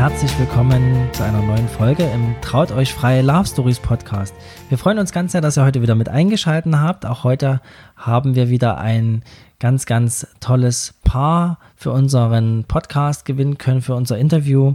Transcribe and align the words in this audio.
Herzlich 0.00 0.38
willkommen 0.38 1.10
zu 1.12 1.22
einer 1.24 1.42
neuen 1.42 1.68
Folge 1.68 2.04
im 2.04 2.34
Traut 2.40 2.72
euch 2.72 2.94
frei 2.94 3.20
Love 3.20 3.44
Stories 3.44 3.78
Podcast. 3.78 4.34
Wir 4.70 4.78
freuen 4.78 4.98
uns 4.98 5.12
ganz 5.12 5.32
sehr, 5.32 5.42
dass 5.42 5.58
ihr 5.58 5.64
heute 5.66 5.82
wieder 5.82 5.94
mit 5.94 6.08
eingeschaltet 6.08 6.74
habt. 6.74 7.04
Auch 7.04 7.22
heute 7.22 7.60
haben 7.98 8.34
wir 8.34 8.48
wieder 8.48 8.78
ein 8.78 9.22
ganz, 9.58 9.84
ganz 9.84 10.26
tolles 10.40 10.94
Paar 11.04 11.58
für 11.76 11.92
unseren 11.92 12.64
Podcast 12.64 13.26
gewinnen 13.26 13.58
können, 13.58 13.82
für 13.82 13.94
unser 13.94 14.16
Interview. 14.16 14.72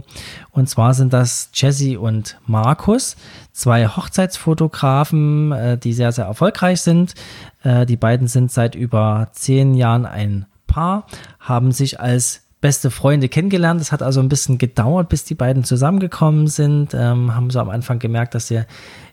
Und 0.52 0.68
zwar 0.68 0.94
sind 0.94 1.12
das 1.12 1.50
Jesse 1.54 1.98
und 1.98 2.38
Markus, 2.46 3.16
zwei 3.50 3.88
Hochzeitsfotografen, 3.88 5.50
äh, 5.50 5.76
die 5.76 5.92
sehr, 5.92 6.12
sehr 6.12 6.26
erfolgreich 6.26 6.82
sind. 6.82 7.16
Äh, 7.64 7.84
die 7.84 7.96
beiden 7.96 8.28
sind 8.28 8.52
seit 8.52 8.76
über 8.76 9.26
zehn 9.32 9.74
Jahren 9.74 10.06
ein 10.06 10.46
Paar, 10.68 11.08
haben 11.40 11.72
sich 11.72 11.98
als 11.98 12.45
beste 12.66 12.90
Freunde 12.90 13.28
kennengelernt. 13.28 13.80
Es 13.80 13.92
hat 13.92 14.02
also 14.02 14.18
ein 14.18 14.28
bisschen 14.28 14.58
gedauert, 14.58 15.08
bis 15.08 15.22
die 15.22 15.36
beiden 15.36 15.62
zusammengekommen 15.62 16.48
sind. 16.48 16.94
Ähm, 16.94 17.32
haben 17.32 17.48
so 17.50 17.60
am 17.60 17.70
Anfang 17.70 18.00
gemerkt, 18.00 18.34
dass 18.34 18.48
sie 18.48 18.62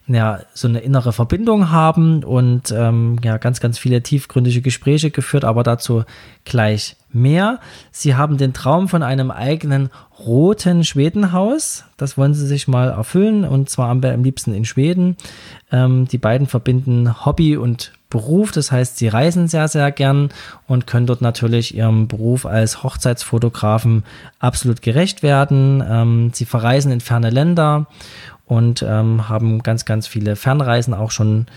ja, 0.08 0.40
so 0.56 0.68
eine 0.68 0.80
innere 0.80 1.14
Verbindung 1.14 1.70
haben 1.70 2.24
und 2.24 2.72
ähm, 2.72 3.18
ja, 3.24 3.38
ganz, 3.38 3.60
ganz 3.60 3.78
viele 3.78 4.02
tiefgründige 4.02 4.62
Gespräche 4.62 5.12
geführt, 5.12 5.46
aber 5.46 5.62
dazu 5.62 6.04
gleich 6.46 6.96
mehr. 7.12 7.60
Sie 7.92 8.16
haben 8.16 8.40
den 8.40 8.54
Traum 8.54 8.88
von 8.88 9.04
einem 9.04 9.30
eigenen 9.30 9.92
roten 10.18 10.84
Schwedenhaus. 10.84 11.84
Das 11.96 12.18
wollen 12.18 12.34
sie 12.34 12.48
sich 12.48 12.68
mal 12.68 12.90
erfüllen 12.90 13.46
und 13.46 13.70
zwar 13.70 13.90
am, 13.90 14.02
liebsten 14.24 14.56
in 14.56 14.66
Schweden. 14.66 15.16
Ähm, 15.72 16.08
die 16.08 16.18
beiden 16.18 16.48
verbinden 16.48 17.24
Hobby 17.24 17.56
und 17.56 17.92
Beruf. 18.14 18.52
Das 18.52 18.72
heißt, 18.72 18.98
sie 18.98 19.08
reisen 19.08 19.48
sehr, 19.48 19.68
sehr 19.68 19.92
gern 19.92 20.30
und 20.68 20.86
können 20.86 21.08
dort 21.08 21.22
natürlich 21.22 21.76
ihrem 21.76 22.08
Beruf 22.08 22.46
als 22.46 22.84
Hochzeitsfotografen 22.84 24.04
absolut 24.38 24.84
gerecht 24.84 25.24
werden. 25.24 25.84
Ähm, 25.86 26.32
sie 26.32 26.46
verreisen 26.46 26.92
in 26.92 27.02
ferne 27.02 27.32
Länder 27.32 27.88
und 28.46 28.86
ähm, 28.88 29.28
haben 29.30 29.64
ganz, 29.64 29.84
ganz 29.84 30.06
viele 30.06 30.36
Fernreisen 30.36 30.94
auch 30.94 31.10
schon 31.10 31.48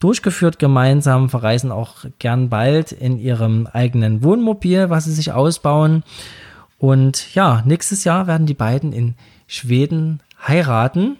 durchgeführt 0.00 0.58
gemeinsam, 0.58 1.30
verreisen 1.30 1.70
auch 1.70 2.04
gern 2.18 2.48
bald 2.48 2.90
in 2.90 3.18
ihrem 3.18 3.68
eigenen 3.72 4.24
Wohnmobil, 4.24 4.90
was 4.90 5.04
sie 5.04 5.12
sich 5.12 5.30
ausbauen. 5.30 6.02
Und 6.78 7.34
ja, 7.36 7.62
nächstes 7.64 8.02
Jahr 8.02 8.26
werden 8.26 8.46
die 8.46 8.54
beiden 8.54 8.92
in 8.92 9.14
Schweden 9.46 10.20
heiraten 10.44 11.18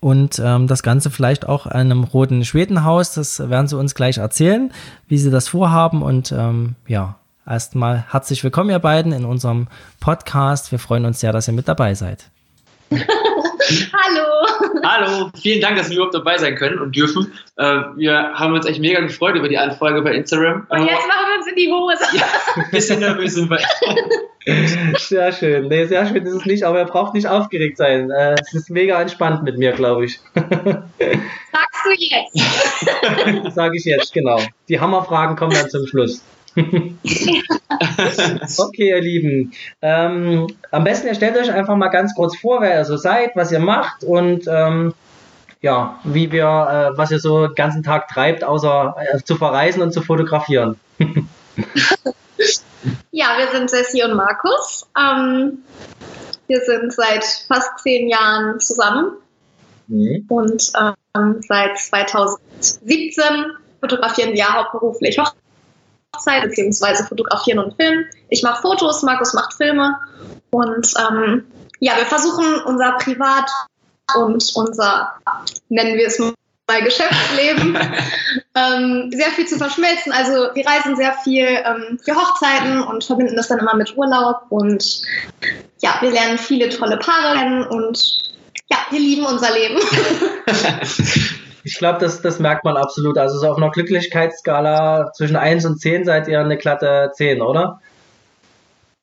und 0.00 0.40
ähm, 0.42 0.66
das 0.66 0.82
Ganze 0.82 1.10
vielleicht 1.10 1.46
auch 1.46 1.66
in 1.66 1.72
einem 1.72 2.04
roten 2.04 2.44
Schwedenhaus. 2.44 3.12
Das 3.12 3.50
werden 3.50 3.68
sie 3.68 3.76
uns 3.76 3.94
gleich 3.94 4.18
erzählen, 4.18 4.72
wie 5.06 5.18
sie 5.18 5.30
das 5.30 5.48
vorhaben. 5.48 6.02
Und 6.02 6.32
ähm, 6.32 6.74
ja, 6.86 7.16
erstmal 7.46 8.06
herzlich 8.10 8.42
willkommen, 8.42 8.70
ihr 8.70 8.78
beiden, 8.78 9.12
in 9.12 9.24
unserem 9.24 9.68
Podcast. 10.00 10.72
Wir 10.72 10.78
freuen 10.78 11.04
uns 11.04 11.20
sehr, 11.20 11.32
dass 11.32 11.48
ihr 11.48 11.54
mit 11.54 11.68
dabei 11.68 11.94
seid. 11.94 12.30
Hallo. 13.92 14.82
Hallo, 14.84 15.30
vielen 15.40 15.60
Dank, 15.60 15.76
dass 15.76 15.88
wir 15.90 15.96
überhaupt 15.96 16.14
dabei 16.14 16.38
sein 16.38 16.56
können 16.56 16.78
und 16.78 16.96
dürfen. 16.96 17.32
Äh, 17.56 17.64
wir 17.96 18.32
haben 18.34 18.54
uns 18.54 18.66
echt 18.66 18.80
mega 18.80 19.00
gefreut 19.00 19.36
über 19.36 19.48
die 19.48 19.58
Anfrage 19.58 20.02
bei 20.02 20.14
Instagram. 20.14 20.66
Und 20.68 20.86
jetzt 20.86 21.06
machen 21.06 21.26
wir 21.28 21.38
uns 21.38 21.46
in 21.46 21.56
die 21.56 21.70
Hose. 21.70 22.16
Ja, 22.16 22.24
ein 22.56 22.70
bisschen 22.70 23.00
nervös 23.00 23.34
sind 23.34 23.50
wir. 23.50 23.58
Sehr 24.98 25.32
schön. 25.32 25.68
Nee, 25.68 25.84
sehr 25.84 26.06
schön 26.06 26.24
ist 26.24 26.32
es 26.32 26.46
nicht, 26.46 26.64
aber 26.64 26.78
er 26.78 26.86
braucht 26.86 27.12
nicht 27.12 27.28
aufgeregt 27.28 27.76
sein. 27.76 28.10
Äh, 28.10 28.36
es 28.40 28.54
ist 28.54 28.70
mega 28.70 29.00
entspannt 29.00 29.42
mit 29.42 29.58
mir, 29.58 29.72
glaube 29.72 30.06
ich. 30.06 30.18
Sagst 30.34 31.84
du 31.84 31.90
jetzt? 31.94 33.54
Sag 33.54 33.74
ich 33.74 33.84
jetzt, 33.84 34.14
genau. 34.14 34.40
Die 34.68 34.80
Hammerfragen 34.80 35.36
kommen 35.36 35.52
dann 35.52 35.68
zum 35.68 35.86
Schluss. 35.86 36.22
okay, 38.58 38.88
ihr 38.88 39.00
Lieben. 39.00 39.52
Ähm, 39.82 40.46
am 40.70 40.84
besten 40.84 41.08
ihr 41.08 41.14
stellt 41.14 41.36
euch 41.36 41.52
einfach 41.52 41.76
mal 41.76 41.88
ganz 41.88 42.14
kurz 42.14 42.36
vor, 42.36 42.60
wer 42.60 42.78
ihr 42.78 42.84
so 42.84 42.96
seid, 42.96 43.36
was 43.36 43.52
ihr 43.52 43.60
macht 43.60 44.04
und 44.04 44.46
ähm, 44.48 44.94
ja, 45.60 46.00
wie 46.04 46.32
wir, 46.32 46.92
äh, 46.94 46.98
was 46.98 47.10
ihr 47.10 47.18
so 47.18 47.46
den 47.46 47.54
ganzen 47.54 47.82
Tag 47.82 48.08
treibt, 48.08 48.44
außer 48.44 48.96
äh, 48.98 49.22
zu 49.22 49.36
verreisen 49.36 49.82
und 49.82 49.92
zu 49.92 50.02
fotografieren. 50.02 50.78
ja, 53.10 53.36
wir 53.36 53.48
sind 53.52 53.70
Sessi 53.70 54.02
und 54.02 54.14
Markus. 54.14 54.86
Ähm, 54.98 55.58
wir 56.48 56.60
sind 56.62 56.92
seit 56.92 57.24
fast 57.46 57.78
zehn 57.80 58.08
Jahren 58.08 58.58
zusammen 58.58 59.12
mhm. 59.86 60.24
und 60.28 60.72
ähm, 61.14 61.40
seit 61.46 61.78
2017 61.78 63.24
fotografieren 63.80 64.32
wir 64.32 64.52
hauptberuflich 64.52 65.20
Hochzeit 66.14 66.42
beziehungsweise 66.42 67.04
fotografieren 67.04 67.58
und 67.58 67.76
filmen. 67.76 68.06
Ich 68.28 68.42
mache 68.42 68.62
Fotos, 68.62 69.02
Markus 69.02 69.32
macht 69.32 69.54
Filme 69.54 69.96
und 70.50 70.92
ähm, 70.98 71.46
ja, 71.78 71.96
wir 71.96 72.06
versuchen 72.06 72.62
unser 72.64 72.92
Privat 72.92 73.48
und 74.16 74.52
unser, 74.54 75.14
nennen 75.68 75.96
wir 75.96 76.06
es 76.06 76.18
mal 76.18 76.82
Geschäftsleben, 76.82 77.76
ähm, 78.54 79.10
sehr 79.12 79.30
viel 79.30 79.46
zu 79.46 79.56
verschmelzen. 79.56 80.12
Also 80.12 80.54
wir 80.54 80.66
reisen 80.66 80.96
sehr 80.96 81.14
viel 81.24 81.46
ähm, 81.46 81.98
für 82.02 82.14
Hochzeiten 82.14 82.82
und 82.82 83.04
verbinden 83.04 83.36
das 83.36 83.48
dann 83.48 83.58
immer 83.58 83.74
mit 83.74 83.96
Urlaub 83.96 84.46
und 84.50 85.02
ja, 85.80 85.96
wir 86.00 86.10
lernen 86.10 86.38
viele 86.38 86.68
tolle 86.68 86.98
Paare 86.98 87.38
kennen 87.38 87.64
und 87.64 88.34
ja, 88.70 88.78
wir 88.90 89.00
lieben 89.00 89.24
unser 89.24 89.52
Leben. 89.52 89.80
Ich 91.62 91.76
glaube, 91.78 91.98
das, 91.98 92.22
das 92.22 92.38
merkt 92.38 92.64
man 92.64 92.76
absolut. 92.76 93.18
Also 93.18 93.38
so 93.38 93.48
auf 93.48 93.56
einer 93.56 93.70
Glücklichkeitsskala 93.70 95.12
zwischen 95.12 95.36
1 95.36 95.64
und 95.66 95.80
10 95.80 96.04
seid 96.04 96.28
ihr 96.28 96.40
eine 96.40 96.56
glatte 96.56 97.10
10, 97.14 97.42
oder? 97.42 97.80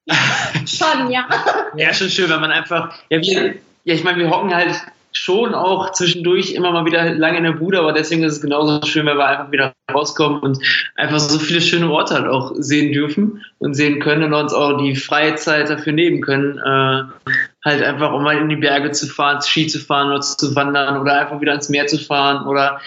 schon, 0.66 1.12
ja. 1.12 1.28
Ja, 1.76 1.94
schon 1.94 2.10
schön, 2.10 2.30
wenn 2.30 2.40
man 2.40 2.52
einfach, 2.52 2.94
ja, 3.10 3.22
wir, 3.22 3.56
ja 3.84 3.94
ich 3.94 4.04
meine, 4.04 4.20
wir 4.20 4.30
hocken 4.30 4.56
halt 4.56 4.76
schon 5.18 5.56
auch 5.56 5.92
zwischendurch 5.92 6.54
immer 6.54 6.72
mal 6.72 6.86
wieder 6.86 7.14
lange 7.14 7.40
in 7.40 7.44
der 7.44 7.54
Bude, 7.54 7.80
aber 7.80 7.92
deswegen 7.92 8.24
ist 8.24 8.34
es 8.34 8.42
genauso 8.42 8.86
schön, 8.86 9.06
wenn 9.06 9.18
wir 9.18 9.26
einfach 9.26 9.52
wieder 9.52 9.74
rauskommen 9.94 10.40
und 10.40 10.60
einfach 10.96 11.20
so 11.20 11.40
viele 11.40 11.60
schöne 11.60 11.90
Orte 11.90 12.16
halt 12.16 12.28
auch 12.28 12.54
sehen 12.56 12.94
dürfen 12.94 13.44
und 13.60 13.74
sehen 13.74 14.00
können 14.00 14.24
und 14.24 14.34
uns 14.34 14.54
auch 14.54 14.78
die 14.78 14.96
freie 14.96 15.36
Zeit 15.36 15.70
dafür 15.70 15.94
nehmen 15.94 16.22
können, 16.22 16.58
äh, 16.58 17.32
halt 17.66 17.84
einfach 17.84 18.14
um 18.14 18.24
mal 18.24 18.38
in 18.38 18.50
die 18.50 18.56
Berge 18.56 18.92
zu 18.92 19.08
fahren, 19.08 19.42
Ski 19.42 19.68
zu 19.68 19.80
fahren 19.80 20.10
oder 20.10 20.22
zu 20.22 20.56
wandern 20.56 21.02
oder 21.02 21.20
einfach 21.20 21.42
wieder 21.42 21.54
ins 21.54 21.70
Meer 21.70 21.88
zu 21.88 21.98
fahren 21.98 22.46
oder 22.46 22.80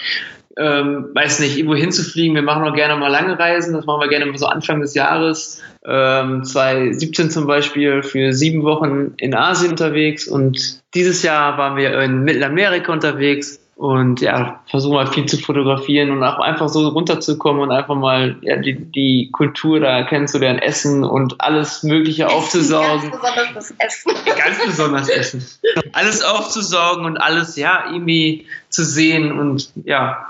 ähm, 0.57 1.09
weiß 1.13 1.39
nicht, 1.39 1.57
irgendwo 1.57 1.75
hinzufliegen. 1.75 2.35
Wir 2.35 2.41
machen 2.41 2.63
auch 2.63 2.75
gerne 2.75 2.95
mal 2.97 3.07
lange 3.07 3.37
Reisen. 3.37 3.73
Das 3.73 3.85
machen 3.85 4.01
wir 4.01 4.09
gerne 4.09 4.25
mal 4.25 4.37
so 4.37 4.47
Anfang 4.47 4.81
des 4.81 4.93
Jahres. 4.93 5.61
Ähm, 5.85 6.43
2017 6.43 7.29
zum 7.31 7.47
Beispiel 7.47 8.03
für 8.03 8.33
sieben 8.33 8.63
Wochen 8.63 9.13
in 9.17 9.33
Asien 9.33 9.71
unterwegs 9.71 10.27
und 10.27 10.81
dieses 10.93 11.23
Jahr 11.23 11.57
waren 11.57 11.75
wir 11.75 11.99
in 12.01 12.23
Mittelamerika 12.23 12.93
unterwegs 12.93 13.61
und 13.81 14.21
ja, 14.21 14.61
versuchen 14.69 14.93
mal 14.93 15.07
viel 15.07 15.25
zu 15.25 15.39
fotografieren 15.39 16.11
und 16.11 16.23
auch 16.23 16.37
einfach 16.37 16.69
so 16.69 16.87
runterzukommen 16.89 17.63
und 17.63 17.71
einfach 17.71 17.95
mal 17.95 18.37
ja, 18.41 18.57
die, 18.57 18.75
die 18.75 19.31
Kultur 19.31 19.79
da 19.79 20.03
kennenzulernen, 20.03 20.59
Essen 20.59 21.03
und 21.03 21.41
alles 21.41 21.81
Mögliche 21.81 22.25
Essen, 22.25 22.35
aufzusaugen. 22.35 23.09
Ganz 23.09 23.21
besonders 23.23 23.53
das 23.55 23.73
Essen. 23.79 24.11
Ganz 24.37 24.65
besonders 24.67 25.09
Essen. 25.09 25.45
Alles 25.93 26.23
aufzusaugen 26.23 27.05
und 27.05 27.17
alles 27.17 27.55
ja 27.55 27.85
irgendwie 27.91 28.45
zu 28.69 28.85
sehen 28.85 29.39
und 29.39 29.71
ja, 29.83 30.27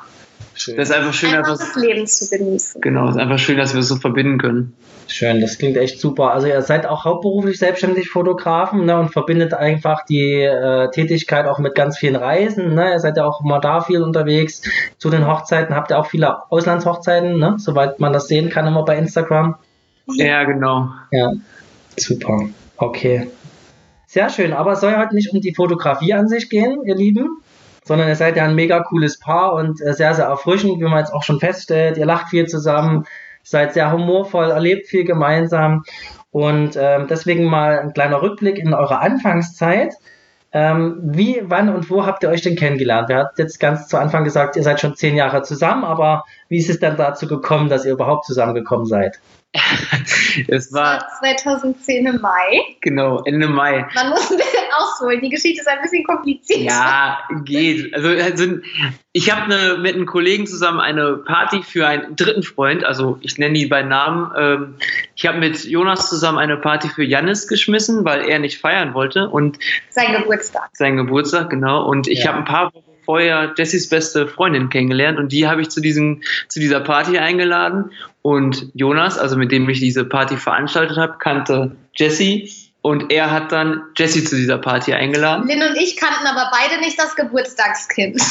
Schön. 0.62 0.78
Das 0.78 0.90
ist 0.90 0.96
einfach 0.96 1.14
schön, 1.14 1.34
einfach 1.34 1.58
das 1.58 1.76
Leben 1.76 2.06
zu 2.06 2.30
genießen. 2.30 2.82
Genau, 2.82 3.06
es 3.06 3.16
ist 3.16 3.22
einfach 3.22 3.40
schön, 3.40 3.58
dass 3.58 3.74
wir 3.74 3.80
es 3.80 3.88
so 3.88 3.96
verbinden 3.96 4.38
können. 4.38 4.76
Schön, 5.08 5.42
das 5.42 5.58
klingt 5.58 5.76
echt 5.76 6.00
super. 6.00 6.34
Also 6.34 6.46
ihr 6.46 6.62
seid 6.62 6.86
auch 6.86 7.04
hauptberuflich 7.04 7.58
selbstständig 7.58 8.10
Fotografen 8.10 8.86
ne, 8.86 9.00
und 9.00 9.10
verbindet 9.10 9.56
einfach 9.56 10.06
die 10.06 10.44
äh, 10.44 10.92
Tätigkeit 10.92 11.48
auch 11.48 11.58
mit 11.58 11.74
ganz 11.74 11.98
vielen 11.98 12.16
Reisen. 12.16 12.76
Ne? 12.76 12.92
Ihr 12.92 13.00
seid 13.00 13.18
ja 13.18 13.26
auch 13.26 13.44
immer 13.44 13.60
da 13.60 13.82
viel 13.82 14.04
unterwegs. 14.04 14.62
Zu 15.00 15.10
den 15.10 15.26
Hochzeiten 15.26 15.76
habt 15.76 15.90
ihr 15.90 15.98
auch 15.98 16.06
viele 16.06 16.52
Auslandshochzeiten, 16.52 17.40
ne? 17.40 17.56
soweit 17.58 18.00
man 18.00 18.14
das 18.14 18.28
sehen 18.28 18.52
kann, 18.52 18.68
immer 18.68 18.86
bei 18.86 18.98
Instagram. 19.00 19.56
Ja, 20.14 20.44
genau. 20.44 20.90
Ja, 21.10 21.32
super. 21.98 22.50
Okay. 22.78 23.28
Sehr 24.06 24.30
schön, 24.30 24.54
aber 24.54 24.74
es 24.74 24.82
soll 24.82 24.96
heute 24.96 25.16
nicht 25.16 25.34
um 25.34 25.42
die 25.42 25.56
Fotografie 25.56 26.14
an 26.14 26.28
sich 26.28 26.50
gehen, 26.50 26.84
ihr 26.86 26.96
Lieben, 26.96 27.41
sondern 27.84 28.08
ihr 28.08 28.16
seid 28.16 28.38
ja 28.38 28.46
ein 28.46 28.56
mega 28.56 28.82
cooles 28.82 29.20
Paar 29.20 29.54
und 29.54 29.82
äh, 29.82 29.94
sehr, 29.94 30.14
sehr 30.14 30.26
erfrischend, 30.26 30.80
wie 30.80 30.84
man 30.84 31.00
jetzt 31.00 31.14
auch 31.14 31.24
schon 31.24 31.40
feststellt. 31.40 31.98
Ihr 31.98 32.06
lacht 32.06 32.30
viel 32.30 32.48
zusammen, 32.48 33.06
seid 33.44 33.74
sehr 33.74 33.92
humorvoll, 33.92 34.52
erlebt 34.52 34.88
viel 34.88 35.04
gemeinsam. 35.04 35.84
Und 36.30 36.78
ähm, 36.78 37.08
deswegen 37.10 37.46
mal 37.46 37.80
ein 37.80 37.94
kleiner 37.94 38.22
Rückblick 38.22 38.58
in 38.58 38.74
eure 38.74 39.00
Anfangszeit. 39.00 39.94
Ähm, 40.54 41.00
wie, 41.04 41.42
wann 41.46 41.70
und 41.70 41.90
wo 41.90 42.06
habt 42.06 42.24
ihr 42.24 42.30
euch 42.30 42.42
denn 42.42 42.56
kennengelernt? 42.56 43.10
Wir 43.10 43.18
habt 43.18 43.40
jetzt 43.40 43.60
ganz 43.60 43.88
zu 43.88 43.98
Anfang 43.98 44.26
gesagt, 44.26 44.58
ihr 44.58 44.64
seid 44.64 44.82
schon 44.82 44.96
zehn 44.96 45.16
Jahre 45.16 45.44
zusammen, 45.44 45.86
aber 45.86 46.26
wie 46.50 46.58
ist 46.58 46.70
es 46.70 46.80
denn 46.80 46.98
dazu 46.98 47.28
gekommen, 47.28 47.70
dass 47.70 47.86
ihr 47.86 47.94
überhaupt 47.94 48.26
zusammengekommen 48.26 48.86
seid? 48.86 49.20
Es 50.48 50.72
war 50.72 51.06
2010 51.20 52.06
im 52.06 52.22
Mai. 52.22 52.62
Genau, 52.80 53.22
Ende 53.24 53.48
Mai. 53.48 53.86
Man 53.96 54.10
muss 54.10 54.32
ein 54.32 54.38
bisschen 54.38 54.64
ausholen. 54.78 55.20
Die 55.22 55.30
Geschichte 55.30 55.60
ist 55.60 55.68
ein 55.68 55.82
bisschen 55.82 56.06
kompliziert. 56.06 56.62
Ja, 56.62 57.20
geht. 57.44 57.94
Also, 57.94 58.10
also 58.10 58.60
ich 59.12 59.30
habe 59.30 59.50
ne, 59.50 59.78
mit 59.82 59.96
einem 59.96 60.06
Kollegen 60.06 60.48
zusammen 60.48 60.80
eine 60.80 61.18
Party 61.18 61.64
für 61.64 61.86
einen 61.86 62.16
dritten 62.16 62.44
Freund, 62.44 62.86
also 62.86 63.20
ich 63.22 63.38
nenne 63.38 63.58
ihn 63.58 63.68
bei 63.68 63.82
Namen. 63.82 64.32
Ähm, 64.38 64.76
ich 65.16 65.28
habe 65.28 65.40
mit 65.40 65.66
Jonas 65.66 66.10
zusammen 66.10 66.38
eine 66.38 66.56
Party 66.56 66.88
für 66.88 67.04
Jannis 67.04 67.48
geschmissen, 67.48 68.06
weil 68.06 68.30
er 68.30 68.40
nicht 68.40 68.60
feiern 68.60 68.94
wollte 68.94 69.28
und 69.28 69.60
sein 69.90 70.14
Geburtstag. 70.14 70.70
Sein 70.74 70.96
Geburtstag, 70.96 71.50
genau. 71.50 71.86
Und 71.86 72.08
ich 72.08 72.24
ja. 72.24 72.30
habe 72.30 72.40
ein 72.40 72.46
paar 72.46 72.74
Wochen 72.74 72.91
vorher 73.12 73.54
Jessys 73.58 73.90
beste 73.90 74.26
Freundin 74.26 74.70
kennengelernt 74.70 75.20
und 75.20 75.34
die 75.34 75.46
habe 75.46 75.62
ich 75.62 75.70
zu, 75.70 75.82
diesem, 75.82 76.22
zu 76.48 76.62
dieser 76.62 76.80
Party 76.80 77.18
eingeladen. 77.18 77.92
Und 78.22 78.70
Jonas, 78.74 79.18
also 79.18 79.36
mit 79.36 79.52
dem 79.52 79.68
ich 79.68 79.82
diese 79.82 80.06
Party 80.06 80.38
veranstaltet 80.38 80.96
habe, 80.96 81.18
kannte 81.20 81.76
Jessie 81.94 82.50
und 82.82 83.12
er 83.12 83.30
hat 83.30 83.52
dann 83.52 83.82
Jessie 83.98 84.24
zu 84.24 84.38
dieser 84.38 84.60
Party 84.60 84.94
eingeladen. 84.94 85.46
Lynn 85.46 85.62
und 85.62 85.76
ich 85.76 85.98
kannten 85.98 86.26
aber 86.26 86.52
beide 86.54 86.80
nicht 86.80 86.98
das 86.98 87.14
Geburtstagskind. 87.18 88.22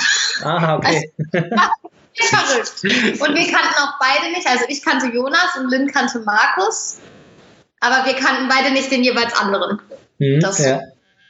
Ah, 0.43 0.77
okay. 0.77 1.12
Also, 1.35 2.73
verrückt. 2.83 3.21
Und 3.21 3.37
wir 3.37 3.53
kannten 3.53 3.75
auch 3.83 3.99
beide 4.00 4.33
nicht, 4.33 4.49
also 4.49 4.65
ich 4.69 4.83
kannte 4.83 5.09
Jonas 5.15 5.59
und 5.59 5.71
Lynn 5.71 5.88
kannte 5.88 6.21
Markus, 6.21 7.00
aber 7.81 8.06
wir 8.06 8.15
kannten 8.15 8.49
beide 8.49 8.73
nicht 8.73 8.91
den 8.91 9.05
jeweils 9.05 9.37
anderen. 9.37 9.79
Hm, 10.19 10.41
das 10.41 10.65
ja. 10.65 10.81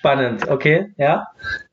Spannend, 0.01 0.49
okay, 0.49 0.91
ja. 0.97 1.27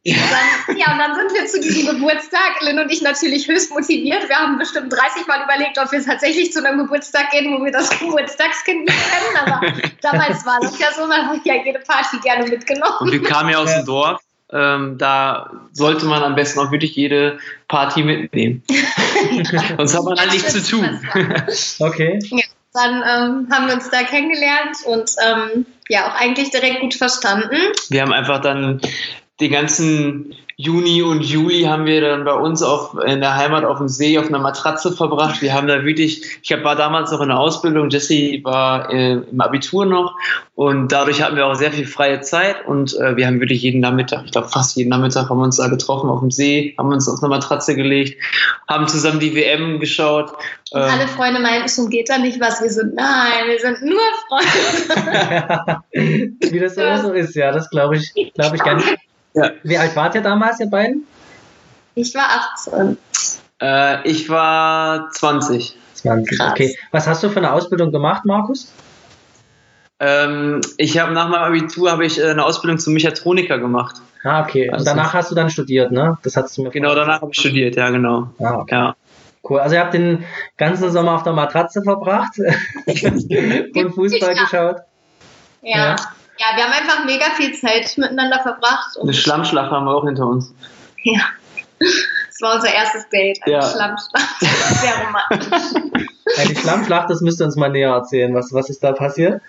Und 0.05 0.15
dann, 0.15 0.77
ja, 0.77 0.91
und 0.91 0.99
dann 0.99 1.15
sind 1.15 1.33
wir 1.33 1.45
zu 1.45 1.61
diesem 1.61 1.95
Geburtstag, 1.95 2.61
Lynn 2.61 2.77
und 2.77 2.91
ich 2.91 3.01
natürlich 3.01 3.47
höchst 3.47 3.71
motiviert. 3.71 4.27
Wir 4.27 4.35
haben 4.35 4.57
bestimmt 4.57 4.91
30 4.91 5.25
Mal 5.27 5.45
überlegt, 5.45 5.79
ob 5.79 5.89
wir 5.93 6.03
tatsächlich 6.03 6.51
zu 6.51 6.61
einem 6.61 6.77
Geburtstag 6.77 7.31
gehen, 7.31 7.57
wo 7.57 7.63
wir 7.63 7.71
das 7.71 7.89
Geburtstagskind 7.97 8.83
nicht 8.83 8.97
kennen. 8.97 9.37
Aber 9.45 9.61
damals 10.01 10.45
war 10.45 10.59
das 10.59 10.77
ja 10.77 10.87
so, 10.93 11.07
man 11.07 11.29
hat 11.29 11.45
ja 11.45 11.53
jede 11.63 11.79
Party 11.79 12.17
gerne 12.17 12.49
mitgenommen. 12.49 12.97
Und 12.99 13.13
wir 13.13 13.23
kamen 13.23 13.49
ja 13.49 13.59
aus 13.59 13.73
dem 13.73 13.85
Dorf. 13.85 14.19
Ähm, 14.51 14.97
da 14.97 15.49
sollte 15.71 16.05
man 16.05 16.21
am 16.21 16.35
besten 16.35 16.59
auch 16.59 16.71
wirklich 16.71 16.97
jede 16.97 17.39
Party 17.69 18.03
mitnehmen. 18.03 18.61
Sonst 19.77 19.95
hat 19.95 20.03
man 20.03 20.19
halt 20.19 20.33
nichts 20.33 20.51
zu 20.51 20.61
tun. 20.61 20.99
okay. 21.79 22.19
Ja, 22.23 22.43
dann 22.73 22.95
ähm, 22.95 23.47
haben 23.51 23.67
wir 23.67 23.73
uns 23.73 23.89
da 23.89 24.03
kennengelernt 24.03 24.77
und 24.85 25.11
ähm, 25.25 25.65
ja 25.89 26.07
auch 26.07 26.15
eigentlich 26.15 26.51
direkt 26.51 26.81
gut 26.81 26.93
verstanden. 26.93 27.57
Wir 27.89 28.01
haben 28.01 28.13
einfach 28.13 28.41
dann 28.41 28.81
den 29.39 29.51
ganzen 29.51 30.35
Juni 30.59 31.03
und 31.03 31.21
Juli 31.21 31.65
haben 31.65 31.85
wir 31.85 32.01
dann 32.01 32.25
bei 32.25 32.33
uns 32.33 32.63
auf, 32.63 32.97
in 33.05 33.21
der 33.21 33.35
Heimat 33.35 33.63
auf 33.63 33.77
dem 33.77 33.87
See 33.87 34.17
auf 34.17 34.25
einer 34.25 34.39
Matratze 34.39 34.91
verbracht. 34.91 35.39
Wir 35.43 35.53
haben 35.53 35.67
da 35.67 35.85
wirklich, 35.85 36.39
ich 36.41 36.63
war 36.63 36.75
damals 36.75 37.11
noch 37.11 37.21
in 37.21 37.27
der 37.27 37.37
Ausbildung, 37.37 37.91
Jesse 37.91 38.39
war 38.43 38.91
äh, 38.91 39.21
im 39.31 39.39
Abitur 39.39 39.85
noch 39.85 40.15
und 40.55 40.91
dadurch 40.91 41.21
hatten 41.21 41.35
wir 41.35 41.45
auch 41.45 41.53
sehr 41.53 41.71
viel 41.71 41.85
freie 41.85 42.21
Zeit 42.21 42.65
und 42.65 42.95
äh, 42.97 43.15
wir 43.15 43.27
haben 43.27 43.39
wirklich 43.39 43.61
jeden 43.61 43.81
Nachmittag, 43.81 44.23
ich 44.25 44.31
glaube 44.31 44.47
fast 44.47 44.75
jeden 44.77 44.89
Nachmittag 44.89 45.29
haben 45.29 45.37
wir 45.37 45.43
uns 45.43 45.57
da 45.57 45.67
getroffen 45.67 46.09
auf 46.09 46.21
dem 46.21 46.31
See, 46.31 46.73
haben 46.79 46.91
uns 46.91 47.07
auf 47.07 47.21
eine 47.21 47.29
Matratze 47.29 47.75
gelegt, 47.75 48.19
haben 48.67 48.87
zusammen 48.87 49.19
die 49.19 49.35
WM 49.35 49.79
geschaut. 49.79 50.31
Und 50.71 50.81
ähm, 50.81 50.89
alle 50.89 51.07
Freunde 51.07 51.39
meinten 51.39 51.69
schon, 51.69 51.91
geht 51.91 52.09
da 52.09 52.17
nicht 52.17 52.39
was? 52.39 52.63
Wir 52.63 52.71
sind, 52.71 52.95
nein, 52.95 53.45
wir 53.47 53.59
sind 53.59 53.83
nur 53.83 54.01
Freunde. 54.27 55.81
Wie 56.51 56.59
das 56.59 56.73
immer 56.77 56.99
so 56.99 57.11
ist, 57.11 57.35
ja, 57.35 57.51
das 57.51 57.69
glaube 57.69 57.97
ich, 57.97 58.33
glaube 58.33 58.55
ich 58.55 58.63
gar 58.63 58.73
nicht. 58.73 58.97
Ja. 59.37 59.51
Wie 59.63 59.77
alt 59.77 59.95
wart 59.95 60.15
ihr 60.15 60.21
damals, 60.21 60.59
ihr 60.59 60.69
beiden? 60.69 61.05
Ich 61.93 62.15
war 62.15 62.27
18. 62.55 62.97
Äh, 63.61 64.09
ich 64.09 64.29
war 64.29 65.11
20. 65.11 65.77
20, 65.93 66.37
Krass. 66.37 66.51
okay. 66.51 66.75
Was 66.91 67.07
hast 67.07 67.23
du 67.23 67.29
für 67.29 67.37
eine 67.37 67.53
Ausbildung 67.53 67.91
gemacht, 67.91 68.25
Markus? 68.25 68.71
Ähm, 69.99 70.61
ich 70.77 70.97
habe 70.99 71.13
nach 71.13 71.29
meinem 71.29 71.43
Abitur 71.43 71.91
habe 71.91 72.05
ich 72.05 72.19
äh, 72.19 72.31
eine 72.31 72.45
Ausbildung 72.45 72.79
zum 72.79 72.93
Mechatroniker 72.93 73.59
gemacht. 73.59 73.97
Ah, 74.23 74.41
okay. 74.41 74.69
Also 74.69 74.81
Und 74.81 74.87
danach 74.87 75.13
hast 75.13 75.29
du 75.29 75.35
dann 75.35 75.49
studiert, 75.51 75.91
ne? 75.91 76.17
Das 76.23 76.35
hast 76.35 76.57
du 76.57 76.63
mir 76.63 76.69
Genau, 76.71 76.95
danach 76.95 77.21
habe 77.21 77.31
ich 77.31 77.39
studiert, 77.39 77.75
ja, 77.75 77.89
genau. 77.89 78.29
Ah, 78.39 78.55
okay. 78.55 78.75
Ja. 78.75 78.95
Cool. 79.47 79.59
Also 79.59 79.75
ihr 79.75 79.81
habt 79.81 79.93
den 79.93 80.25
ganzen 80.57 80.91
Sommer 80.91 81.13
auf 81.13 81.23
der 81.23 81.33
Matratze 81.33 81.83
verbracht 81.83 82.33
und 82.87 83.93
Fußball 83.93 84.35
geschaut. 84.35 84.77
Ja. 85.61 85.77
ja. 85.77 85.95
Ja, 86.39 86.55
wir 86.55 86.63
haben 86.63 86.73
einfach 86.73 87.05
mega 87.05 87.25
viel 87.35 87.53
Zeit 87.53 87.97
miteinander 87.97 88.39
verbracht. 88.39 88.97
Eine 89.01 89.13
Schlammschlacht 89.13 89.71
haben 89.71 89.85
wir 89.85 89.95
auch 89.95 90.05
hinter 90.05 90.27
uns. 90.27 90.53
Ja. 91.03 91.21
Das 91.79 92.41
war 92.41 92.55
unser 92.55 92.73
erstes 92.73 93.09
Date, 93.09 93.39
eine 93.43 93.55
ja. 93.55 93.61
Schlammschlacht. 93.61 94.39
Sehr 94.39 94.93
romantisch. 95.05 95.81
Eine 96.37 96.55
Schlammschlacht, 96.55 97.09
das 97.09 97.21
müsst 97.21 97.41
ihr 97.41 97.45
uns 97.45 97.55
mal 97.55 97.69
näher 97.69 97.91
erzählen. 97.91 98.33
Was, 98.35 98.53
was 98.53 98.69
ist 98.69 98.83
da 98.83 98.91
passiert? 98.91 99.41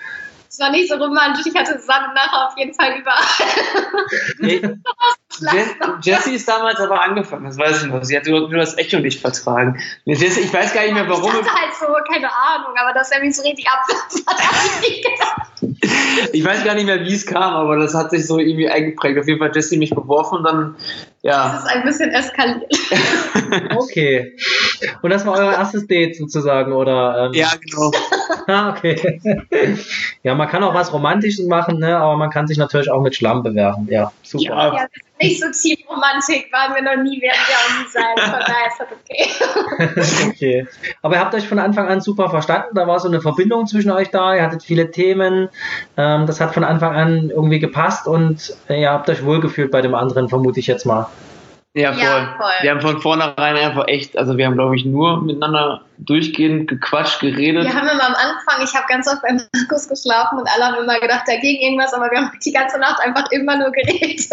Es 0.49 0.59
war 0.59 0.71
nicht 0.71 0.89
so 0.89 0.97
romantisch. 0.97 1.47
Ich 1.47 1.55
hatte 1.55 1.79
Sand 1.79 2.15
nachher 2.15 2.49
auf 2.49 2.57
jeden 2.57 2.73
Fall 2.75 2.99
überall. 2.99 4.79
Jessie 6.03 6.35
ist 6.35 6.49
damals 6.49 6.81
aber 6.81 7.03
angefangen, 7.03 7.45
das 7.45 7.59
weiß 7.59 7.83
ich 7.83 7.89
noch. 7.91 8.03
Sie 8.03 8.17
hat 8.17 8.27
nur 8.27 8.49
das 8.49 8.77
Echo 8.79 8.99
nicht 8.99 9.21
vertragen. 9.21 9.79
Ich 10.05 10.21
weiß 10.21 10.73
gar 10.73 10.83
nicht 10.83 10.95
mehr, 10.95 11.09
warum. 11.09 11.31
Ich 11.31 11.33
hatte 11.33 11.53
halt 11.53 11.75
so, 11.79 11.87
keine 12.11 12.31
Ahnung, 12.33 12.73
aber 12.77 12.93
dass 12.95 13.11
er 13.11 13.21
mich 13.21 13.37
so 13.37 13.43
richtig 13.43 13.67
abwirft, 13.69 14.27
hat 14.27 14.41
er 14.41 14.81
nicht 14.81 15.05
gedacht. 15.05 15.39
Ich 16.33 16.45
weiß 16.45 16.65
gar 16.65 16.75
nicht 16.75 16.87
mehr, 16.87 17.01
wie 17.01 17.15
es 17.15 17.27
kam, 17.27 17.55
aber 17.55 17.77
das 17.77 17.95
hat 17.95 18.11
sich 18.11 18.27
so 18.27 18.39
irgendwie 18.39 18.69
eingeprägt. 18.69 19.19
Auf 19.19 19.27
jeden 19.27 19.39
Fall 19.39 19.49
hat 19.49 19.57
Jessie 19.57 19.77
mich 19.77 19.91
beworfen 19.91 20.39
und 20.39 20.45
dann, 20.45 20.77
ja. 21.23 21.53
Das 21.53 21.65
ist 21.65 21.71
ein 21.71 21.85
bisschen 21.85 22.11
eskaliert. 22.11 22.73
okay. 23.77 24.37
Und 25.03 25.11
das 25.11 25.27
war 25.27 25.39
euer 25.39 25.53
erstes 25.53 25.87
Date 25.87 26.17
sozusagen, 26.17 26.73
oder? 26.73 27.27
Ähm? 27.27 27.33
Ja, 27.35 27.53
genau. 27.61 27.93
ah, 28.53 28.71
okay. 28.71 29.21
ja, 30.23 30.35
man 30.35 30.49
kann 30.49 30.65
auch 30.65 30.75
was 30.75 30.93
Romantisches 30.93 31.47
machen, 31.47 31.79
ne? 31.79 31.97
aber 31.97 32.17
man 32.17 32.31
kann 32.31 32.47
sich 32.47 32.57
natürlich 32.57 32.91
auch 32.91 33.03
mit 33.03 33.15
Schlamm 33.15 33.43
bewerfen. 33.43 33.87
Ja, 33.91 34.11
super. 34.23 34.45
Ja, 34.45 34.75
ja 34.75 34.87
nicht 35.21 35.41
so 35.41 35.47
tief 35.51 35.79
Romantik 35.89 36.51
waren 36.53 36.75
wir 36.75 36.83
noch 36.83 37.03
nie, 37.03 37.21
werden 37.21 37.39
wir 37.47 37.57
auch 37.57 37.79
nie 37.79 37.89
sein. 37.89 38.17
Von 38.17 38.41
daher 38.41 38.69
ist 38.69 38.81
das 38.81 40.01
okay. 40.01 40.29
okay. 40.31 40.67
Aber 41.03 41.17
ihr 41.17 41.21
habt 41.21 41.35
euch 41.35 41.47
von 41.47 41.59
Anfang 41.59 41.89
an 41.89 42.01
super 42.01 42.31
verstanden. 42.31 42.75
Da 42.75 42.87
war 42.87 42.99
so 43.01 43.09
eine 43.09 43.21
Verbindung 43.21 43.67
zwischen 43.67 43.91
euch 43.91 44.11
da. 44.11 44.35
Ihr 44.35 44.43
hattet 44.43 44.63
viele 44.63 44.91
Themen. 44.91 45.49
Ähm, 45.97 46.27
das 46.27 46.41
hat 46.41 46.55
von 46.55 46.65
Anfang 46.65 46.95
an 46.95 47.31
irgendwie 47.31 47.59
gepasst 47.59 48.07
und 48.07 48.55
äh, 48.69 48.81
ihr 48.81 48.91
habt 48.91 49.11
euch 49.11 49.25
wohlgefühlt 49.25 49.71
bei 49.71 49.83
dem 49.83 49.95
anderen, 49.95 50.29
vermute 50.29 50.61
ich 50.61 50.67
jetzt 50.67 50.87
mal. 50.87 51.09
Ja 51.75 51.93
voll. 51.93 52.03
ja, 52.03 52.35
voll. 52.39 52.51
Wir 52.63 52.71
haben 52.71 52.81
von 52.81 53.01
vornherein 53.01 53.57
einfach 53.57 53.89
echt, 53.89 54.17
also 54.17 54.37
wir 54.39 54.47
haben, 54.47 54.55
glaube 54.55 54.77
ich, 54.77 54.85
nur 54.85 55.23
miteinander 55.23 55.83
durchgehend 55.99 56.69
gequatscht, 56.69 57.21
geredet. 57.21 57.65
Wir 57.65 57.75
haben 57.75 57.89
immer 57.89 58.07
am 58.07 58.15
Anfang, 58.15 58.63
ich 58.63 58.75
habe 58.75 58.87
ganz 58.89 59.09
oft 59.09 59.21
bei 59.23 59.33
Markus 59.33 59.89
geschlafen 59.89 60.39
und 60.39 60.49
alle 60.49 60.67
haben 60.67 60.83
immer 60.83 61.01
gedacht, 61.01 61.25
da 61.27 61.37
ging 61.37 61.61
irgendwas, 61.61 61.93
aber 61.93 62.11
wir 62.11 62.19
haben 62.19 62.31
die 62.45 62.53
ganze 62.53 62.79
Nacht 62.79 63.01
einfach 63.01 63.31
immer 63.33 63.59
nur 63.59 63.73
geredet. 63.73 64.29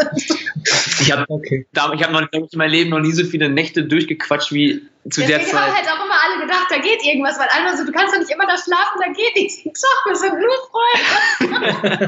Ich 1.02 1.12
habe 1.12 1.26
okay. 1.28 1.66
hab 1.76 2.12
noch 2.12 2.22
in 2.32 2.48
meinem 2.56 2.72
Leben 2.72 2.90
noch 2.92 3.00
nie 3.00 3.12
so 3.12 3.24
viele 3.24 3.50
Nächte 3.50 3.84
durchgequatscht 3.84 4.52
wie 4.52 4.88
zu 5.10 5.22
Deswegen 5.22 5.28
der 5.28 5.42
Zeit. 5.42 5.54
haben 5.54 5.76
halt 5.76 5.88
auch 5.88 6.06
immer 6.06 6.16
alle 6.24 6.42
gedacht, 6.42 6.68
da 6.70 6.78
geht 6.78 7.06
irgendwas, 7.06 7.38
weil 7.38 7.48
alle 7.48 7.78
so, 7.78 7.86
du 7.86 7.92
kannst 7.92 8.14
doch 8.14 8.20
nicht 8.20 8.32
immer 8.32 8.48
da 8.48 8.58
schlafen, 8.58 9.00
da 9.00 9.12
geht 9.12 9.36
nichts. 9.36 9.82
Doch, 9.82 10.06
wir 10.08 10.16
sind 10.16 10.34
nur 10.40 10.50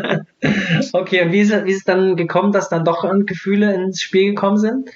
Freunde. 0.01 0.25
okay, 0.93 1.21
und 1.23 1.31
wie 1.31 1.41
ist, 1.41 1.65
wie 1.65 1.71
ist 1.71 1.77
es 1.77 1.83
dann 1.83 2.15
gekommen, 2.15 2.51
dass 2.51 2.69
dann 2.69 2.85
doch 2.85 3.05
Gefühle 3.25 3.73
ins 3.73 4.01
Spiel 4.01 4.29
gekommen 4.29 4.57
sind? 4.57 4.89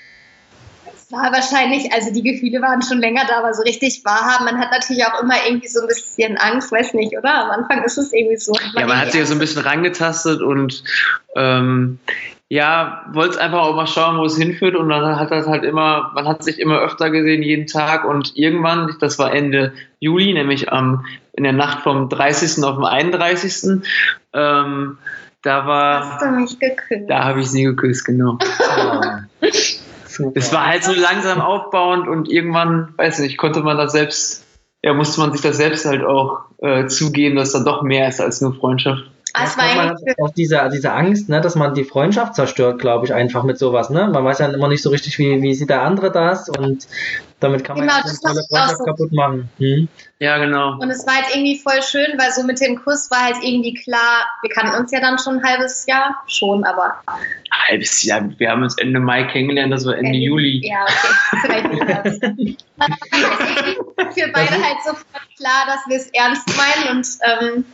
War 1.12 1.32
wahrscheinlich, 1.32 1.91
also 1.94 2.13
die 2.13 2.24
Gefühle 2.24 2.62
waren 2.62 2.82
schon 2.82 3.00
länger 3.00 3.24
da, 3.27 3.39
aber 3.39 3.53
so 3.53 3.63
richtig 3.63 4.03
wahrhaben. 4.03 4.46
Man 4.46 4.60
hat 4.60 4.72
natürlich 4.72 5.06
auch 5.06 5.22
immer 5.22 5.36
irgendwie 5.48 5.68
so 5.68 5.82
ein 5.82 5.88
bisschen 5.88 6.38
Angst, 6.38 6.72
weiß 6.72 6.94
nicht, 6.94 7.18
oder? 7.18 7.46
Am 7.46 7.51
Anfang 7.51 7.84
ist 7.84 7.98
es 7.98 8.13
irgendwie 8.13 8.38
so. 8.38 8.53
Man 8.53 8.82
ja, 8.82 8.88
man 8.88 8.98
hat 9.00 9.12
sich 9.12 9.20
ja 9.20 9.25
so 9.25 9.34
ein 9.34 9.39
bisschen 9.39 9.62
rangetastet 9.62 10.41
und 10.41 10.84
ähm, 11.36 12.00
ja, 12.50 13.06
wollte 13.13 13.39
einfach 13.39 13.62
auch 13.62 13.75
mal 13.75 13.88
schauen, 13.88 14.18
wo 14.18 14.25
es 14.25 14.38
hinführt 14.38 14.75
und 14.75 14.89
dann 14.89 15.18
hat 15.18 15.32
das 15.32 15.48
halt 15.48 15.63
immer, 15.63 16.12
man 16.13 16.27
hat 16.27 16.44
sich 16.44 16.60
immer 16.60 16.80
öfter 16.80 17.10
gesehen, 17.10 17.44
jeden 17.44 17.68
Tag 17.68 18.03
und 18.03 18.36
irgendwann, 18.36 18.98
das 19.00 19.18
war 19.20 19.34
Ende 19.34 19.74
Juli, 20.00 20.34
nämlich 20.34 20.72
am, 20.72 21.06
in 21.34 21.44
der 21.44 21.53
Nacht 21.53 21.84
vom 21.84 22.10
30. 22.10 22.63
auf 22.65 22.75
den 22.75 22.86
31. 22.86 23.82
Ähm, 24.34 24.98
da 25.44 25.65
war. 25.65 26.13
Hast 26.13 26.22
du 26.22 26.32
mich 26.32 26.60
geküsst? 26.60 27.10
Da 27.10 27.24
habe 27.24 27.39
ich 27.39 27.48
sie 27.48 27.63
geküsst, 27.63 28.06
genau. 28.06 28.38
Super. 30.22 30.40
Es 30.40 30.54
war 30.54 30.68
halt 30.68 30.84
so 30.84 30.94
langsam 30.94 31.42
aufbauend 31.42 32.08
und 32.08 32.30
irgendwann, 32.30 32.94
weiß 32.98 33.20
nicht, 33.20 33.38
konnte 33.38 33.62
man 33.62 33.78
das 33.78 33.92
selbst, 33.92 34.46
ja, 34.84 34.94
musste 34.94 35.20
man 35.20 35.32
sich 35.32 35.42
das 35.42 35.58
selbst 35.58 35.86
halt 35.86 36.04
auch 36.04 36.46
äh, 36.60 36.88
zugeben, 36.88 37.36
dass 37.36 37.51
da 37.51 37.60
doch 37.60 37.82
mehr 37.84 38.08
ist 38.08 38.22
als 38.22 38.42
nur 38.42 38.54
Freundschaft. 38.54 39.11
Ah, 39.34 39.44
es 39.46 39.58
war 39.58 39.66
man 39.76 39.90
hat 39.90 39.98
auch 40.22 40.34
diese, 40.34 40.70
diese 40.74 40.92
Angst, 40.92 41.30
ne, 41.30 41.40
dass 41.40 41.56
man 41.56 41.74
die 41.74 41.84
Freundschaft 41.86 42.36
zerstört, 42.36 42.80
glaube 42.80 43.06
ich, 43.06 43.14
einfach 43.14 43.44
mit 43.44 43.58
sowas. 43.58 43.90
Ne? 43.90 44.08
Man 44.08 44.26
weiß 44.26 44.40
ja 44.40 44.48
immer 44.48 44.68
nicht 44.68 44.82
so 44.82 44.90
richtig, 44.90 45.18
wie, 45.20 45.42
wie 45.42 45.54
sieht 45.54 45.70
der 45.70 45.84
andere 45.84 46.12
das 46.12 46.50
und 46.50 46.88
damit 47.40 47.64
kann 47.64 47.78
man 47.78 47.88
Genau, 47.88 47.98
ja 47.98 48.04
das 48.04 48.20
tolle 48.20 48.42
Freundschaft 48.50 48.78
so. 48.78 48.84
kaputt 48.84 49.12
machen. 49.14 49.50
Hm? 49.58 49.88
Ja, 50.20 50.38
genau. 50.38 50.74
Und 50.80 50.90
es 50.90 51.08
war 51.08 51.16
halt 51.16 51.26
irgendwie 51.34 51.58
voll 51.58 51.82
schön, 51.82 52.18
weil 52.18 52.32
so 52.32 52.44
mit 52.44 52.60
dem 52.60 52.76
Kuss 52.84 53.10
war 53.10 53.26
halt 53.26 53.38
irgendwie 53.42 53.74
klar, 53.74 54.26
wir 54.42 54.50
kannten 54.50 54.76
uns 54.78 54.92
ja 54.92 55.00
dann 55.00 55.18
schon 55.18 55.38
ein 55.40 55.44
halbes 55.44 55.86
Jahr, 55.88 56.22
schon, 56.28 56.64
aber 56.64 56.96
Halbes 57.68 58.04
Jahr. 58.04 58.30
Wir 58.38 58.50
haben 58.50 58.64
uns 58.64 58.78
Ende 58.78 59.00
Mai 59.00 59.24
kennengelernt, 59.24 59.74
das 59.74 59.86
war 59.86 59.98
Ende 59.98 60.18
Juli. 60.18 60.62
Ja, 60.64 60.84
okay, 60.84 61.38
vielleicht 61.42 61.72
nicht 61.72 61.90
das. 61.90 62.20
Für 64.14 64.28
beide 64.34 64.54
halt 64.54 64.78
sofort 64.84 65.28
klar, 65.38 65.66
dass 65.68 65.88
wir 65.88 65.98
es 65.98 66.08
ernst 66.14 66.48
meinen 66.58 66.98
und 66.98 67.08
ähm, 67.24 67.66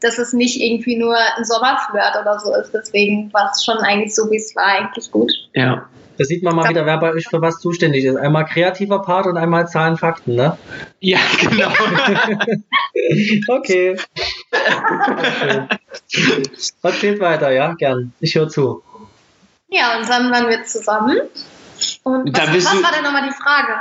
dass 0.00 0.18
es 0.18 0.32
nicht 0.32 0.60
irgendwie 0.60 0.96
nur 0.96 1.16
ein 1.16 1.44
Sommerflirt 1.44 2.16
oder 2.20 2.38
so 2.38 2.54
ist. 2.54 2.72
Deswegen 2.72 3.32
war 3.32 3.50
es 3.52 3.64
schon 3.64 3.78
eigentlich 3.78 4.14
so, 4.14 4.30
wie 4.30 4.36
es 4.36 4.54
war, 4.54 4.66
eigentlich 4.66 5.10
gut. 5.10 5.32
Ja. 5.54 5.88
Da 6.18 6.24
sieht 6.24 6.42
man 6.42 6.56
mal 6.56 6.68
wieder, 6.70 6.86
wer 6.86 6.96
bei 6.96 7.12
euch 7.12 7.28
für 7.28 7.42
was 7.42 7.58
zuständig 7.58 8.04
ist. 8.04 8.16
Einmal 8.16 8.46
kreativer 8.46 9.02
Part 9.02 9.26
und 9.26 9.36
einmal 9.36 9.68
Zahlen, 9.68 9.98
Fakten, 9.98 10.34
ne? 10.34 10.56
Ja, 11.00 11.18
genau. 11.40 11.70
Okay. 13.48 13.96
Erzählt 16.82 17.20
weiter, 17.20 17.50
ja, 17.50 17.74
gern. 17.74 18.12
Ich 18.20 18.34
höre 18.34 18.48
zu. 18.48 18.82
Ja, 19.68 19.98
und 19.98 20.08
dann 20.08 20.30
waren 20.32 20.48
wir 20.48 20.64
zusammen. 20.64 21.20
Und 22.02 22.36
was, 22.36 22.48
was 22.48 22.82
war 22.82 22.92
denn 22.92 23.04
nochmal 23.04 23.28
die 23.28 23.34
Frage? 23.34 23.80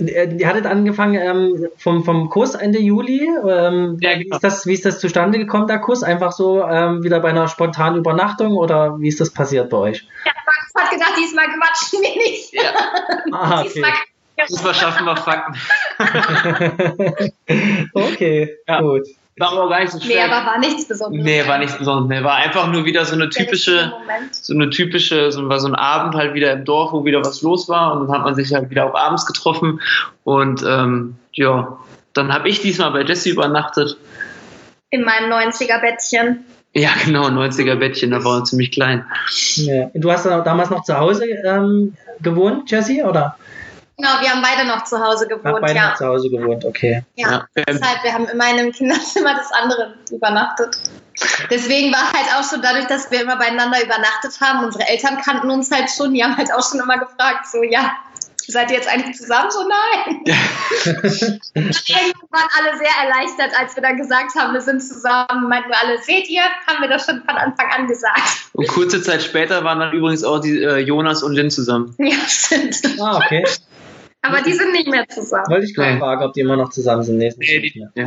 Äh, 0.00 0.34
Ihr 0.36 0.46
hattet 0.48 0.66
angefangen 0.66 1.14
ähm, 1.14 1.68
vom, 1.76 2.04
vom 2.04 2.28
Kuss 2.30 2.54
Ende 2.54 2.78
Juli. 2.80 3.22
Ähm, 3.48 3.98
Ja, 4.00 4.18
wie, 4.18 4.24
genau. 4.24 4.36
ist 4.36 4.44
das, 4.44 4.66
wie 4.66 4.72
ist 4.74 4.84
das 4.84 4.98
zustande 5.00 5.38
gekommen, 5.38 5.66
der 5.66 5.78
Kuss? 5.80 6.02
Einfach 6.02 6.32
so 6.32 6.62
ähm, 6.64 7.02
wieder 7.04 7.20
bei 7.20 7.30
einer 7.30 7.48
spontanen 7.48 7.98
Übernachtung 7.98 8.56
oder 8.56 8.98
wie 9.00 9.08
ist 9.08 9.20
das 9.20 9.30
passiert 9.30 9.70
bei 9.70 9.76
euch? 9.76 10.06
Ja, 10.24 10.32
Max 10.46 10.72
hat 10.84 10.90
gedacht, 10.92 11.12
diesmal 11.18 11.46
quatschen 11.46 12.00
wir 12.02 12.16
nicht. 12.16 12.52
ja. 12.52 12.62
Ah, 13.32 13.60
okay. 13.60 13.68
Diesmal 13.74 13.92
Diesmal 14.48 14.74
schaffen 14.74 15.04
wir 15.04 15.16
Fakten. 15.16 15.54
okay, 17.94 18.56
Ja. 18.66 18.80
gut. 18.80 19.06
War 19.38 19.52
aber 19.52 19.64
auch 19.64 19.70
gar 19.70 19.80
nicht 19.80 19.92
so 19.92 19.98
Nee, 19.98 20.04
schwer. 20.04 20.24
aber 20.32 20.46
war 20.46 20.58
nichts 20.58 20.86
Besonderes. 20.86 21.24
Nee, 21.24 21.46
war 21.46 21.58
nichts 21.58 21.78
Besonderes. 21.78 22.08
Nee, 22.20 22.24
war 22.24 22.34
einfach 22.36 22.66
nur 22.70 22.84
wieder 22.84 23.04
so 23.06 23.14
eine 23.14 23.30
typische, 23.30 23.92
so 24.32 24.54
eine 24.54 24.68
typische, 24.70 25.32
so 25.32 25.48
war 25.48 25.60
so 25.60 25.68
ein 25.68 25.74
Abend 25.74 26.14
halt 26.14 26.34
wieder 26.34 26.52
im 26.52 26.64
Dorf, 26.64 26.92
wo 26.92 27.04
wieder 27.04 27.20
was 27.24 27.40
los 27.42 27.68
war 27.68 27.92
und 27.94 28.06
dann 28.08 28.16
hat 28.18 28.24
man 28.24 28.34
sich 28.34 28.52
halt 28.52 28.68
wieder 28.70 28.86
auch 28.86 28.94
abends 28.94 29.24
getroffen 29.26 29.80
und 30.24 30.62
ähm, 30.66 31.16
ja, 31.32 31.78
dann 32.12 32.32
habe 32.34 32.48
ich 32.48 32.60
diesmal 32.60 32.90
bei 32.90 33.02
Jesse 33.02 33.30
übernachtet. 33.30 33.96
In 34.90 35.04
meinem 35.04 35.30
90er-Bettchen. 35.32 36.44
Ja, 36.74 36.90
genau, 37.04 37.26
90er 37.28 37.76
Bettchen, 37.76 38.10
da 38.10 38.22
war 38.24 38.38
er 38.40 38.44
ziemlich 38.44 38.72
klein. 38.72 39.04
Ja. 39.54 39.90
Du 39.94 40.10
hast 40.10 40.26
dann 40.26 40.44
damals 40.44 40.70
noch 40.70 40.82
zu 40.84 40.98
Hause 40.98 41.24
ähm, 41.26 41.94
gewohnt, 42.20 42.70
Jessie, 42.70 43.02
oder? 43.02 43.36
Genau, 44.00 44.20
wir 44.20 44.30
haben 44.30 44.42
beide 44.42 44.66
noch 44.66 44.84
zu 44.84 44.98
Hause 44.98 45.28
gewohnt, 45.28 45.60
beide 45.60 45.74
ja. 45.74 45.90
noch 45.90 45.96
zu 45.96 46.06
Hause 46.06 46.30
gewohnt, 46.30 46.64
okay. 46.64 47.02
Ja, 47.16 47.30
Ja. 47.30 47.46
deshalb, 47.54 48.02
wir 48.02 48.14
haben 48.14 48.26
immer 48.28 48.50
in 48.50 48.58
einem 48.58 48.72
Kinderzimmer 48.72 49.34
des 49.34 49.52
anderen 49.52 49.94
übernachtet. 50.10 50.76
Deswegen 51.50 51.92
war 51.92 52.10
halt 52.12 52.28
auch 52.34 52.48
schon 52.48 52.62
dadurch, 52.62 52.86
dass 52.86 53.10
wir 53.10 53.20
immer 53.20 53.36
beieinander 53.36 53.82
übernachtet 53.82 54.40
haben, 54.40 54.64
unsere 54.64 54.88
Eltern 54.88 55.18
kannten 55.18 55.50
uns 55.50 55.70
halt 55.70 55.90
schon, 55.90 56.14
die 56.14 56.24
haben 56.24 56.36
halt 56.36 56.50
auch 56.52 56.66
schon 56.66 56.80
immer 56.80 56.98
gefragt, 56.98 57.46
so, 57.52 57.62
ja, 57.62 57.92
seid 58.46 58.70
ihr 58.70 58.78
jetzt 58.78 58.88
eigentlich 58.88 59.16
zusammen? 59.16 59.50
So, 59.50 59.60
nein. 59.68 60.22
Irgendwann 61.54 62.30
waren 62.30 62.48
alle 62.58 62.78
sehr 62.78 62.90
erleichtert, 63.02 63.58
als 63.58 63.76
wir 63.76 63.82
dann 63.82 63.98
gesagt 63.98 64.34
haben, 64.34 64.54
wir 64.54 64.62
sind 64.62 64.80
zusammen, 64.82 65.48
meinten 65.48 65.68
wir 65.68 65.78
alle, 65.78 65.98
seht 66.02 66.28
ihr, 66.30 66.42
haben 66.66 66.80
wir 66.80 66.88
das 66.88 67.04
schon 67.04 67.22
von 67.22 67.36
Anfang 67.36 67.66
an 67.70 67.86
gesagt. 67.86 68.48
Und 68.54 68.66
kurze 68.68 69.02
Zeit 69.02 69.22
später 69.22 69.62
waren 69.64 69.78
dann 69.80 69.92
übrigens 69.92 70.24
auch 70.24 70.38
die 70.38 70.62
äh, 70.62 70.78
Jonas 70.78 71.22
und 71.22 71.34
Lynn 71.34 71.50
zusammen. 71.50 71.94
Ja, 71.98 72.16
stimmt. 72.26 72.80
Ah, 72.98 73.18
okay. 73.18 73.44
Aber 74.22 74.42
die 74.42 74.52
sind 74.52 74.72
nicht 74.72 74.88
mehr 74.88 75.08
zusammen. 75.08 75.46
Wollte 75.48 75.64
ich 75.64 75.74
gerade 75.74 75.98
fragen, 75.98 76.22
ob 76.24 76.32
die 76.34 76.40
immer 76.40 76.56
noch 76.56 76.70
zusammen 76.70 77.02
sind. 77.02 77.16
Nee, 77.18 77.32
Nee, 77.38 77.60
nicht 77.60 77.76
mehr. 77.76 77.90
ja. 77.94 78.06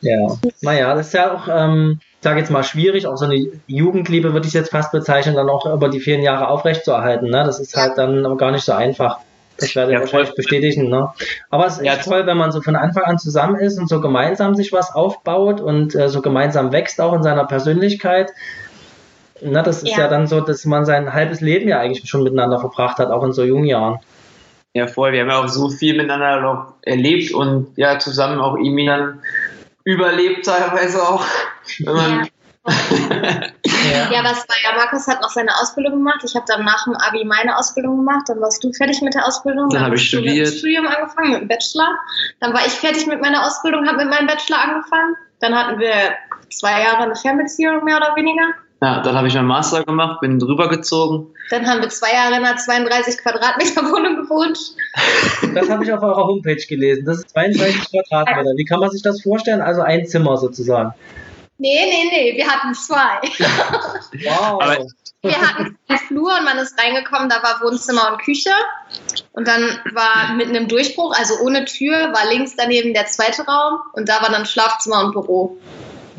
Ja, 0.00 0.36
naja, 0.60 0.94
das 0.94 1.06
ist 1.08 1.12
ja 1.14 1.32
auch, 1.32 1.48
ähm, 1.48 2.00
ich 2.00 2.18
sage 2.24 2.40
jetzt 2.40 2.50
mal 2.50 2.64
schwierig, 2.64 3.06
auch 3.06 3.16
so 3.16 3.24
eine 3.26 3.36
Jugendliebe 3.66 4.32
würde 4.32 4.46
ich 4.48 4.52
jetzt 4.54 4.70
fast 4.70 4.90
bezeichnen, 4.92 5.34
dann 5.36 5.48
auch 5.48 5.66
über 5.72 5.88
die 5.88 6.00
vielen 6.00 6.20
Jahre 6.22 6.48
aufrechtzuerhalten. 6.48 7.30
Ne? 7.30 7.44
Das 7.44 7.60
ist 7.60 7.76
halt 7.76 7.96
dann 7.96 8.26
auch 8.26 8.36
gar 8.36 8.50
nicht 8.50 8.64
so 8.64 8.72
einfach. 8.72 9.18
Das 9.56 9.76
werde 9.76 9.92
ich 9.92 9.94
Ja, 9.94 10.00
wahrscheinlich 10.00 10.30
voll. 10.30 10.36
bestätigen. 10.36 10.88
Ne? 10.90 11.08
Aber 11.48 11.66
es 11.66 11.78
ist 11.78 11.84
Ja. 11.84 11.94
toll, 11.96 12.26
wenn 12.26 12.36
man 12.36 12.50
so 12.50 12.60
von 12.60 12.74
Anfang 12.74 13.04
an 13.04 13.18
zusammen 13.18 13.54
ist 13.56 13.78
und 13.78 13.88
so 13.88 14.00
gemeinsam 14.00 14.56
sich 14.56 14.72
was 14.72 14.92
aufbaut 14.92 15.60
und 15.60 15.94
äh, 15.94 16.08
so 16.08 16.22
gemeinsam 16.22 16.72
wächst 16.72 17.00
auch 17.00 17.12
in 17.14 17.22
seiner 17.22 17.44
Persönlichkeit. 17.46 18.32
Na, 19.40 19.62
das 19.62 19.82
ist 19.84 19.92
ja. 19.92 20.00
Ja. 20.04 20.08
dann 20.08 20.26
so, 20.26 20.40
dass 20.40 20.64
man 20.64 20.84
sein 20.84 21.12
halbes 21.14 21.40
Leben 21.40 21.68
ja 21.68 21.78
eigentlich 21.78 22.08
schon 22.08 22.24
miteinander 22.24 22.58
verbracht 22.58 22.98
hat, 22.98 23.10
auch 23.10 23.22
in 23.22 23.32
so 23.32 23.44
jungen 23.44 23.66
Jahren. 23.66 24.00
Ja, 24.74 24.88
voll. 24.88 25.12
Wir 25.12 25.20
haben 25.20 25.30
ja 25.30 25.42
auch 25.42 25.48
so 25.48 25.70
viel 25.70 25.96
miteinander 25.96 26.40
noch 26.40 26.74
erlebt 26.82 27.32
und 27.32 27.72
ja, 27.76 27.98
zusammen 27.98 28.40
auch 28.40 28.56
irgendwie 28.56 28.86
dann 28.86 29.22
überlebt 29.84 30.44
teilweise 30.44 31.02
auch. 31.02 31.24
Wenn 31.78 31.94
man, 31.94 32.28
Ja. 32.66 33.44
Ja, 34.10 34.24
was 34.24 34.48
war 34.48 34.56
ja, 34.62 34.76
Markus 34.76 35.06
hat 35.06 35.20
noch 35.20 35.28
seine 35.28 35.54
Ausbildung 35.60 35.92
gemacht. 35.92 36.20
Ich 36.24 36.34
habe 36.34 36.46
dann 36.48 36.64
nach 36.64 36.84
dem 36.84 36.94
Abi 36.94 37.24
meine 37.24 37.56
Ausbildung 37.56 37.98
gemacht. 37.98 38.28
Dann 38.28 38.40
warst 38.40 38.64
du 38.64 38.72
fertig 38.72 39.02
mit 39.02 39.14
der 39.14 39.26
Ausbildung. 39.26 39.68
Dann 39.68 39.84
habe 39.84 39.96
ich 39.96 40.08
studiert. 40.08 40.36
Mit 40.36 40.46
dem 40.46 40.58
Studium 40.58 40.86
angefangen, 40.86 41.32
mit 41.32 41.40
dem 41.42 41.48
Bachelor. 41.48 41.94
Dann 42.40 42.54
war 42.54 42.66
ich 42.66 42.72
fertig 42.72 43.06
mit 43.06 43.20
meiner 43.20 43.46
Ausbildung, 43.46 43.86
habe 43.86 43.98
mit 43.98 44.08
meinem 44.08 44.26
Bachelor 44.26 44.58
angefangen. 44.58 45.16
Dann 45.40 45.54
hatten 45.54 45.78
wir 45.78 46.14
zwei 46.50 46.82
Jahre 46.82 47.02
eine 47.02 47.16
Fernbeziehung, 47.16 47.84
mehr 47.84 47.98
oder 47.98 48.16
weniger. 48.16 48.54
Ja, 48.84 49.00
dann 49.00 49.16
habe 49.16 49.28
ich 49.28 49.34
meinen 49.34 49.46
Master 49.46 49.82
gemacht, 49.84 50.20
bin 50.20 50.38
drüber 50.38 50.68
gezogen. 50.68 51.32
Dann 51.50 51.66
haben 51.66 51.80
wir 51.80 51.88
zwei 51.88 52.12
Jahre 52.12 52.36
in 52.36 52.44
einer 52.44 52.56
32 52.56 53.18
Quadratmeter 53.18 53.82
Wohnung 53.90 54.16
gewohnt. 54.22 54.58
Das 55.54 55.70
habe 55.70 55.84
ich 55.84 55.92
auf 55.92 56.02
eurer 56.02 56.24
Homepage 56.26 56.56
gelesen. 56.68 57.04
Das 57.06 57.18
ist 57.18 57.30
32 57.30 57.90
Quadratmeter. 57.90 58.50
Wie 58.56 58.64
kann 58.64 58.80
man 58.80 58.90
sich 58.90 59.02
das 59.02 59.22
vorstellen? 59.22 59.60
Also 59.62 59.80
ein 59.82 60.06
Zimmer 60.06 60.36
sozusagen. 60.36 60.92
Nee, 61.56 61.78
nee, 61.86 62.10
nee, 62.10 62.36
wir 62.36 62.46
hatten 62.48 62.74
zwei. 62.74 63.20
Wow. 64.24 64.60
Aber- 64.62 64.86
Wir 65.22 65.40
hatten 65.40 65.78
einen 65.88 65.98
Flur 66.00 66.32
und 66.38 66.44
man 66.44 66.58
ist 66.58 66.78
reingekommen, 66.78 67.30
da 67.30 67.36
war 67.42 67.60
Wohnzimmer 67.62 68.12
und 68.12 68.20
Küche. 68.20 68.50
Und 69.32 69.48
dann 69.48 69.62
war 69.94 70.34
mitten 70.36 70.54
im 70.54 70.68
Durchbruch, 70.68 71.14
also 71.16 71.34
ohne 71.42 71.64
Tür, 71.64 72.12
war 72.12 72.28
links 72.30 72.56
daneben 72.56 72.92
der 72.92 73.06
zweite 73.06 73.42
Raum 73.46 73.78
und 73.94 74.08
da 74.08 74.20
war 74.20 74.30
dann 74.30 74.44
Schlafzimmer 74.44 75.02
und 75.04 75.12
Büro. 75.12 75.56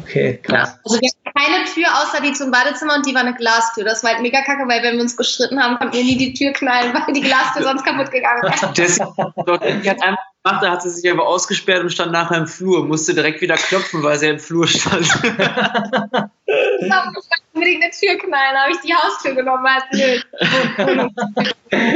Okay, 0.05 0.39
krass. 0.41 0.77
Also 0.83 0.99
wir 1.01 1.09
hatten 1.09 1.25
keine 1.37 1.65
Tür 1.65 1.87
außer 2.01 2.21
die 2.21 2.33
zum 2.33 2.51
Badezimmer 2.51 2.95
und 2.95 3.05
die 3.05 3.13
war 3.13 3.21
eine 3.21 3.33
Glastür. 3.33 3.83
Das 3.83 4.03
war 4.03 4.11
halt 4.11 4.21
mega 4.21 4.41
kacke, 4.41 4.67
weil 4.67 4.83
wenn 4.83 4.95
wir 4.95 5.01
uns 5.01 5.17
gestritten 5.17 5.61
haben, 5.61 5.77
konnten 5.77 5.93
wir 5.95 6.03
nie 6.03 6.17
die 6.17 6.33
Tür 6.33 6.53
knallen, 6.53 6.93
weil 7.07 7.13
die 7.13 7.21
Glastür 7.21 7.63
sonst 7.63 7.85
kaputt 7.85 8.11
gegangen 8.11 8.43
wäre. 8.43 8.73
Jessie 8.75 9.03
die 9.83 9.89
hat 9.89 10.01
einfach 10.01 10.23
gemacht, 10.43 10.63
da 10.63 10.71
hat 10.71 10.81
sie 10.83 10.89
sich 10.89 11.11
aber 11.11 11.27
ausgesperrt 11.27 11.81
und 11.81 11.91
stand 11.91 12.11
nachher 12.11 12.37
im 12.37 12.47
Flur, 12.47 12.85
musste 12.85 13.13
direkt 13.13 13.41
wieder 13.41 13.55
klopfen, 13.55 14.03
weil 14.03 14.17
sie 14.19 14.27
im 14.27 14.39
Flur 14.39 14.67
stand. 14.67 15.01
Ich 15.01 15.13
wollte 15.13 16.29
unbedingt 17.53 17.83
eine 17.83 17.91
Tür 17.91 18.17
knallen, 18.17 18.57
habe 18.57 18.71
ich 18.71 18.79
die 18.81 18.93
Haustür 18.93 19.33
genommen. 19.33 19.65
Als 19.65 19.85
nö. 19.91 20.19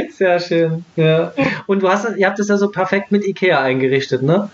Sehr 0.10 0.40
schön. 0.40 0.84
Ja. 0.96 1.32
Und 1.66 1.82
du 1.82 1.88
hast, 1.88 2.16
ihr 2.16 2.26
habt 2.26 2.38
das 2.38 2.48
ja 2.48 2.56
so 2.56 2.70
perfekt 2.70 3.12
mit 3.12 3.24
Ikea 3.24 3.60
eingerichtet, 3.60 4.22
ne? 4.22 4.50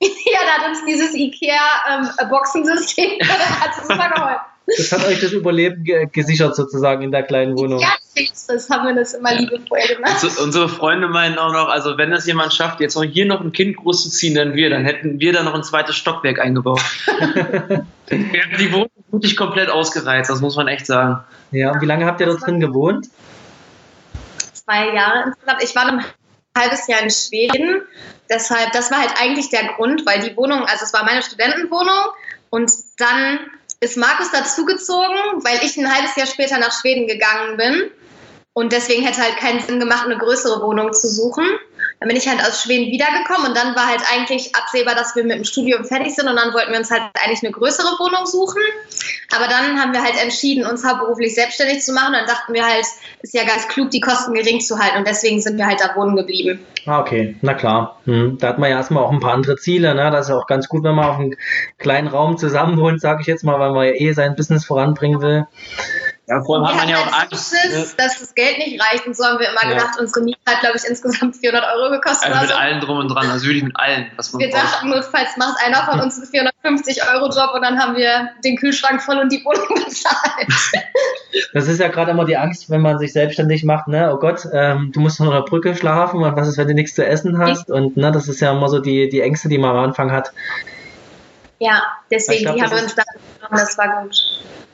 Ja, 0.00 0.40
da 0.44 0.62
hat 0.62 0.68
uns 0.68 0.84
dieses 0.84 1.14
IKEA-Boxensystem, 1.14 3.20
hat 3.20 3.70
es 3.80 3.88
mal 3.88 4.08
geholfen. 4.08 4.40
Das 4.66 4.90
hat 4.90 5.06
euch 5.06 5.20
das 5.20 5.32
Überleben 5.32 5.84
ge 5.84 6.08
gesichert 6.10 6.56
sozusagen 6.56 7.02
in 7.02 7.12
der 7.12 7.22
kleinen 7.22 7.56
Wohnung. 7.56 7.78
Ja, 7.78 7.94
das 8.48 8.68
haben 8.68 8.88
wir 8.88 8.96
das 8.96 9.14
immer 9.14 9.32
liebevoll 9.32 9.78
gemacht. 9.88 10.18
So, 10.18 10.42
unsere 10.42 10.68
Freunde 10.68 11.06
meinen 11.06 11.38
auch 11.38 11.52
noch, 11.52 11.68
also 11.68 11.96
wenn 11.98 12.10
das 12.10 12.26
jemand 12.26 12.52
schafft, 12.52 12.80
jetzt 12.80 12.96
noch 12.96 13.04
hier 13.04 13.26
noch 13.26 13.40
ein 13.40 13.52
Kind 13.52 13.76
großzuziehen, 13.76 14.34
dann 14.34 14.54
wir, 14.54 14.68
dann 14.68 14.84
hätten 14.84 15.20
wir 15.20 15.32
da 15.32 15.44
noch 15.44 15.54
ein 15.54 15.62
zweites 15.62 15.94
Stockwerk 15.94 16.40
eingebaut. 16.40 16.82
Wir 18.08 18.42
haben 18.42 18.56
die 18.58 18.72
Wohnung 18.72 18.90
wirklich 19.10 19.36
komplett 19.36 19.68
ausgereizt, 19.68 20.30
das 20.30 20.40
muss 20.40 20.56
man 20.56 20.68
echt 20.68 20.86
sagen. 20.86 21.24
Ja, 21.50 21.72
und 21.72 21.80
wie 21.80 21.86
lange 21.86 22.06
habt 22.06 22.20
ihr 22.20 22.26
dort 22.26 22.46
drin 22.46 22.60
gewohnt? 22.60 23.08
Zwei 24.52 24.94
Jahre 24.94 25.24
insgesamt. 25.26 25.62
Ich 25.62 25.74
war 25.74 25.88
ein 25.88 26.04
halbes 26.56 26.86
Jahr 26.88 27.02
in 27.02 27.10
Schweden. 27.10 27.82
Deshalb, 28.28 28.72
das 28.72 28.90
war 28.90 28.98
halt 28.98 29.12
eigentlich 29.20 29.50
der 29.50 29.74
Grund, 29.74 30.04
weil 30.04 30.20
die 30.20 30.36
Wohnung, 30.36 30.64
also 30.64 30.84
es 30.84 30.92
war 30.92 31.04
meine 31.04 31.22
Studentenwohnung 31.22 32.10
und 32.50 32.72
dann 32.98 33.38
ist 33.80 33.96
Markus 33.96 34.30
dazugezogen, 34.32 35.44
weil 35.44 35.60
ich 35.62 35.76
ein 35.76 35.92
halbes 35.92 36.16
Jahr 36.16 36.26
später 36.26 36.58
nach 36.58 36.72
Schweden 36.72 37.06
gegangen 37.06 37.56
bin. 37.56 37.90
Und 38.54 38.72
deswegen 38.72 39.04
hätte 39.04 39.20
halt 39.20 39.36
keinen 39.36 39.60
Sinn 39.60 39.78
gemacht, 39.78 40.06
eine 40.06 40.16
größere 40.16 40.62
Wohnung 40.62 40.94
zu 40.94 41.08
suchen. 41.08 41.46
Dann 42.00 42.08
bin 42.08 42.16
ich 42.16 42.28
halt 42.28 42.40
aus 42.40 42.62
Schweden 42.62 42.92
wiedergekommen 42.92 43.48
und 43.48 43.56
dann 43.56 43.74
war 43.74 43.86
halt 43.86 44.02
eigentlich 44.12 44.54
absehbar, 44.54 44.94
dass 44.94 45.16
wir 45.16 45.24
mit 45.24 45.36
dem 45.36 45.44
Studium 45.44 45.84
fertig 45.84 46.14
sind 46.14 46.28
und 46.28 46.36
dann 46.36 46.52
wollten 46.52 46.72
wir 46.72 46.78
uns 46.78 46.90
halt 46.90 47.02
eigentlich 47.14 47.42
eine 47.42 47.52
größere 47.52 47.98
Wohnung 47.98 48.26
suchen. 48.26 48.60
Aber 49.34 49.48
dann 49.48 49.80
haben 49.80 49.92
wir 49.94 50.02
halt 50.02 50.22
entschieden, 50.22 50.66
uns 50.66 50.86
hauptberuflich 50.86 51.34
selbstständig 51.34 51.82
zu 51.82 51.92
machen 51.92 52.08
und 52.08 52.14
dann 52.14 52.26
dachten 52.26 52.52
wir 52.52 52.66
halt, 52.66 52.84
ist 53.22 53.32
ja 53.32 53.44
ganz 53.44 53.66
klug, 53.68 53.90
die 53.90 54.00
Kosten 54.00 54.34
gering 54.34 54.60
zu 54.60 54.78
halten 54.78 54.98
und 54.98 55.08
deswegen 55.08 55.40
sind 55.40 55.56
wir 55.56 55.66
halt 55.66 55.80
da 55.80 55.96
wohnen 55.96 56.16
geblieben. 56.16 56.64
Ah, 56.84 57.00
okay, 57.00 57.34
na 57.40 57.54
klar. 57.54 58.00
Hm. 58.04 58.36
Da 58.38 58.48
hat 58.48 58.58
man 58.58 58.70
ja 58.70 58.76
erstmal 58.76 59.02
auch 59.02 59.10
ein 59.10 59.20
paar 59.20 59.32
andere 59.32 59.56
Ziele. 59.56 59.94
Ne? 59.94 60.10
Das 60.10 60.28
ist 60.28 60.34
auch 60.34 60.46
ganz 60.46 60.68
gut, 60.68 60.84
wenn 60.84 60.94
man 60.94 61.06
auf 61.06 61.18
einem 61.18 61.34
kleinen 61.78 62.08
Raum 62.08 62.36
zusammen 62.36 62.78
wohnt, 62.78 63.00
sage 63.00 63.22
ich 63.22 63.26
jetzt 63.26 63.42
mal, 63.42 63.58
weil 63.58 63.72
man 63.72 63.86
ja 63.86 63.92
eh 63.92 64.12
sein 64.12 64.36
Business 64.36 64.64
voranbringen 64.66 65.20
will. 65.20 65.46
Ja, 66.28 66.42
vor 66.42 66.56
allem 66.56 66.66
hat 66.66 66.76
man 66.76 66.88
ja 66.88 66.96
auch 66.96 67.12
Angst, 67.12 67.52
ne? 67.52 67.86
dass 67.96 68.18
das 68.18 68.34
Geld 68.34 68.58
nicht 68.58 68.82
reicht. 68.82 69.06
Und 69.06 69.16
so 69.16 69.24
haben 69.24 69.38
wir 69.38 69.48
immer 69.48 69.62
ja. 69.62 69.74
gedacht, 69.74 70.00
unsere 70.00 70.24
Miete 70.24 70.38
hat, 70.48 70.60
glaube 70.60 70.76
ich, 70.76 70.84
insgesamt 70.84 71.36
400 71.36 71.64
Euro 71.76 71.90
gekostet. 71.92 72.30
Also 72.30 72.40
mit 72.40 72.50
so. 72.50 72.56
allen 72.56 72.80
drum 72.80 72.98
und 72.98 73.08
dran, 73.08 73.30
also 73.30 73.46
wirklich 73.46 73.62
mit 73.62 73.76
allen. 73.76 74.10
Was 74.16 74.32
man 74.32 74.40
wir 74.40 74.50
braucht. 74.50 74.64
dachten, 74.64 74.88
notfalls 74.88 75.36
macht 75.36 75.56
einer 75.64 75.84
von 75.84 76.00
uns 76.00 76.18
einen 76.18 76.48
450-Euro-Job 76.66 77.54
und 77.54 77.62
dann 77.62 77.78
haben 77.78 77.94
wir 77.96 78.30
den 78.44 78.56
Kühlschrank 78.56 79.00
voll 79.00 79.18
und 79.18 79.30
die 79.30 79.44
Wohnung 79.44 79.84
bezahlt. 79.84 80.48
Das 81.52 81.68
ist 81.68 81.80
ja 81.80 81.88
gerade 81.88 82.12
immer 82.12 82.24
die 82.24 82.38
Angst, 82.38 82.70
wenn 82.70 82.80
man 82.80 82.98
sich 82.98 83.12
selbstständig 83.12 83.62
macht. 83.62 83.88
Ne? 83.88 84.10
Oh 84.12 84.18
Gott, 84.18 84.46
ähm, 84.54 84.90
du 84.94 85.00
musst 85.00 85.20
noch 85.20 85.30
der 85.30 85.42
Brücke 85.42 85.74
schlafen 85.76 86.22
und 86.22 86.34
was 86.34 86.48
ist, 86.48 86.56
wenn 86.56 86.68
du 86.68 86.72
nichts 86.72 86.94
zu 86.94 87.04
essen 87.04 87.38
hast? 87.38 87.70
Und 87.70 87.96
ne, 87.96 88.10
das 88.10 88.26
ist 88.28 88.40
ja 88.40 88.52
immer 88.52 88.68
so 88.68 88.78
die, 88.78 89.10
die 89.10 89.20
Ängste, 89.20 89.50
die 89.50 89.58
man 89.58 89.70
am 89.70 89.84
Anfang 89.84 90.12
hat. 90.12 90.32
Ja, 91.58 91.82
deswegen, 92.10 92.44
glaub, 92.44 92.56
die 92.56 92.62
haben 92.62 92.70
wir 92.72 92.82
uns 92.82 92.94
da 92.94 93.02
genommen, 93.02 93.58
das 93.58 93.78
war 93.78 94.02
gut. 94.02 94.16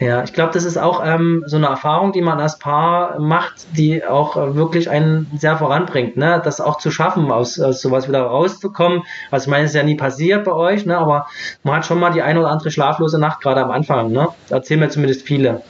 Ja, 0.00 0.24
ich 0.24 0.32
glaube, 0.32 0.52
das 0.52 0.64
ist 0.64 0.76
auch 0.76 1.00
ähm, 1.04 1.44
so 1.46 1.56
eine 1.56 1.66
Erfahrung, 1.66 2.10
die 2.10 2.22
man 2.22 2.40
als 2.40 2.58
Paar 2.58 3.20
macht, 3.20 3.66
die 3.76 4.04
auch 4.04 4.36
äh, 4.36 4.56
wirklich 4.56 4.90
einen 4.90 5.30
sehr 5.38 5.56
voranbringt, 5.56 6.16
ne? 6.16 6.42
Das 6.44 6.60
auch 6.60 6.78
zu 6.78 6.90
schaffen, 6.90 7.30
aus, 7.30 7.60
aus 7.60 7.80
sowas 7.80 8.08
wieder 8.08 8.22
rauszukommen. 8.22 9.04
Also 9.30 9.44
ich 9.44 9.50
meine, 9.50 9.64
es 9.64 9.70
ist 9.70 9.76
ja 9.76 9.84
nie 9.84 9.94
passiert 9.94 10.44
bei 10.44 10.52
euch, 10.52 10.86
ne? 10.86 10.98
Aber 10.98 11.28
man 11.62 11.76
hat 11.76 11.86
schon 11.86 12.00
mal 12.00 12.10
die 12.10 12.22
eine 12.22 12.40
oder 12.40 12.50
andere 12.50 12.72
schlaflose 12.72 13.20
Nacht 13.20 13.40
gerade 13.40 13.62
am 13.62 13.70
Anfang, 13.70 14.10
ne? 14.10 14.28
Erzählen 14.50 14.80
mir 14.80 14.88
zumindest 14.88 15.22
viele. 15.22 15.62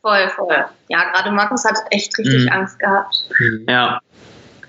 Voll, 0.00 0.28
voll. 0.30 0.64
Ja, 0.88 1.10
gerade 1.12 1.30
Markus 1.30 1.64
hat 1.66 1.76
echt 1.90 2.16
richtig 2.16 2.46
mhm. 2.46 2.52
Angst 2.52 2.78
gehabt. 2.78 3.14
Mhm. 3.38 3.66
Ja. 3.68 4.00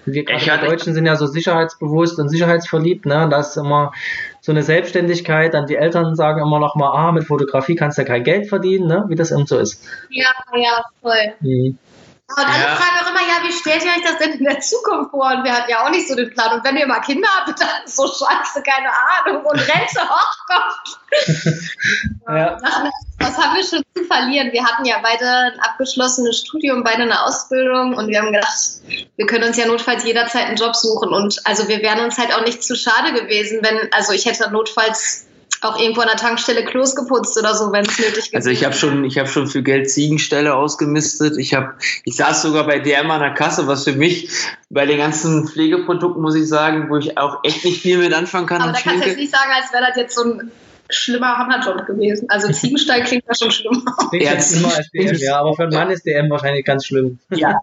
Wir 0.06 0.26
gerade 0.26 0.68
Deutschen 0.68 0.94
sind 0.94 1.06
ja 1.06 1.16
so 1.16 1.28
sicherheitsbewusst 1.28 2.20
und 2.20 2.28
sicherheitsverliebt, 2.28 3.06
ne? 3.06 3.30
Da 3.30 3.40
ist 3.40 3.56
immer 3.56 3.94
so 4.42 4.52
eine 4.52 4.64
Selbstständigkeit, 4.64 5.54
dann 5.54 5.68
die 5.68 5.76
Eltern 5.76 6.16
sagen 6.16 6.42
immer 6.42 6.60
noch 6.60 6.76
mal, 6.76 6.92
ah, 6.92 7.12
mit 7.12 7.26
Fotografie 7.26 7.76
kannst 7.76 7.98
du 7.98 8.02
ja 8.02 8.08
kein 8.08 8.24
Geld 8.24 8.50
verdienen, 8.50 8.88
ne? 8.88 9.06
wie 9.08 9.16
das 9.16 9.32
eben 9.32 9.46
so 9.46 9.60
ist. 9.60 9.84
Ja, 10.10 10.32
ja, 10.56 10.84
voll. 11.02 11.34
Mhm. 11.40 11.78
Und 12.38 12.46
alle 12.46 12.64
ja. 12.64 12.76
fragen 12.76 13.06
auch 13.06 13.10
immer, 13.10 13.20
ja, 13.20 13.48
wie 13.48 13.52
stellt 13.52 13.84
ihr 13.84 13.92
euch 13.92 14.04
das 14.04 14.18
denn 14.18 14.40
in 14.40 14.46
der 14.46 14.60
Zukunft 14.62 15.12
vor? 15.12 15.32
Und 15.36 15.44
wir 15.44 15.54
hatten 15.54 15.70
ja 15.70 15.86
auch 15.86 15.90
nicht 15.90 16.08
so 16.08 16.16
den 16.16 16.30
Plan. 16.30 16.58
Und 16.58 16.64
wenn 16.64 16.78
ihr 16.78 16.88
mal 16.88 17.02
Kinder 17.02 17.28
habt, 17.28 17.50
dann 17.60 17.68
so 17.86 18.08
scheiße, 18.08 18.64
keine 18.64 18.90
Ahnung. 18.90 19.46
Und 19.46 19.60
Rente, 19.60 20.00
oh 20.02 20.34
Gott. 20.48 20.98
ja. 22.30 22.58
Was 23.22 23.38
haben 23.38 23.56
wir 23.56 23.64
schon 23.64 23.84
zu 23.96 24.06
verlieren? 24.06 24.52
Wir 24.52 24.66
hatten 24.66 24.86
ja 24.86 24.96
beide 25.02 25.26
ein 25.26 25.60
abgeschlossenes 25.60 26.40
Studium, 26.40 26.84
beide 26.84 27.04
eine 27.04 27.24
Ausbildung. 27.26 27.96
Und 27.96 28.08
wir 28.08 28.20
haben 28.20 28.32
gedacht, 28.32 28.54
wir 29.16 29.26
können 29.26 29.46
uns 29.46 29.58
ja 29.58 29.68
notfalls 29.68 30.04
jederzeit 30.04 30.48
einen 30.48 30.58
Job 30.58 30.76
suchen. 30.76 31.10
Und 31.10 31.40
also 31.46 31.68
wir 31.68 31.82
wären 31.82 32.04
uns 32.04 32.18
halt 32.18 32.34
auch 32.34 32.44
nicht 32.46 32.64
zu 32.64 32.76
schade 32.76 33.14
gewesen, 33.14 33.60
wenn, 33.62 33.92
also 33.94 34.14
ich 34.14 34.26
hätte 34.26 34.50
notfalls 34.52 35.26
auch 35.62 35.80
irgendwo 35.80 36.02
an 36.02 36.08
der 36.08 36.18
Tankstelle 36.18 36.66
Klos 36.66 36.96
geputzt 36.96 37.38
oder 37.38 37.54
so, 37.54 37.72
wenn 37.72 37.86
es 37.86 38.00
nötig 38.00 38.26
ist. 38.26 38.36
Also 38.36 38.50
ich 38.50 38.66
habe 38.66 38.74
schon, 38.74 39.06
ich 39.06 39.20
habe 39.20 39.30
schon 39.30 39.48
für 39.48 39.62
Geld 39.62 39.92
Ziegenstelle 39.92 40.56
ausgemistet. 40.56 41.38
Ich 41.38 41.54
habe, 41.54 41.76
ich 42.04 42.16
saß 42.16 42.42
sogar 42.42 42.66
bei 42.66 42.80
DM 42.80 43.12
an 43.12 43.22
der 43.22 43.36
Kasse, 43.36 43.68
was 43.68 43.84
für 43.84 43.94
mich 43.94 44.30
bei 44.70 44.88
den 44.88 44.98
ganzen 44.98 45.48
Pflegeprodukten 45.48 46.22
muss 46.22 46.36
ich 46.36 46.48
sagen, 46.48 46.90
wo 46.90 46.98
ich 46.98 47.18
auch 47.18 47.44
echt 47.44 47.64
nicht 47.64 47.82
viel 47.82 48.00
mit 48.00 48.14
anfangen 48.14 48.48
kann. 48.48 48.62
Aber 48.62 48.72
da 48.72 48.80
kannst 48.80 49.06
du 49.06 49.10
jetzt 49.10 49.18
nicht 49.18 49.32
sagen, 49.32 49.52
als 49.56 49.72
wäre 49.72 49.86
das 49.88 49.98
jetzt 49.98 50.16
so 50.16 50.24
ein 50.24 50.52
schlimmer 50.92 51.38
Hammerjob 51.38 51.86
gewesen. 51.86 52.30
Also 52.30 52.52
Ziegenstall 52.52 53.04
klingt 53.04 53.24
ja 53.28 53.36
schon 53.36 53.52
schlimm. 53.52 53.86
Ja, 54.12 54.34
ja, 55.14 55.40
aber 55.40 55.56
für 55.56 55.64
einen 55.64 55.74
Mann 55.74 55.92
ist 55.92 56.06
DM 56.06 56.30
wahrscheinlich 56.30 56.66
ganz 56.66 56.86
schlimm. 56.86 57.20
Ja. 57.30 57.60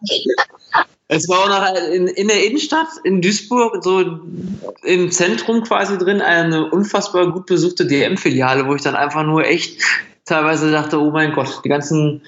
Es 1.11 1.26
war 1.28 1.38
auch 1.38 1.49
noch 1.49 1.90
in, 1.90 2.06
in 2.06 2.28
der 2.28 2.44
Innenstadt 2.44 2.88
in 3.02 3.23
Duisburg, 3.23 3.82
so 3.82 4.20
im 4.82 5.11
Zentrum 5.11 5.62
quasi 5.62 5.97
drin, 5.97 6.20
eine 6.20 6.70
unfassbar 6.70 7.32
gut 7.32 7.47
besuchte 7.47 7.87
DM-Filiale, 7.87 8.66
wo 8.66 8.75
ich 8.75 8.82
dann 8.82 8.94
einfach 8.94 9.25
nur 9.25 9.47
echt 9.47 9.80
teilweise 10.26 10.70
dachte, 10.70 11.00
oh 11.00 11.11
mein 11.11 11.32
Gott, 11.32 11.62
die 11.64 11.68
ganzen. 11.70 12.23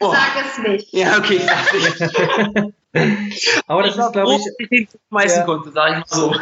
Oh. 0.00 0.12
Sag 0.12 0.44
es 0.44 0.58
nicht. 0.58 0.92
Ja, 0.92 1.18
okay, 1.18 1.38
sag 1.38 1.72
nicht. 1.74 2.74
Aber 3.66 3.82
das 3.82 3.94
ich 3.94 4.00
ist, 4.00 4.12
glaube 4.12 4.34
ich. 4.34 4.42
Ich 4.58 4.68
den 4.68 4.88
schmeißen 5.08 5.38
ja. 5.40 5.44
konnte, 5.44 5.70
sag 5.70 5.90
ich 5.90 5.98
mal 5.98 6.04
so. 6.08 6.34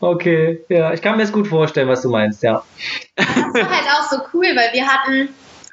okay, 0.06 0.64
ja, 0.68 0.92
ich 0.94 1.02
kann 1.02 1.16
mir 1.16 1.24
das 1.24 1.32
gut 1.32 1.46
vorstellen, 1.46 1.88
was 1.88 2.02
du 2.02 2.08
meinst, 2.08 2.42
ja. 2.42 2.62
Das 3.16 3.26
war 3.26 3.70
halt 3.70 3.86
auch 3.90 4.10
so 4.10 4.16
cool, 4.32 4.46
weil 4.54 4.72
wir 4.72 4.86
hatten 4.86 5.28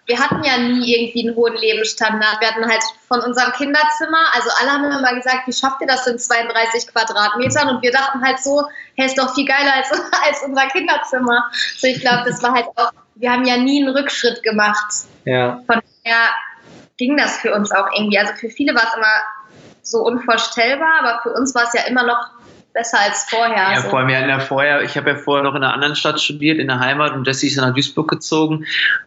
wir 0.06 0.20
hatten 0.20 0.44
ja 0.44 0.58
nie 0.58 0.96
irgendwie 0.96 1.28
einen 1.28 1.36
hohen 1.36 1.56
Lebensstandard. 1.56 2.42
Wir 2.42 2.50
hatten 2.50 2.70
halt 2.70 2.84
von 3.08 3.22
unserem 3.22 3.54
Kinderzimmer, 3.54 4.20
also 4.34 4.50
alle 4.60 4.72
haben 4.72 4.84
immer 4.86 5.16
gesagt, 5.16 5.48
wie 5.48 5.54
schafft 5.54 5.80
ihr 5.82 5.88
das 5.88 6.06
in 6.08 6.20
32 6.20 6.88
Quadratmetern? 6.88 7.70
Und 7.70 7.82
wir 7.82 7.92
dachten 7.92 8.24
halt 8.24 8.40
so, 8.40 8.64
hey, 8.96 9.06
ist 9.06 9.18
doch 9.18 9.34
viel 9.34 9.46
geiler 9.46 9.74
als, 9.76 9.92
als 10.28 10.44
unser 10.46 10.68
Kinderzimmer. 10.68 11.46
So, 11.78 11.88
ich 11.88 12.02
glaube, 12.02 12.24
das 12.26 12.44
war 12.44 12.54
halt 12.54 12.66
auch, 12.76 12.92
wir 13.16 13.32
haben 13.32 13.46
ja 13.46 13.58
nie 13.58 13.84
einen 13.84 13.96
Rückschritt 13.96 14.44
gemacht. 14.44 15.06
Ja. 15.26 15.62
Von 15.68 15.82
daher 16.04 16.30
ging 16.98 17.16
das 17.16 17.38
für 17.38 17.54
uns 17.54 17.72
auch 17.72 17.88
irgendwie. 17.96 18.20
Also 18.20 18.34
für 18.34 18.50
viele 18.50 18.76
war 18.76 18.84
es 18.84 18.96
immer 18.96 19.08
so 19.84 20.00
unvorstellbar, 20.00 21.00
aber 21.02 21.22
für 21.24 21.34
uns 21.34 21.56
war 21.56 21.64
es 21.64 21.74
ja 21.74 21.84
immer 21.88 22.04
noch 22.04 22.30
besser 22.74 23.00
als 23.00 23.26
vorher. 23.30 23.74
Ja, 23.74 23.82
so. 23.82 23.90
vor 23.90 24.00
allem, 24.00 24.08
wir 24.08 24.18
hatten 24.18 24.30
ja 24.30 24.40
vorher, 24.40 24.82
ich 24.82 24.98
habe 24.98 25.12
ja 25.12 25.16
vorher 25.16 25.44
noch 25.44 25.56
in 25.56 25.64
einer 25.64 25.74
anderen 25.74 25.96
Stadt 25.96 26.20
studiert, 26.20 26.60
in 26.60 26.68
der 26.68 26.80
Heimat, 26.80 27.14
und 27.14 27.26
Jesse 27.26 27.48
ist 27.48 27.58
nach 27.58 27.74
Duisburg 27.74 28.10
gezogen. 28.10 28.66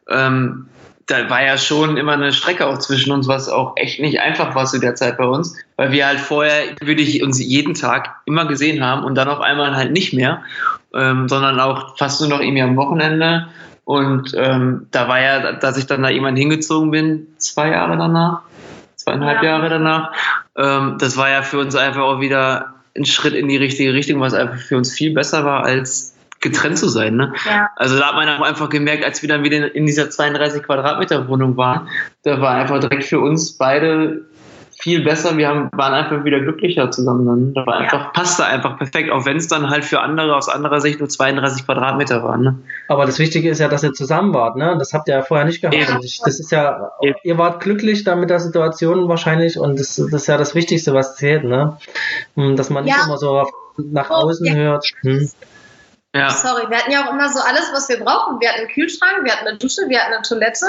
Ähm, 0.09 0.69
da 1.07 1.31
war 1.31 1.45
ja 1.45 1.57
schon 1.57 1.97
immer 1.97 2.13
eine 2.13 2.33
Strecke 2.33 2.67
auch 2.67 2.79
zwischen 2.79 3.13
uns, 3.13 3.29
was 3.29 3.49
auch 3.49 3.75
echt 3.77 4.01
nicht 4.01 4.21
einfach 4.21 4.55
war 4.55 4.67
zu 4.67 4.81
der 4.81 4.97
Zeit 4.97 5.19
bei 5.19 5.25
uns, 5.25 5.57
weil 5.77 5.93
wir 5.93 6.07
halt 6.07 6.19
vorher 6.19 6.75
würde 6.81 7.03
ich 7.03 7.23
uns 7.23 7.41
jeden 7.41 7.75
Tag 7.75 8.17
immer 8.25 8.47
gesehen 8.47 8.85
haben 8.85 9.05
und 9.05 9.15
dann 9.15 9.29
auf 9.29 9.41
einmal 9.41 9.77
halt 9.77 9.93
nicht 9.93 10.13
mehr, 10.13 10.43
ähm, 10.95 11.29
sondern 11.29 11.61
auch 11.61 11.97
fast 11.97 12.21
nur 12.21 12.31
noch 12.31 12.41
irgendwie 12.41 12.63
am 12.63 12.77
Wochenende. 12.77 13.47
Und 13.85 14.33
ähm, 14.37 14.89
da 14.91 15.07
war 15.07 15.21
ja, 15.21 15.53
dass 15.53 15.77
ich 15.77 15.87
dann 15.87 16.03
da 16.03 16.09
jemand 16.09 16.37
hingezogen 16.39 16.91
bin, 16.91 17.29
zwei 17.39 17.71
Jahre 17.71 17.97
danach, 17.97 18.41
zweieinhalb 18.97 19.45
ja. 19.45 19.51
Jahre 19.51 19.69
danach, 19.69 20.13
ähm, 20.57 20.97
das 20.99 21.17
war 21.17 21.31
ja 21.31 21.43
für 21.43 21.61
uns 21.61 21.77
einfach 21.77 22.03
auch 22.03 22.19
wieder 22.19 22.75
ein 22.97 23.05
Schritt 23.05 23.35
in 23.35 23.49
die 23.49 23.57
richtige 23.57 23.93
Richtung, 23.93 24.21
was 24.21 24.35
einfach 24.35 24.59
für 24.59 24.77
uns 24.77 24.93
viel 24.93 25.13
besser 25.13 25.45
war 25.45 25.65
als 25.65 26.15
getrennt 26.41 26.79
zu 26.79 26.89
sein. 26.89 27.17
Ne? 27.17 27.33
Ja. 27.47 27.71
Also 27.77 27.99
da 27.99 28.09
hat 28.09 28.15
man 28.15 28.29
auch 28.29 28.43
einfach 28.43 28.69
gemerkt, 28.69 29.05
als 29.05 29.23
wir 29.23 29.29
dann 29.29 29.43
wieder 29.43 29.75
in 29.75 29.87
dieser 29.87 30.11
32 30.11 30.63
Quadratmeter 30.63 31.29
Wohnung 31.29 31.57
waren, 31.57 31.89
da 32.23 32.41
war 32.41 32.55
einfach 32.55 32.79
direkt 32.81 33.05
für 33.05 33.21
uns 33.21 33.57
beide 33.57 34.27
viel 34.87 35.03
besser. 35.03 35.37
Wir 35.37 35.49
haben, 35.49 35.69
waren 35.73 35.95
einfach 35.95 36.23
wieder 36.23 36.39
glücklicher 36.39 36.93
zusammen. 36.93 37.27
Dann. 37.27 37.55
Da 37.55 37.67
war 37.67 37.79
einfach, 37.79 38.05
ja. 38.05 38.11
passte 38.11 38.45
einfach 38.45 38.79
perfekt, 38.79 39.11
auch 39.11 39.27
wenn 39.27 39.37
es 39.37 39.49
dann 39.49 39.69
halt 39.69 39.85
für 39.85 39.99
andere 39.99 40.37
aus 40.37 40.49
anderer 40.49 40.81
Sicht 40.81 41.01
nur 41.01 41.09
32 41.09 41.67
Quadratmeter 41.67 42.23
waren. 42.23 42.41
Ne? 42.41 42.59
Aber 42.87 43.05
das 43.05 43.19
Wichtige 43.19 43.51
ist 43.51 43.59
ja, 43.59 43.67
dass 43.67 43.83
ihr 43.83 43.95
zusammen 43.95 44.33
wart. 44.33 44.55
Ne? 44.55 44.77
Das 44.79 44.93
habt 44.93 45.09
ihr 45.09 45.17
ja 45.17 45.23
vorher 45.23 45.45
nicht 45.45 45.61
gehabt. 45.61 45.77
Ja. 45.77 45.99
Das 45.99 46.39
ist 46.39 46.53
ja, 46.53 46.93
ihr 47.25 47.37
wart 47.37 47.61
glücklich 47.65 48.05
da 48.05 48.15
mit 48.15 48.31
der 48.31 48.39
Situation 48.39 49.09
wahrscheinlich 49.09 49.59
und 49.59 49.81
das, 49.81 49.97
das 49.97 50.23
ist 50.23 50.29
ja 50.29 50.39
das 50.39 50.55
Wichtigste, 50.55 50.95
was 50.95 51.17
zählt. 51.17 51.43
Ne? 51.43 51.79
Hm, 52.37 52.55
dass 52.55 52.71
man 52.71 52.85
nicht 52.85 52.97
immer 53.05 53.19
so 53.19 53.45
nach 53.77 54.11
außen 54.11 54.55
hört. 54.55 54.87
Hm. 55.01 55.29
Ja. 56.15 56.31
Sorry, 56.31 56.71
wir 56.71 56.79
hatten 56.79 56.93
ja 56.93 57.05
auch 57.05 57.13
immer 57.13 57.29
so 57.29 57.41
alles, 57.41 57.73
was 57.73 57.89
wir 57.89 57.99
brauchen. 57.99 58.41
Wir 58.41 58.51
hatten 58.51 58.61
einen 58.61 58.69
Kühlschrank, 58.69 59.25
wir 59.25 59.33
hatten 59.33 59.49
eine 59.49 59.59
Dusche, 59.59 59.83
wir 59.89 60.01
hatten 60.01 60.15
eine 60.15 60.23
Toilette, 60.23 60.67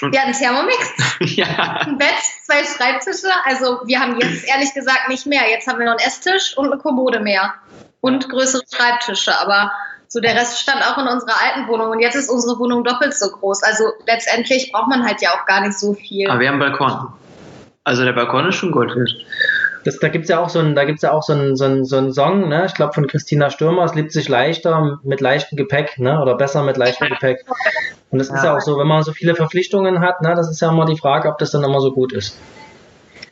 wir 0.00 0.20
hatten 0.20 0.32
Thermomix, 0.32 0.92
ja. 1.36 1.46
ein 1.80 1.98
Bett, 1.98 2.14
zwei 2.44 2.64
Schreibtische. 2.64 3.28
Also 3.44 3.80
wir 3.84 4.00
haben 4.00 4.18
jetzt 4.20 4.46
ehrlich 4.46 4.72
gesagt 4.74 5.08
nicht 5.08 5.26
mehr. 5.26 5.48
Jetzt 5.50 5.66
haben 5.66 5.78
wir 5.78 5.86
noch 5.86 5.98
einen 5.98 6.06
Esstisch 6.06 6.56
und 6.56 6.72
eine 6.72 6.80
Kommode 6.80 7.20
mehr 7.20 7.54
und 8.00 8.28
größere 8.28 8.62
Schreibtische. 8.72 9.38
Aber 9.38 9.72
so 10.08 10.20
der 10.20 10.34
Rest 10.34 10.60
stand 10.60 10.82
auch 10.82 10.98
in 10.98 11.06
unserer 11.06 11.34
alten 11.42 11.68
Wohnung 11.68 11.90
und 11.90 12.00
jetzt 12.00 12.14
ist 12.14 12.30
unsere 12.30 12.58
Wohnung 12.58 12.84
doppelt 12.84 13.14
so 13.14 13.30
groß. 13.30 13.62
Also 13.62 13.84
letztendlich 14.06 14.72
braucht 14.72 14.88
man 14.88 15.04
halt 15.04 15.20
ja 15.20 15.30
auch 15.30 15.44
gar 15.46 15.60
nicht 15.60 15.78
so 15.78 15.94
viel. 15.94 16.28
Aber 16.30 16.40
wir 16.40 16.48
haben 16.48 16.62
einen 16.62 16.72
Balkon. 16.72 17.12
Also 17.84 18.04
der 18.04 18.12
Balkon 18.12 18.48
ist 18.48 18.56
schon 18.56 18.72
Gold 18.72 18.94
wert. 18.94 19.10
Das, 19.88 19.98
da 20.00 20.08
gibt's 20.08 20.28
ja 20.28 20.38
auch 20.38 20.50
so 20.50 20.58
ein, 20.58 20.74
da 20.74 20.84
gibt's 20.84 21.00
ja 21.00 21.12
auch 21.12 21.22
so 21.22 21.32
ein, 21.32 21.56
so 21.56 21.64
ein, 21.64 21.86
so 21.86 21.96
ein 21.96 22.12
Song, 22.12 22.50
ne? 22.50 22.66
Ich 22.66 22.74
glaube 22.74 22.92
von 22.92 23.06
Christina 23.06 23.48
Stürmer, 23.48 23.84
es 23.84 23.94
liebt 23.94 24.12
sich 24.12 24.28
leichter 24.28 25.00
mit 25.02 25.22
leichtem 25.22 25.56
Gepäck, 25.56 25.98
ne? 25.98 26.20
Oder 26.20 26.36
besser 26.36 26.62
mit 26.62 26.76
leichtem 26.76 27.08
Gepäck. 27.08 27.46
Und 28.10 28.18
das 28.18 28.28
ja. 28.28 28.34
ist 28.34 28.44
ja 28.44 28.54
auch 28.54 28.60
so, 28.60 28.76
wenn 28.76 28.86
man 28.86 29.02
so 29.02 29.12
viele 29.12 29.34
Verpflichtungen 29.34 30.00
hat, 30.00 30.20
ne, 30.20 30.34
das 30.34 30.50
ist 30.50 30.60
ja 30.60 30.68
immer 30.68 30.84
die 30.84 30.98
Frage, 30.98 31.30
ob 31.30 31.38
das 31.38 31.52
dann 31.52 31.64
immer 31.64 31.80
so 31.80 31.92
gut 31.92 32.12
ist. 32.12 32.36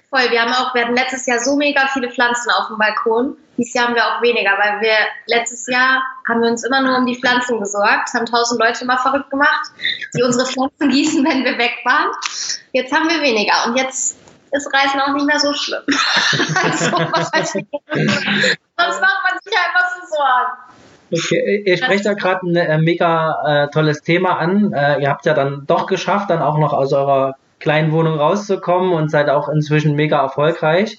Voll, 0.09 0.31
wir 0.31 0.41
haben 0.41 0.53
auch, 0.55 0.75
wir 0.75 0.85
hatten 0.85 0.97
letztes 0.97 1.27
Jahr 1.27 1.41
so 1.41 1.57
mega 1.57 1.89
viele 1.93 2.11
Pflanzen 2.11 2.51
auf 2.51 2.69
dem 2.69 2.79
Balkon. 2.79 3.37
Dieses 3.59 3.75
Jahr 3.75 3.89
haben 3.89 3.95
wir 3.95 4.05
auch 4.07 4.23
weniger, 4.23 4.53
weil 4.53 4.81
wir 4.81 4.97
letztes 5.27 5.67
Jahr 5.67 6.03
haben 6.27 6.41
wir 6.41 6.51
uns 6.51 6.65
immer 6.65 6.81
nur 6.81 6.97
um 6.97 7.05
die 7.05 7.17
Pflanzen 7.17 7.61
gesorgt, 7.61 8.15
haben 8.15 8.25
tausend 8.25 8.59
Leute 8.63 8.85
immer 8.85 8.97
verrückt 8.97 9.29
gemacht, 9.29 9.73
die 10.17 10.23
unsere 10.23 10.47
Pflanzen 10.47 10.89
gießen, 10.89 11.23
wenn 11.23 11.45
wir 11.45 11.59
weg 11.59 11.75
waren. 11.85 12.13
Jetzt 12.73 12.95
haben 12.95 13.11
wir 13.11 13.21
weniger 13.21 13.67
und 13.67 13.77
jetzt 13.77 14.17
ist 14.57 14.73
Reisen 14.73 15.01
auch 15.01 15.15
nicht 15.15 15.27
mehr 15.27 15.39
so 15.39 15.53
schlimm. 15.53 15.83
also, 15.87 16.85
sonst 16.85 17.01
macht 17.01 17.23
man 18.77 19.39
sich 19.43 19.55
einfach 19.55 19.89
so 19.95 20.17
Sorgen. 20.17 20.53
Okay, 21.13 21.63
ihr 21.65 21.77
sprecht 21.77 22.05
da 22.05 22.15
gerade 22.15 22.47
ein 22.47 22.57
äh, 22.57 22.79
mega 22.79 23.37
äh, 23.47 23.71
tolles 23.71 24.03
Thema 24.03 24.39
an. 24.39 24.73
Äh, 24.73 25.03
ihr 25.03 25.09
habt 25.09 25.25
ja 25.25 25.35
dann 25.35 25.65
doch 25.67 25.87
geschafft, 25.87 26.31
dann 26.31 26.43
auch 26.43 26.59
noch 26.59 26.73
aus 26.73 26.93
eurer 26.93 27.37
kleinen 27.61 27.93
Wohnung 27.93 28.19
rauszukommen 28.19 28.93
und 28.93 29.11
seid 29.11 29.29
auch 29.29 29.49
inzwischen 29.49 29.95
mega 29.95 30.21
erfolgreich. 30.21 30.99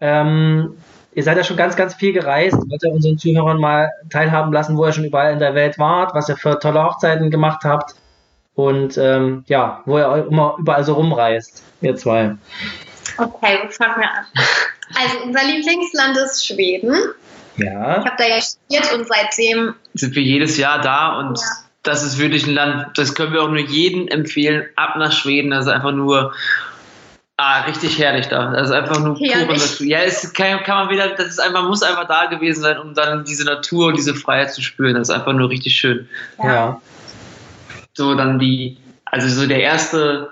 Ähm, 0.00 0.76
ihr 1.14 1.22
seid 1.22 1.36
ja 1.36 1.44
schon 1.44 1.56
ganz, 1.56 1.76
ganz 1.76 1.94
viel 1.94 2.12
gereist. 2.12 2.56
Wollt 2.56 2.82
ihr 2.82 2.92
unseren 2.92 3.18
Zuhörern 3.18 3.58
mal 3.58 3.92
teilhaben 4.10 4.52
lassen, 4.52 4.76
wo 4.76 4.84
ihr 4.84 4.92
schon 4.92 5.04
überall 5.04 5.32
in 5.32 5.38
der 5.38 5.54
Welt 5.54 5.78
wart, 5.78 6.14
was 6.14 6.28
ihr 6.28 6.36
für 6.36 6.58
tolle 6.58 6.82
Hochzeiten 6.82 7.30
gemacht 7.30 7.64
habt 7.64 7.94
und 8.56 8.96
ähm, 8.96 9.44
ja, 9.46 9.82
wo 9.84 9.98
ihr 9.98 10.26
immer 10.28 10.56
überall 10.58 10.82
so 10.82 10.94
rumreist, 10.94 11.62
ihr 11.82 11.94
zwei. 11.94 12.36
Okay, 13.18 13.68
fangen 13.70 13.94
wir 13.98 14.10
an? 14.10 14.26
Also 14.94 15.18
unser 15.24 15.44
Lieblingsland 15.44 16.16
ist 16.16 16.46
Schweden. 16.46 16.94
Ja. 17.56 17.98
Ich 17.98 18.06
habe 18.06 18.16
da 18.18 18.26
ja 18.26 18.40
studiert 18.40 18.92
und 18.94 19.06
seitdem 19.06 19.74
sind 19.94 20.14
wir 20.14 20.22
jedes 20.22 20.56
Jahr 20.56 20.80
da 20.80 21.18
und 21.18 21.38
ja. 21.38 21.46
das 21.82 22.02
ist 22.02 22.18
wirklich 22.18 22.46
ein 22.46 22.54
Land, 22.54 22.98
das 22.98 23.14
können 23.14 23.32
wir 23.32 23.42
auch 23.42 23.48
nur 23.48 23.58
jedem 23.58 24.08
empfehlen, 24.08 24.66
ab 24.76 24.96
nach 24.96 25.12
Schweden. 25.12 25.50
Das 25.50 25.66
ist 25.66 25.72
einfach 25.72 25.92
nur 25.92 26.32
ah, 27.36 27.60
richtig 27.62 27.98
herrlich 27.98 28.28
da. 28.28 28.52
Das 28.52 28.68
ist 28.68 28.74
einfach 28.74 29.00
nur 29.00 29.16
pure 29.16 29.46
Natur. 29.46 29.86
Ja, 29.86 30.00
es 30.00 30.32
kann, 30.32 30.62
kann 30.62 30.86
man 30.86 30.90
wieder, 30.90 31.08
das 31.08 31.26
ist 31.26 31.40
einfach, 31.40 31.64
muss 31.64 31.82
einfach 31.82 32.08
da 32.08 32.26
gewesen 32.26 32.62
sein, 32.62 32.78
um 32.78 32.94
dann 32.94 33.24
diese 33.24 33.44
Natur 33.44 33.88
und 33.88 33.98
diese 33.98 34.14
Freiheit 34.14 34.54
zu 34.54 34.62
spüren. 34.62 34.94
Das 34.94 35.10
ist 35.10 35.14
einfach 35.14 35.34
nur 35.34 35.50
richtig 35.50 35.76
schön. 35.76 36.08
Ja. 36.38 36.54
ja. 36.54 36.80
So 37.96 38.14
dann 38.14 38.38
die, 38.38 38.76
also 39.06 39.26
so 39.28 39.48
der 39.48 39.60
erste, 39.60 40.28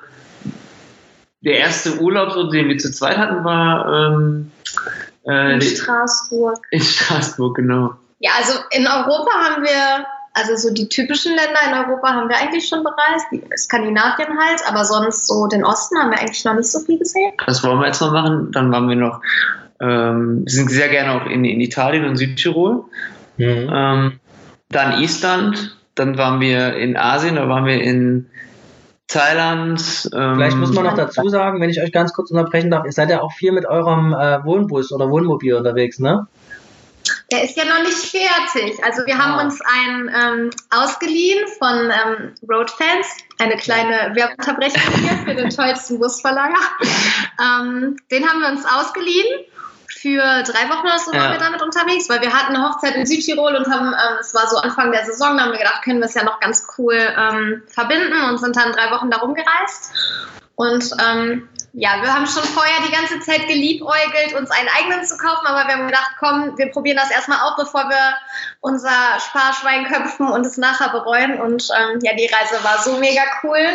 der 1.41 1.59
erste 1.59 1.99
Urlaub, 1.99 2.33
so, 2.33 2.51
den 2.51 2.69
wir 2.69 2.77
zu 2.77 2.93
zweit 2.93 3.17
hatten, 3.17 3.43
war 3.43 4.13
ähm, 4.13 4.53
äh, 5.27 5.55
in 5.55 5.63
Straßburg. 5.63 6.59
In 6.71 6.83
Straßburg, 6.83 7.57
genau. 7.57 7.95
Ja, 8.19 8.33
also 8.37 8.59
in 8.71 8.87
Europa 8.87 9.31
haben 9.33 9.63
wir, 9.63 10.05
also 10.35 10.57
so 10.57 10.75
die 10.75 10.91
typischen 10.91 11.35
Länder 11.35 11.61
in 11.67 11.73
Europa 11.73 12.09
haben 12.13 12.29
wir 12.29 12.37
eigentlich 12.37 12.69
schon 12.69 12.85
bereist, 12.85 13.27
Skandinavien 13.57 14.39
halt, 14.39 14.61
aber 14.69 14.85
sonst 14.85 15.27
so 15.27 15.47
den 15.47 15.65
Osten 15.65 15.97
haben 15.99 16.11
wir 16.11 16.19
eigentlich 16.19 16.45
noch 16.45 16.55
nicht 16.55 16.71
so 16.71 16.81
viel 16.81 16.99
gesehen. 16.99 17.33
Das 17.47 17.65
wollen 17.65 17.79
wir 17.81 17.87
jetzt 17.87 18.03
noch 18.03 18.13
machen. 18.13 18.53
Dann 18.53 18.71
waren 18.73 18.91
wir 18.91 18.97
noch, 18.97 19.23
ähm, 19.81 20.45
sind 20.47 20.71
sehr 20.71 20.91
gerne 20.91 21.13
auch 21.13 21.27
in, 21.27 21.47
in 21.47 21.63
Italien 21.63 22.05
und 22.05 22.17
Südtirol. 22.17 22.85
Mhm. 23.39 23.71
Ähm, 23.73 24.21
dann 24.69 25.01
Island, 25.01 25.79
dann 25.95 26.19
waren 26.19 26.41
wir 26.41 26.77
in 26.77 26.97
Asien, 26.97 27.37
da 27.37 27.49
waren 27.49 27.67
wir 27.67 27.81
in 27.81 28.29
Thailand. 29.07 30.11
Ähm, 30.15 30.35
Vielleicht 30.35 30.57
muss 30.57 30.73
man 30.73 30.85
noch 30.85 30.95
dazu 30.95 31.29
sagen, 31.29 31.61
wenn 31.61 31.71
ich 31.71 31.81
euch 31.81 31.93
ganz 31.93 32.13
kurz 32.13 32.31
unterbrechen 32.31 32.71
darf, 32.71 32.85
ihr 32.85 32.93
seid 32.93 33.11
ja 33.11 33.21
auch 33.21 33.33
viel 33.33 33.53
mit 33.53 33.67
eurem 33.67 34.13
äh, 34.13 34.45
Wohnbus 34.45 34.93
oder 34.93 35.11
Wohnmobil 35.11 35.55
unterwegs, 35.55 35.99
ne? 35.99 36.27
Der 37.31 37.45
ist 37.45 37.57
ja 37.57 37.65
noch 37.65 37.83
nicht 37.83 37.97
fertig. 37.97 38.83
Also 38.83 39.05
wir 39.05 39.19
haben 39.19 39.35
ah. 39.35 39.45
uns 39.45 39.61
einen 39.61 40.09
ähm, 40.09 40.51
ausgeliehen 40.71 41.47
von 41.59 41.91
ähm, 41.91 42.35
Roadfans, 42.51 43.07
eine 43.39 43.57
kleine 43.57 44.15
Werbeunterbrechung 44.15 44.95
hier 45.01 45.19
für 45.19 45.35
den 45.35 45.51
tollsten 45.51 45.99
Busverlager. 45.99 46.55
ähm, 47.41 47.97
den 48.11 48.27
haben 48.27 48.41
wir 48.41 48.49
uns 48.49 48.65
ausgeliehen 48.65 49.45
für 50.05 50.21
drei 50.43 50.69
Wochen 50.69 50.87
oder 50.87 50.99
so 50.99 51.15
ja. 51.15 51.21
waren 51.21 51.33
wir 51.33 51.39
damit 51.39 51.63
unterwegs, 51.63 52.11
weil 52.11 52.21
wir 52.21 52.31
hatten 52.31 52.55
eine 52.55 52.69
Hochzeit 52.69 52.95
in 52.95 53.07
Südtirol 53.07 53.57
und 53.57 53.73
haben, 53.73 53.87
ähm, 53.87 54.19
es 54.21 54.35
war 54.35 54.47
so 54.49 54.59
Anfang 54.59 54.93
der 54.93 55.07
Saison, 55.07 55.39
da 55.39 55.45
haben 55.45 55.53
wir 55.53 55.59
gedacht, 55.59 55.83
können 55.83 56.01
wir 56.01 56.07
es 56.07 56.13
ja 56.13 56.25
noch 56.25 56.41
ganz 56.41 56.67
cool 56.77 56.95
ähm, 56.95 57.63
verbinden 57.69 58.23
und 58.29 58.37
sind 58.37 58.55
dann 58.55 58.73
drei 58.73 58.91
Wochen 58.91 59.11
darum 59.11 59.35
gereist. 59.35 59.95
Und 60.57 60.91
ähm, 61.03 61.49
ja, 61.73 62.03
wir 62.03 62.15
haben 62.15 62.27
schon 62.27 62.43
vorher 62.43 62.87
die 62.87 62.93
ganze 62.93 63.19
Zeit 63.21 63.49
geliebäugelt, 63.49 64.35
uns 64.39 64.51
einen 64.51 64.69
eigenen 64.79 65.07
zu 65.07 65.17
kaufen, 65.17 65.47
aber 65.47 65.67
wir 65.67 65.75
haben 65.75 65.87
gedacht, 65.87 66.13
komm, 66.21 66.59
wir 66.59 66.71
probieren 66.71 66.99
das 66.99 67.11
erstmal 67.11 67.39
auch, 67.39 67.57
bevor 67.57 67.89
wir 67.89 68.15
unser 68.61 69.19
Sparschwein 69.21 69.87
köpfen 69.87 70.29
und 70.29 70.45
es 70.45 70.59
nachher 70.59 70.91
bereuen. 70.91 71.41
Und 71.41 71.67
ähm, 71.77 72.01
ja, 72.03 72.15
die 72.15 72.27
Reise 72.27 72.63
war 72.63 72.79
so 72.83 72.99
mega 72.99 73.23
cool. 73.43 73.67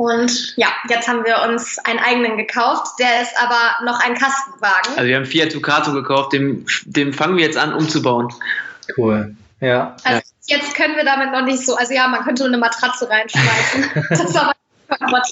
Und 0.00 0.56
ja, 0.56 0.68
jetzt 0.88 1.08
haben 1.08 1.26
wir 1.26 1.42
uns 1.46 1.76
einen 1.84 1.98
eigenen 1.98 2.38
gekauft. 2.38 2.98
Der 2.98 3.20
ist 3.20 3.34
aber 3.38 3.84
noch 3.84 4.00
ein 4.00 4.14
Kastenwagen. 4.14 4.92
Also 4.96 5.04
wir 5.04 5.16
haben 5.16 5.26
Fiat 5.26 5.52
Ducato 5.52 5.92
gekauft, 5.92 6.32
dem, 6.32 6.64
dem 6.86 7.12
fangen 7.12 7.36
wir 7.36 7.44
jetzt 7.44 7.58
an 7.58 7.74
umzubauen. 7.74 8.32
Cool. 8.96 9.36
Ja. 9.60 9.94
Also 10.02 10.22
jetzt 10.46 10.74
können 10.74 10.96
wir 10.96 11.04
damit 11.04 11.32
noch 11.32 11.44
nicht 11.44 11.66
so, 11.66 11.76
also 11.76 11.92
ja, 11.92 12.08
man 12.08 12.24
könnte 12.24 12.46
eine 12.46 12.56
Matratze 12.56 13.10
reinschmeißen. 13.10 13.90
das 14.08 14.20
ist 14.20 14.38
aber 14.38 14.54
ja, 14.88 15.22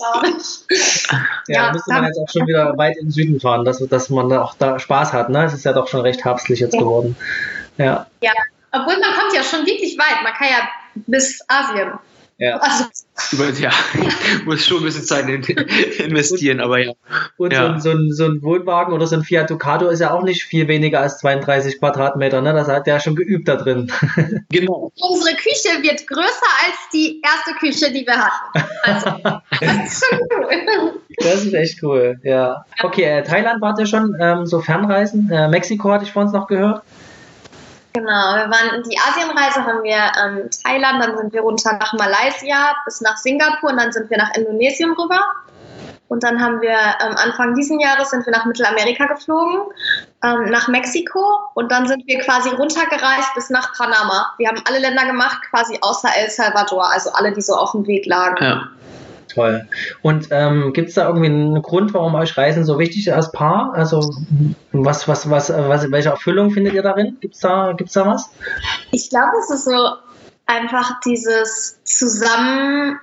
ja, 1.49 1.67
da 1.67 1.73
müsste 1.73 1.91
man 1.91 2.05
jetzt 2.05 2.19
auch 2.19 2.29
schon 2.31 2.47
wieder 2.47 2.77
weit 2.77 2.99
in 2.99 3.07
den 3.07 3.11
Süden 3.11 3.41
fahren, 3.41 3.65
dass, 3.65 3.79
dass 3.79 4.11
man 4.11 4.29
da 4.29 4.43
auch 4.43 4.55
da 4.55 4.79
Spaß 4.79 5.15
hat. 5.15 5.31
Ne? 5.31 5.47
Es 5.47 5.55
ist 5.55 5.65
ja 5.65 5.73
doch 5.73 5.89
schon 5.89 6.03
recht 6.03 6.27
herbstlich 6.27 6.61
jetzt 6.61 6.75
ja. 6.75 6.81
geworden. 6.81 7.17
Ja. 7.79 8.07
ja, 8.21 8.33
obwohl 8.71 8.99
man 9.01 9.15
kommt 9.19 9.33
ja 9.35 9.43
schon 9.43 9.65
wirklich 9.65 9.99
weit. 9.99 10.23
Man 10.23 10.35
kann 10.35 10.49
ja 10.49 10.69
bis 10.95 11.41
Asien. 11.49 11.93
Ja. 12.39 12.61
Also, 12.61 13.61
ja, 13.61 13.71
muss 14.45 14.65
schon 14.65 14.79
ein 14.79 14.85
bisschen 14.85 15.03
Zeit 15.03 15.29
investieren, 15.99 16.61
aber 16.61 16.79
ja. 16.79 16.93
Und 17.37 17.53
ja. 17.53 17.81
So, 17.81 17.91
ein, 17.91 18.13
so, 18.13 18.27
ein, 18.27 18.43
Wohnwagen 18.43 18.95
oder 18.95 19.09
so 19.09 19.17
ein 19.17 19.25
Fiat 19.25 19.51
Ducato 19.51 19.89
ist 19.89 19.99
ja 19.99 20.13
auch 20.13 20.23
nicht 20.23 20.45
viel 20.45 20.69
weniger 20.69 21.01
als 21.01 21.19
32 21.19 21.81
Quadratmeter, 21.81 22.41
ne? 22.41 22.53
Das 22.53 22.69
hat 22.69 22.87
der 22.87 23.01
schon 23.01 23.17
geübt 23.17 23.49
da 23.49 23.57
drin. 23.57 23.91
Genau. 24.51 24.93
Unsere 24.97 25.37
Küche 25.37 25.83
wird 25.83 26.07
größer 26.07 26.51
als 26.65 26.77
die 26.93 27.21
erste 27.23 27.53
Küche, 27.59 27.93
die 27.93 28.07
wir 28.07 28.17
hatten. 28.17 28.67
Also, 28.83 29.41
das 29.61 29.93
ist 29.93 30.05
schon 30.05 30.19
cool. 30.31 31.01
Das 31.19 31.45
ist 31.45 31.55
echt 31.55 31.83
cool, 31.83 32.19
ja. 32.23 32.65
Okay, 32.83 33.03
äh, 33.03 33.23
Thailand 33.23 33.61
wart 33.61 33.79
ihr 33.79 33.87
schon, 33.87 34.17
ähm, 34.21 34.47
so 34.47 34.61
Fernreisen. 34.61 35.31
Äh, 35.31 35.49
Mexiko 35.49 35.91
hatte 35.91 36.05
ich 36.05 36.13
vor 36.13 36.23
uns 36.23 36.33
noch 36.33 36.47
gehört. 36.47 36.83
Genau, 37.93 38.37
wir 38.37 38.51
waren 38.51 38.83
die 38.83 38.99
Asienreise 38.99 39.65
haben 39.65 39.83
wir 39.83 40.13
ähm, 40.23 40.51
Thailand, 40.63 41.03
dann 41.03 41.17
sind 41.17 41.33
wir 41.33 41.41
runter 41.41 41.73
nach 41.79 41.93
Malaysia 41.95 42.75
bis 42.85 43.01
nach 43.01 43.17
Singapur 43.17 43.71
und 43.71 43.79
dann 43.79 43.93
sind 43.93 44.11
wir 44.11 44.19
nach 44.19 44.35
Indonesien 44.35 44.93
rüber. 44.93 45.21
Und 46.09 46.23
dann 46.23 46.41
haben 46.41 46.61
wir 46.63 46.71
ähm, 46.71 47.15
Anfang 47.17 47.55
diesen 47.55 47.81
Jahres 47.81 48.11
sind 48.11 48.25
wir 48.25 48.33
nach 48.33 48.47
Mittelamerika 48.47 49.07
geflogen, 49.07 49.61
ähm, 50.25 50.51
nach 50.51 50.67
Mexiko 50.69 51.39
und 51.55 51.71
dann 51.71 51.87
sind 51.87 52.07
wir 52.07 52.19
quasi 52.21 52.49
runtergereist 52.49 53.35
bis 53.35 53.51
nach 53.51 53.75
Panama. 53.75 54.33
Wir 54.39 54.49
haben 54.49 54.63
alle 54.67 54.79
Länder 54.79 55.05
gemacht, 55.05 55.39
quasi 55.51 55.79
außer 55.83 56.09
El 56.17 56.31
Salvador, 56.31 56.91
also 56.91 57.11
alle, 57.13 57.33
die 57.33 57.43
so 57.43 57.55
auf 57.55 57.73
dem 57.73 57.87
Weg 57.87 58.07
lagen. 58.07 58.43
Ja. 58.43 58.69
Toll. 59.39 59.69
Und 60.03 60.29
ähm, 60.33 60.73
gibt 60.73 60.89
es 60.89 60.95
da 60.97 61.07
irgendwie 61.07 61.27
einen 61.27 61.63
Grund, 61.63 61.95
warum 61.95 62.17
euch 62.17 62.37
Reisen 62.37 62.65
so 62.65 62.79
wichtig 62.81 63.07
ist 63.07 63.13
als 63.13 63.31
Paar? 63.31 63.73
Also 63.73 64.01
was, 64.73 65.07
was, 65.07 65.31
was, 65.31 65.51
was, 65.51 65.91
welche 65.93 66.09
Erfüllung 66.09 66.51
findet 66.51 66.75
ihr 66.75 66.83
darin? 66.83 67.19
Gibt 67.21 67.37
es 67.37 67.41
da, 67.41 67.73
gibt's 67.73 67.93
da 67.93 68.05
was? 68.05 68.31
Ich 68.91 69.11
glaube, 69.11 69.37
es 69.41 69.51
ist 69.51 69.65
so 69.67 69.91
einfach 70.47 70.99
dieses 71.07 71.79
zusammen 71.85 72.99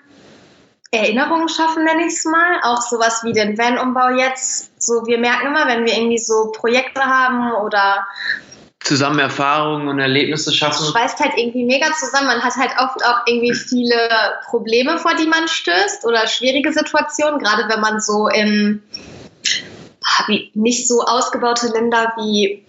Erinnerungen 0.91 1.47
schaffen, 1.47 1.85
nenne 1.85 2.01
ich 2.01 2.13
es 2.13 2.25
mal. 2.25 2.59
Auch 2.63 2.81
sowas 2.81 3.21
wie 3.23 3.31
den 3.31 3.57
Van-Umbau 3.57 4.17
jetzt. 4.17 4.81
So, 4.81 5.05
wir 5.05 5.19
merken 5.19 5.47
immer, 5.47 5.67
wenn 5.67 5.85
wir 5.85 5.93
irgendwie 5.93 6.17
so 6.17 6.51
Projekte 6.51 7.01
haben 7.01 7.53
oder 7.63 8.05
zusammen 8.85 9.19
Erfahrungen 9.19 9.87
und 9.87 9.99
Erlebnisse 9.99 10.53
schaffen. 10.53 10.85
Das 10.85 10.91
schweißt 10.91 11.19
halt 11.19 11.33
irgendwie 11.37 11.65
mega 11.65 11.87
zusammen. 11.93 12.27
Man 12.27 12.41
hat 12.41 12.55
halt 12.55 12.71
oft 12.79 13.03
auch 13.03 13.25
irgendwie 13.25 13.53
viele 13.53 14.09
Probleme, 14.45 14.99
vor 14.99 15.15
die 15.15 15.25
man 15.25 15.47
stößt 15.47 16.05
oder 16.05 16.27
schwierige 16.27 16.71
Situationen, 16.71 17.39
gerade 17.39 17.67
wenn 17.67 17.81
man 17.81 17.99
so 17.99 18.27
in 18.27 18.83
wie, 20.27 20.51
nicht 20.53 20.87
so 20.87 21.01
ausgebaute 21.01 21.67
Länder 21.67 22.13
wie 22.17 22.63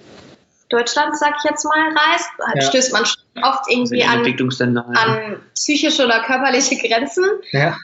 Deutschland, 0.70 1.16
sag 1.18 1.35
ich 1.38 1.50
jetzt 1.50 1.64
mal, 1.64 1.94
reist, 1.94 2.31
ja. 2.55 2.62
stößt 2.62 2.92
man 2.92 3.02
oft 3.42 3.70
irgendwie 3.70 4.02
also 4.02 4.24
an, 4.24 4.79
an 4.96 5.42
psychische 5.55 6.07
oder 6.07 6.22
körperliche 6.22 6.76
Grenzen. 6.76 7.24
Ja. 7.52 7.76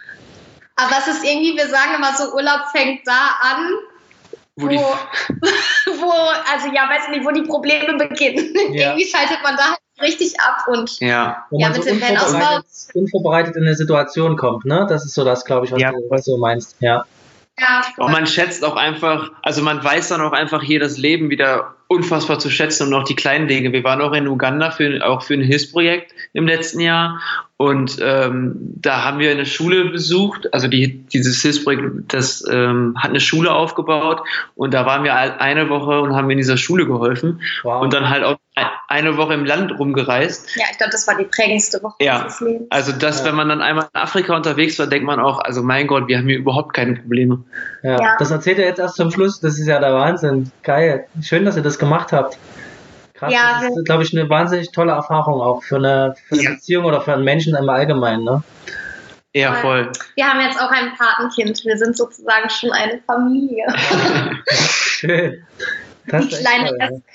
Aber 0.76 0.96
es 0.98 1.06
ist 1.06 1.24
irgendwie, 1.24 1.54
wir 1.54 1.68
sagen 1.68 1.94
immer 1.96 2.14
so, 2.16 2.34
Urlaub 2.34 2.62
fängt 2.72 3.06
da 3.06 3.36
an, 3.42 3.68
wo, 4.56 4.66
wo, 4.66 4.70
wo, 6.00 6.10
also 6.52 6.68
ja, 6.72 6.88
weiß 6.88 7.08
nicht, 7.10 7.24
wo 7.24 7.30
die 7.30 7.42
Probleme 7.42 7.96
beginnen. 7.96 8.54
Ja. 8.72 8.90
Irgendwie 8.90 9.06
schaltet 9.06 9.38
man 9.42 9.56
da 9.56 9.64
halt 9.70 9.78
richtig 10.00 10.38
ab 10.40 10.66
und 10.68 10.98
ja, 11.00 11.46
ja, 11.50 11.68
mit 11.68 11.76
so 11.76 11.90
dem 11.90 12.02
unvorbereitet, 12.02 12.64
unvorbereitet 12.94 13.56
in 13.56 13.62
eine 13.62 13.74
Situation 13.74 14.36
kommt, 14.36 14.64
ne? 14.64 14.86
Das 14.88 15.04
ist 15.04 15.14
so 15.14 15.24
das, 15.24 15.44
glaube 15.44 15.66
ich, 15.66 15.72
was, 15.72 15.80
ja. 15.80 15.92
du, 15.92 15.98
was 16.08 16.24
du 16.24 16.36
meinst, 16.36 16.76
ja. 16.80 17.04
Ja, 17.58 17.82
und 17.98 18.10
man 18.10 18.26
schätzt 18.26 18.64
auch 18.64 18.76
einfach, 18.76 19.30
also 19.42 19.62
man 19.62 19.84
weiß 19.84 20.08
dann 20.08 20.22
auch 20.22 20.32
einfach 20.32 20.62
hier 20.62 20.80
das 20.80 20.96
Leben 20.96 21.28
wieder 21.28 21.74
unfassbar 21.92 22.38
zu 22.38 22.50
schätzen 22.50 22.88
und 22.88 22.94
auch 22.94 23.04
die 23.04 23.14
kleinen 23.14 23.48
Dinge. 23.48 23.72
Wir 23.72 23.84
waren 23.84 24.00
auch 24.00 24.12
in 24.12 24.26
Uganda 24.26 24.70
für, 24.70 25.04
auch 25.06 25.22
für 25.22 25.34
ein 25.34 25.42
Hilfsprojekt 25.42 26.12
im 26.32 26.46
letzten 26.46 26.80
Jahr 26.80 27.20
und 27.62 27.98
ähm, 28.02 28.56
da 28.80 29.04
haben 29.04 29.20
wir 29.20 29.30
eine 29.30 29.46
Schule 29.46 29.84
besucht, 29.84 30.52
also 30.52 30.66
die, 30.66 31.04
dieses 31.06 31.40
Hilfsprojekt, 31.42 32.12
das 32.12 32.44
ähm, 32.50 32.96
hat 32.98 33.10
eine 33.10 33.20
Schule 33.20 33.52
aufgebaut 33.52 34.22
und 34.56 34.74
da 34.74 34.84
waren 34.84 35.04
wir 35.04 35.14
eine 35.14 35.68
Woche 35.68 36.00
und 36.00 36.16
haben 36.16 36.28
in 36.30 36.38
dieser 36.38 36.56
Schule 36.56 36.86
geholfen 36.86 37.40
wow. 37.62 37.80
und 37.80 37.92
dann 37.92 38.10
halt 38.10 38.24
auch 38.24 38.36
eine 38.88 39.16
Woche 39.16 39.34
im 39.34 39.44
Land 39.44 39.78
rumgereist. 39.78 40.56
Ja, 40.56 40.64
ich 40.70 40.76
glaube, 40.76 40.90
das 40.90 41.06
war 41.06 41.16
die 41.16 41.24
prägendste 41.24 41.82
Woche 41.82 41.94
ja. 42.00 42.24
des 42.24 42.40
Lebens. 42.40 42.66
Also 42.70 42.92
das, 42.92 43.20
ja. 43.20 43.26
wenn 43.26 43.36
man 43.36 43.48
dann 43.48 43.62
einmal 43.62 43.88
in 43.94 44.00
Afrika 44.00 44.36
unterwegs 44.36 44.78
war, 44.78 44.88
denkt 44.88 45.06
man 45.06 45.20
auch, 45.20 45.38
also 45.38 45.62
mein 45.62 45.86
Gott, 45.86 46.08
wir 46.08 46.18
haben 46.18 46.26
hier 46.26 46.38
überhaupt 46.38 46.74
keine 46.74 46.96
Probleme. 46.96 47.44
Ja, 47.82 47.92
ja. 47.92 48.16
das 48.18 48.30
erzählt 48.30 48.58
er 48.58 48.66
jetzt 48.66 48.78
erst 48.78 48.96
zum 48.96 49.10
Schluss, 49.10 49.40
das 49.40 49.58
ist 49.58 49.66
ja 49.66 49.78
der 49.78 49.94
Wahnsinn. 49.94 50.50
Geil. 50.64 51.06
Schön, 51.22 51.44
dass 51.44 51.56
ihr 51.56 51.62
das 51.62 51.78
gemacht 51.82 52.12
habt. 52.12 52.38
Krass, 53.14 53.32
ja, 53.32 53.60
das 53.60 53.76
ist, 53.76 53.84
glaube 53.84 54.04
ich, 54.04 54.16
eine 54.16 54.28
wahnsinnig 54.30 54.70
tolle 54.72 54.92
Erfahrung 54.92 55.40
auch 55.40 55.62
für 55.62 55.76
eine, 55.76 56.14
für 56.28 56.38
eine 56.38 56.50
Beziehung 56.50 56.84
oder 56.84 57.00
für 57.00 57.12
einen 57.12 57.24
Menschen 57.24 57.54
im 57.54 57.68
Allgemeinen, 57.68 58.24
ne? 58.24 58.42
Ja, 59.34 59.54
voll. 59.54 59.90
Wir 60.14 60.26
haben 60.26 60.40
jetzt 60.40 60.60
auch 60.60 60.70
ein 60.70 60.92
Patenkind. 60.96 61.64
Wir 61.64 61.78
sind 61.78 61.96
sozusagen 61.96 62.50
schon 62.50 62.70
eine 62.70 63.00
Familie. 63.06 63.64
Schön. 64.50 65.42
Das 66.06 66.28
die 66.28 66.36
kleine 66.36 66.68
toll, 66.68 67.00
SK. 67.08 67.14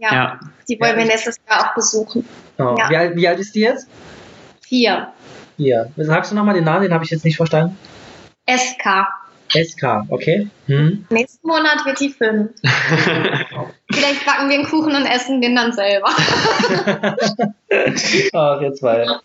Ja. 0.00 0.12
ja. 0.12 0.40
Die 0.68 0.78
wollen 0.78 0.92
ja, 0.92 0.98
wir 0.98 1.04
nächstes 1.06 1.36
Jahr 1.48 1.60
auch 1.60 1.74
besuchen. 1.74 2.28
Oh. 2.58 2.74
Ja. 2.78 2.90
Wie, 2.90 2.96
alt, 2.96 3.16
wie 3.16 3.28
alt 3.28 3.38
ist 3.38 3.54
die 3.54 3.60
jetzt? 3.60 3.88
Vier. 4.60 5.08
Vier. 5.56 5.90
Sagst 5.96 6.32
du 6.32 6.34
nochmal 6.34 6.54
den 6.54 6.64
Namen, 6.64 6.82
den 6.82 6.92
habe 6.92 7.04
ich 7.04 7.10
jetzt 7.10 7.24
nicht 7.24 7.36
verstanden. 7.36 7.78
SK. 8.46 9.06
SK, 9.54 10.04
okay. 10.08 10.48
Hm. 10.66 11.06
Nächsten 11.10 11.46
Monat 11.46 11.84
wird 11.84 12.00
die 12.00 12.10
fünf. 12.10 12.50
Vielleicht 13.92 14.26
backen 14.26 14.48
wir 14.48 14.56
einen 14.56 14.66
Kuchen 14.66 14.94
und 14.94 15.06
essen 15.06 15.40
den 15.40 15.54
dann 15.54 15.72
selber. 15.72 16.08
Ach, 18.32 18.60
jetzt 18.60 18.82
mal. 18.82 19.20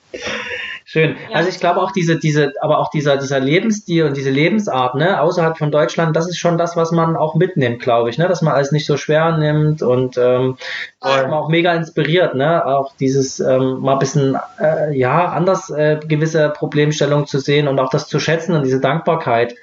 Schön. 0.91 1.17
Ja. 1.29 1.35
Also 1.35 1.49
ich 1.49 1.59
glaube 1.59 1.81
auch 1.81 1.91
diese, 1.91 2.17
diese, 2.17 2.53
aber 2.61 2.79
auch 2.79 2.89
dieser, 2.89 3.17
dieser 3.17 3.39
Lebensstil 3.39 4.05
und 4.05 4.17
diese 4.17 4.31
Lebensart, 4.31 4.95
ne, 4.95 5.21
außerhalb 5.21 5.55
von 5.55 5.71
Deutschland, 5.71 6.15
das 6.15 6.27
ist 6.27 6.39
schon 6.39 6.57
das, 6.57 6.75
was 6.75 6.91
man 6.91 7.15
auch 7.15 7.35
mitnimmt, 7.35 7.79
glaube 7.79 8.09
ich, 8.09 8.17
ne, 8.17 8.27
dass 8.27 8.41
man 8.41 8.55
alles 8.55 8.71
nicht 8.71 8.87
so 8.87 8.97
schwer 8.97 9.37
nimmt 9.37 9.83
und 9.83 10.17
ähm, 10.17 10.57
man 10.99 11.31
auch 11.31 11.47
mega 11.47 11.75
inspiriert, 11.75 12.33
ne, 12.33 12.65
auch 12.65 12.95
dieses 12.99 13.39
ähm, 13.39 13.81
mal 13.81 13.93
ein 13.93 13.99
bisschen, 13.99 14.35
äh, 14.59 14.97
ja, 14.97 15.25
anders 15.25 15.69
äh, 15.69 15.99
gewisse 16.07 16.49
Problemstellungen 16.49 17.27
zu 17.27 17.37
sehen 17.37 17.67
und 17.67 17.79
auch 17.79 17.91
das 17.91 18.07
zu 18.07 18.19
schätzen 18.19 18.55
und 18.55 18.63
diese 18.63 18.81
Dankbarkeit. 18.81 19.53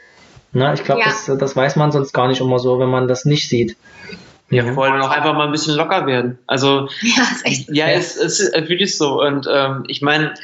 Ne, 0.52 0.72
ich 0.74 0.84
glaube, 0.84 1.02
ja. 1.02 1.06
das, 1.06 1.30
das 1.38 1.56
weiß 1.56 1.76
man 1.76 1.92
sonst 1.92 2.12
gar 2.12 2.28
nicht 2.28 2.40
immer 2.40 2.58
so, 2.58 2.78
wenn 2.78 2.88
man 2.88 3.08
das 3.08 3.24
nicht 3.24 3.48
sieht. 3.48 3.76
Ja, 4.48 4.72
vor 4.72 4.84
allem 4.84 5.02
auch 5.02 5.10
einfach 5.10 5.34
mal 5.34 5.46
ein 5.46 5.52
bisschen 5.52 5.74
locker 5.74 6.06
werden. 6.06 6.38
Also, 6.46 6.88
ja, 7.02 7.22
ist 7.32 7.44
echt 7.44 7.68
ja, 7.74 7.88
es, 7.88 8.16
es 8.16 8.38
ist 8.38 8.54
wirklich 8.54 8.96
so. 8.96 9.20
Und 9.20 9.48
ähm, 9.52 9.84
ich 9.88 10.02
meine, 10.02 10.34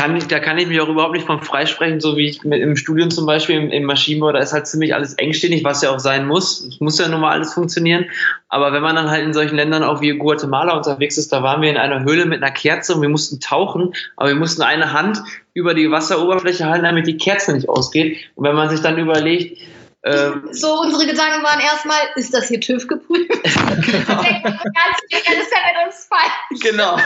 kann, 0.00 0.18
da 0.28 0.38
kann 0.38 0.56
ich 0.56 0.66
mich 0.66 0.80
auch 0.80 0.88
überhaupt 0.88 1.12
nicht 1.12 1.26
von 1.26 1.42
freisprechen, 1.42 2.00
so 2.00 2.16
wie 2.16 2.28
ich 2.28 2.42
mit, 2.42 2.62
im 2.62 2.74
Studium 2.74 3.10
zum 3.10 3.26
Beispiel 3.26 3.56
im, 3.56 3.70
im 3.70 3.84
Maschinenbau, 3.84 4.32
da 4.32 4.38
ist 4.38 4.54
halt 4.54 4.66
ziemlich 4.66 4.94
alles 4.94 5.14
engstirnig, 5.14 5.62
was 5.62 5.82
ja 5.82 5.90
auch 5.90 5.98
sein 5.98 6.26
muss. 6.26 6.60
Es 6.60 6.80
muss 6.80 6.98
ja 6.98 7.06
nun 7.08 7.20
mal 7.20 7.32
alles 7.32 7.52
funktionieren. 7.52 8.06
Aber 8.48 8.72
wenn 8.72 8.82
man 8.82 8.96
dann 8.96 9.10
halt 9.10 9.24
in 9.24 9.34
solchen 9.34 9.56
Ländern 9.56 9.82
auch 9.82 10.00
wie 10.00 10.16
Guatemala 10.16 10.74
unterwegs 10.74 11.18
ist, 11.18 11.32
da 11.32 11.42
waren 11.42 11.60
wir 11.60 11.70
in 11.70 11.76
einer 11.76 12.02
Höhle 12.02 12.24
mit 12.24 12.42
einer 12.42 12.52
Kerze 12.52 12.94
und 12.94 13.02
wir 13.02 13.10
mussten 13.10 13.40
tauchen, 13.40 13.92
aber 14.16 14.30
wir 14.30 14.36
mussten 14.36 14.62
eine 14.62 14.94
Hand 14.94 15.18
über 15.52 15.74
die 15.74 15.90
Wasseroberfläche 15.90 16.64
halten, 16.64 16.84
damit 16.84 17.06
die 17.06 17.18
Kerze 17.18 17.52
nicht 17.52 17.68
ausgeht. 17.68 18.16
Und 18.36 18.46
wenn 18.46 18.56
man 18.56 18.70
sich 18.70 18.80
dann 18.80 18.96
überlegt, 18.96 19.58
ähm, 20.02 20.48
so, 20.52 20.80
unsere 20.80 21.06
Gedanken 21.06 21.42
waren 21.42 21.60
erstmal, 21.60 21.98
ist 22.16 22.32
das 22.32 22.48
hier 22.48 22.60
TÜV 22.60 22.86
geprüft? 22.86 23.30
das 23.44 23.54
ist 23.54 24.06
ja 24.06 25.28
mit 25.28 25.86
uns 25.86 26.08
falsch. 26.08 26.62
Genau. 26.62 26.96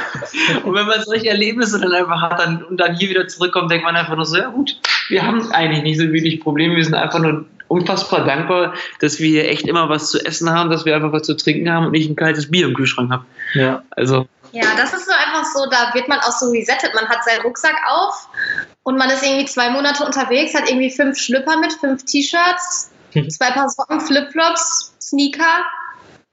Und 0.64 0.74
wenn 0.74 0.87
man 0.87 1.02
solche 1.02 1.28
Erlebnisse 1.28 1.80
dann 1.80 1.92
einfach 1.92 2.22
hat 2.22 2.38
dann, 2.38 2.62
und 2.64 2.78
dann 2.78 2.96
hier 2.96 3.11
wieder 3.11 3.26
zurückkommt, 3.26 3.70
denkt 3.70 3.85
man 3.85 3.96
einfach 3.96 4.16
nur 4.16 4.26
so, 4.26 4.37
ja 4.37 4.48
gut, 4.48 4.78
wir 5.09 5.26
haben 5.26 5.50
eigentlich 5.52 5.83
nicht 5.83 5.98
so 5.98 6.04
wirklich 6.12 6.40
Probleme, 6.40 6.76
wir 6.76 6.85
sind 6.85 6.94
einfach 6.94 7.18
nur 7.18 7.46
unfassbar 7.68 8.24
dankbar, 8.24 8.74
dass 9.00 9.18
wir 9.18 9.28
hier 9.28 9.48
echt 9.48 9.66
immer 9.66 9.88
was 9.88 10.11
zu 10.11 10.24
essen 10.24 10.50
haben, 10.50 10.70
dass 10.70 10.85
wir 10.85 10.94
einfach 10.94 11.12
was 11.12 11.22
zu 11.22 11.37
trinken 11.37 11.70
haben 11.70 11.87
und 11.87 11.92
nicht 11.92 12.09
ein 12.09 12.16
kaltes 12.16 12.50
Bier 12.50 12.66
im 12.66 12.74
Kühlschrank 12.74 13.11
haben. 13.11 13.26
Ja. 13.54 13.83
Also. 13.90 14.26
Ja, 14.55 14.77
das 14.77 14.93
ist 14.93 15.07
so 15.07 15.12
einfach 15.12 15.45
so, 15.53 15.67
da 15.67 15.93
wird 15.95 16.07
man 16.07 16.21
auch 16.21 16.31
so 16.31 16.51
resettet. 16.51 16.95
Man 16.95 17.09
hat 17.09 17.25
seinen 17.25 17.43
Rucksack 17.43 17.75
auf 17.88 18.29
und 18.85 18.97
man 18.97 19.11
ist 19.11 19.25
irgendwie 19.25 19.47
zwei 19.47 19.69
Monate 19.69 20.05
unterwegs, 20.05 20.55
hat 20.55 20.69
irgendwie 20.69 20.93
fünf 20.93 21.19
Schlüpper 21.19 21.57
mit, 21.57 21.73
fünf 21.73 22.05
T-Shirts, 22.05 22.93
mhm. 23.14 23.29
zwei 23.31 23.51
Paar 23.51 23.69
Socken, 23.69 24.01
Flipflops, 24.01 24.95
Sneaker. 25.01 25.64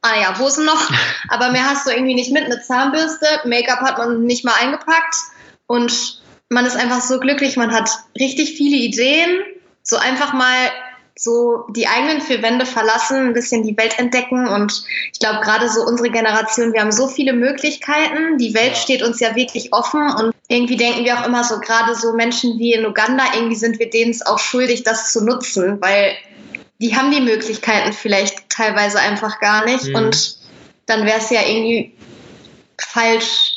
Ah 0.02 0.20
ja, 0.22 0.38
Hosen 0.38 0.66
noch. 0.66 0.92
Aber 1.30 1.50
mehr 1.50 1.68
hast 1.68 1.88
du 1.88 1.92
irgendwie 1.92 2.14
nicht 2.14 2.32
mit. 2.32 2.46
Eine 2.46 2.62
Zahnbürste, 2.62 3.26
Make-up 3.46 3.80
hat 3.80 3.98
man 3.98 4.24
nicht 4.26 4.46
mal 4.46 4.54
eingepackt. 4.54 5.16
Und 5.66 6.22
man 6.50 6.66
ist 6.68 6.76
einfach 6.76 7.02
so 7.02 7.20
glücklich. 7.20 7.58
Man 7.58 7.74
hat 7.74 7.90
richtig 8.20 8.56
viele 8.56 8.78
Ideen. 8.78 9.42
So 9.82 9.98
einfach 9.98 10.34
mal 10.34 10.70
so 11.18 11.66
die 11.70 11.88
eigenen 11.88 12.22
vier 12.22 12.42
Wände 12.42 12.66
verlassen, 12.66 13.28
ein 13.28 13.34
bisschen 13.34 13.64
die 13.64 13.78
Welt 13.78 14.00
entdecken. 14.00 14.48
Und 14.48 14.84
ich 15.14 15.20
glaube, 15.20 15.42
gerade 15.42 15.70
so 15.70 15.82
unsere 15.82 16.10
Generation, 16.10 16.74
wir 16.74 16.82
haben 16.82 16.92
so 16.92 17.08
viele 17.08 17.34
Möglichkeiten. 17.34 18.38
Die 18.38 18.54
Welt 18.54 18.74
ja. 18.74 18.76
steht 18.76 19.04
uns 19.04 19.20
ja 19.20 19.36
wirklich 19.36 19.74
offen. 19.74 20.02
Und 20.02 20.34
irgendwie 20.48 20.78
denken 20.78 21.06
wir 21.06 21.20
auch 21.20 21.26
immer 21.26 21.44
so, 21.44 21.60
gerade 21.60 21.96
so 21.96 22.14
Menschen 22.14 22.58
wie 22.60 22.74
in 22.74 22.86
Uganda, 22.86 23.24
irgendwie 23.36 23.56
sind 23.56 23.80
wir 23.80 23.90
denen 23.90 24.12
es 24.12 24.26
auch 24.26 24.40
schuldig, 24.40 24.84
das 24.84 25.12
zu 25.12 25.24
nutzen, 25.24 25.82
weil 25.82 26.16
die 26.80 26.96
haben 26.96 27.12
die 27.12 27.22
Möglichkeiten 27.22 27.94
vielleicht 27.94 28.50
teilweise 28.50 29.00
einfach 29.00 29.40
gar 29.40 29.66
nicht. 29.66 29.88
Mhm. 29.88 29.96
Und 29.96 30.38
dann 30.88 31.06
wäre 31.06 31.20
es 31.20 31.30
ja 31.30 31.42
irgendwie 31.48 31.94
falsch, 32.78 33.54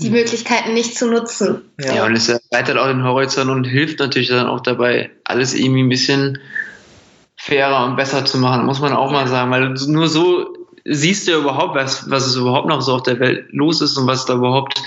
die 0.00 0.08
mhm. 0.08 0.16
Möglichkeiten 0.16 0.74
nicht 0.74 0.96
zu 0.96 1.06
nutzen. 1.06 1.70
Ja, 1.80 1.94
ja 1.94 2.04
und 2.04 2.14
es 2.14 2.28
erweitert 2.28 2.76
auch 2.76 2.86
den 2.86 3.04
Horizont 3.04 3.50
und 3.50 3.64
hilft 3.64 3.98
natürlich 4.00 4.28
dann 4.28 4.46
auch 4.46 4.60
dabei, 4.60 5.10
alles 5.24 5.54
irgendwie 5.54 5.82
ein 5.82 5.88
bisschen 5.88 6.38
fairer 7.42 7.84
und 7.86 7.96
besser 7.96 8.24
zu 8.24 8.38
machen, 8.38 8.66
muss 8.66 8.80
man 8.80 8.92
auch 8.92 9.10
mal 9.10 9.26
sagen, 9.26 9.50
weil 9.50 9.70
nur 9.88 10.06
so 10.06 10.54
siehst 10.84 11.26
du 11.26 11.32
ja 11.32 11.38
überhaupt, 11.38 11.74
was, 11.74 12.08
was 12.08 12.24
es 12.26 12.36
überhaupt 12.36 12.68
noch 12.68 12.82
so 12.82 12.94
auf 12.94 13.02
der 13.02 13.18
Welt 13.18 13.46
los 13.50 13.80
ist 13.80 13.96
und 13.98 14.06
was 14.06 14.20
es 14.20 14.24
da 14.26 14.34
überhaupt 14.34 14.80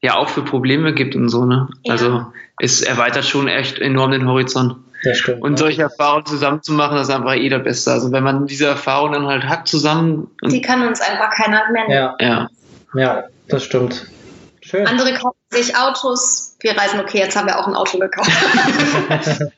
ja 0.00 0.16
auch 0.16 0.28
für 0.28 0.42
Probleme 0.42 0.92
gibt 0.92 1.14
und 1.14 1.28
so, 1.28 1.44
ne? 1.44 1.68
Ja. 1.84 1.92
Also 1.92 2.26
es 2.58 2.82
erweitert 2.82 3.26
schon 3.26 3.46
echt 3.46 3.78
enorm 3.78 4.10
den 4.10 4.26
Horizont. 4.26 4.76
Das 5.04 5.18
stimmt, 5.18 5.40
und 5.40 5.56
solche 5.56 5.82
Erfahrungen 5.82 6.26
zusammen 6.26 6.62
zu 6.64 6.72
machen, 6.72 6.96
das 6.96 7.08
ist 7.08 7.14
einfach 7.14 7.36
eh 7.36 7.48
der 7.48 7.60
Beste. 7.60 7.92
Also 7.92 8.10
wenn 8.10 8.24
man 8.24 8.48
diese 8.48 8.66
Erfahrungen 8.66 9.12
dann 9.12 9.26
halt 9.26 9.44
hat 9.44 9.68
zusammen. 9.68 10.26
Die 10.44 10.60
kann 10.60 10.86
uns 10.86 11.00
einfach 11.00 11.30
keiner 11.30 11.70
mehr 11.70 11.86
nehmen. 11.86 11.90
Ja. 11.90 12.16
ja. 12.18 12.48
Ja, 12.94 13.24
das 13.46 13.62
stimmt. 13.62 14.06
Schön. 14.62 14.84
Andere 14.84 15.14
kaufen 15.14 15.38
sich 15.50 15.76
Autos. 15.76 16.56
Wir 16.58 16.76
reisen, 16.76 16.98
okay, 16.98 17.18
jetzt 17.18 17.36
haben 17.36 17.46
wir 17.46 17.56
auch 17.56 17.68
ein 17.68 17.74
Auto 17.74 17.98
gekauft. 17.98 18.30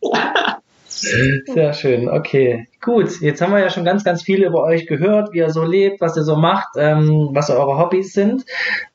Sehr 1.00 1.72
schön, 1.72 2.08
okay. 2.08 2.68
Gut, 2.80 3.20
jetzt 3.20 3.40
haben 3.40 3.52
wir 3.52 3.60
ja 3.60 3.70
schon 3.70 3.84
ganz, 3.84 4.04
ganz 4.04 4.22
viel 4.22 4.44
über 4.44 4.62
euch 4.62 4.86
gehört, 4.86 5.32
wie 5.32 5.38
ihr 5.38 5.50
so 5.50 5.64
lebt, 5.64 6.00
was 6.00 6.16
ihr 6.16 6.22
so 6.22 6.36
macht, 6.36 6.68
ähm, 6.76 7.30
was 7.32 7.50
eure 7.50 7.78
Hobbys 7.78 8.12
sind. 8.12 8.44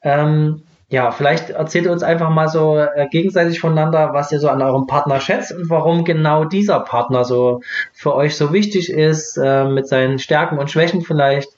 Ähm, 0.01 0.63
ja, 0.89 1.09
vielleicht 1.11 1.49
erzählt 1.49 1.85
ihr 1.85 1.91
uns 1.91 2.03
einfach 2.03 2.29
mal 2.29 2.47
so 2.47 2.77
äh, 2.77 3.07
gegenseitig 3.09 3.59
voneinander, 3.59 4.13
was 4.13 4.31
ihr 4.31 4.39
so 4.39 4.49
an 4.49 4.61
eurem 4.61 4.85
Partner 4.85 5.19
schätzt 5.19 5.51
und 5.51 5.69
warum 5.69 6.03
genau 6.03 6.45
dieser 6.45 6.81
Partner 6.81 7.23
so 7.23 7.61
für 7.93 8.13
euch 8.13 8.35
so 8.35 8.53
wichtig 8.53 8.91
ist, 8.91 9.37
äh, 9.37 9.65
mit 9.65 9.87
seinen 9.87 10.19
Stärken 10.19 10.59
und 10.59 10.69
Schwächen 10.69 11.01
vielleicht. 11.01 11.49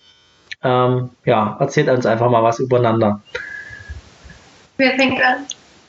Ähm, 0.64 1.10
ja, 1.26 1.58
erzählt 1.60 1.90
uns 1.90 2.06
einfach 2.06 2.30
mal 2.30 2.44
was 2.44 2.60
übereinander. 2.60 3.22
Wer 4.78 4.92
fängt 4.96 5.22
an? 5.22 5.46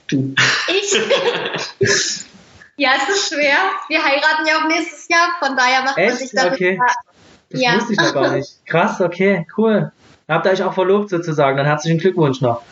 Du. 0.09 0.35
Ich? 0.69 2.26
ja, 2.77 2.91
es 2.97 3.09
ist 3.09 3.29
schwer. 3.29 3.57
Wir 3.89 4.05
heiraten 4.05 4.47
ja 4.47 4.59
auch 4.59 4.69
nächstes 4.69 5.09
Jahr, 5.09 5.37
von 5.39 5.57
daher 5.57 5.83
macht 5.83 5.99
Echt? 5.99 6.09
man 6.09 6.19
sich 6.19 6.31
darüber. 6.33 6.55
Okay. 6.55 6.81
Das 7.51 7.61
ja. 7.61 7.75
wusste 7.77 7.93
ich 7.93 7.99
noch 7.99 8.15
gar 8.15 8.33
nicht. 8.33 8.67
Krass, 8.67 9.01
okay, 9.01 9.47
cool. 9.57 9.93
Habt 10.29 10.47
ihr 10.47 10.53
euch 10.53 10.63
auch 10.63 10.75
verlobt 10.75 11.11
sozusagen? 11.11 11.57
Dann 11.57 11.67
herzlichen 11.67 11.99
Glückwunsch 11.99 12.41
noch. 12.41 12.63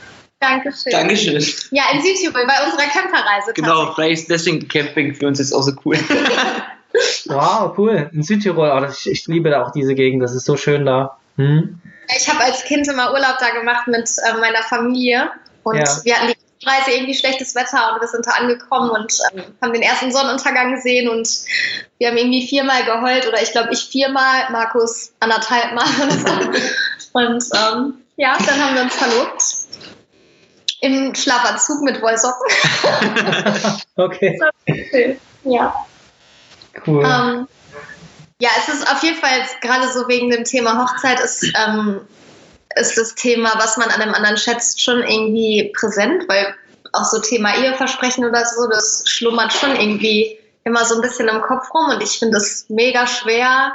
Dankeschön. 0.40 0.93
Dankeschön. 0.93 1.45
Ja, 1.71 1.85
in 1.93 2.03
Südtirol 2.03 2.47
bei 2.47 2.64
unserer 2.64 2.88
Camperreise. 2.88 3.53
Genau, 3.55 3.93
vielleicht 3.95 4.23
ist 4.23 4.31
deswegen 4.31 4.69
Camping 4.69 5.14
für 5.14 5.27
uns 5.27 5.38
jetzt 5.38 5.53
auch 5.53 5.62
so 5.62 5.73
cool. 5.85 5.97
wow, 7.27 7.73
cool. 7.79 8.11
In 8.12 8.23
Südtirol, 8.23 8.71
oh, 8.71 8.90
ich, 8.90 9.11
ich, 9.11 9.27
liebe 9.27 9.51
da 9.51 9.64
auch 9.64 9.73
diese 9.73 9.95
Gegend, 9.95 10.23
das 10.23 10.35
ist 10.35 10.45
so 10.45 10.57
schön 10.57 10.85
da. 10.85 11.17
Hm? 11.37 11.81
Ich 12.17 12.29
habe 12.29 12.45
als 12.45 12.64
Kind 12.64 12.87
immer 12.88 13.12
Urlaub 13.12 13.37
da 13.38 13.51
gemacht 13.51 13.87
mit 13.87 14.11
äh, 14.19 14.38
meiner 14.38 14.62
Familie 14.62 15.31
und 15.62 15.77
ja. 15.77 16.05
wir 16.05 16.17
hatten 16.17 16.29
die 16.29 16.43
Reise 16.66 16.92
irgendwie 16.92 17.14
schlechtes 17.14 17.55
Wetter 17.55 17.92
und 17.94 18.00
wir 18.00 18.09
sind 18.09 18.27
da 18.27 18.33
angekommen 18.33 18.90
und 18.90 19.12
ähm, 19.33 19.44
haben 19.62 19.72
den 19.72 19.83
ersten 19.83 20.12
Sonnenuntergang 20.12 20.74
gesehen 20.74 21.09
und 21.09 21.29
wir 21.98 22.09
haben 22.09 22.16
irgendwie 22.16 22.46
viermal 22.46 22.85
geheult 22.85 23.27
oder 23.27 23.42
ich 23.42 23.53
glaube 23.53 23.72
ich 23.72 23.85
viermal, 23.85 24.50
Markus 24.50 25.12
anderthalb 25.20 25.74
Mal 25.74 25.87
oder 26.03 26.11
so. 26.11 26.29
Und 27.12 27.44
ähm, 27.55 27.94
ja, 28.16 28.37
dann 28.38 28.64
haben 28.64 28.74
wir 28.74 28.83
uns 28.83 28.94
verlobt 28.94 29.42
im 30.81 31.14
Schlafanzug 31.14 31.83
mit 31.83 32.03
Wollsocken. 32.03 32.46
okay. 33.96 34.38
Ja. 35.44 35.87
Cool. 36.87 37.05
Ähm, 37.05 37.48
Ja, 38.40 38.50
es 38.59 38.68
ist 38.68 38.90
auf 38.90 39.03
jeden 39.03 39.16
Fall 39.16 39.46
gerade 39.61 39.90
so 39.92 40.09
wegen 40.09 40.29
dem 40.29 40.44
Thema 40.44 40.83
Hochzeit 40.83 41.20
ist, 41.20 41.44
ähm, 41.57 42.00
ist 42.76 42.96
das 42.96 43.14
Thema, 43.14 43.52
was 43.56 43.76
man 43.76 43.90
an 43.90 44.00
einem 44.00 44.14
anderen 44.14 44.37
schätzt, 44.37 44.80
schon 44.80 45.02
irgendwie 45.02 45.72
präsent, 45.74 46.24
weil 46.28 46.54
auch 46.92 47.04
so 47.04 47.20
Thema 47.20 47.56
Eheversprechen 47.56 48.24
oder 48.24 48.44
so, 48.44 48.68
das 48.68 49.02
schlummert 49.06 49.52
schon 49.52 49.74
irgendwie 49.76 50.38
immer 50.64 50.84
so 50.84 50.96
ein 50.96 51.00
bisschen 51.00 51.28
im 51.28 51.42
Kopf 51.42 51.72
rum 51.74 51.90
und 51.90 52.02
ich 52.02 52.18
finde 52.18 52.38
es 52.38 52.66
mega 52.68 53.06
schwer, 53.06 53.72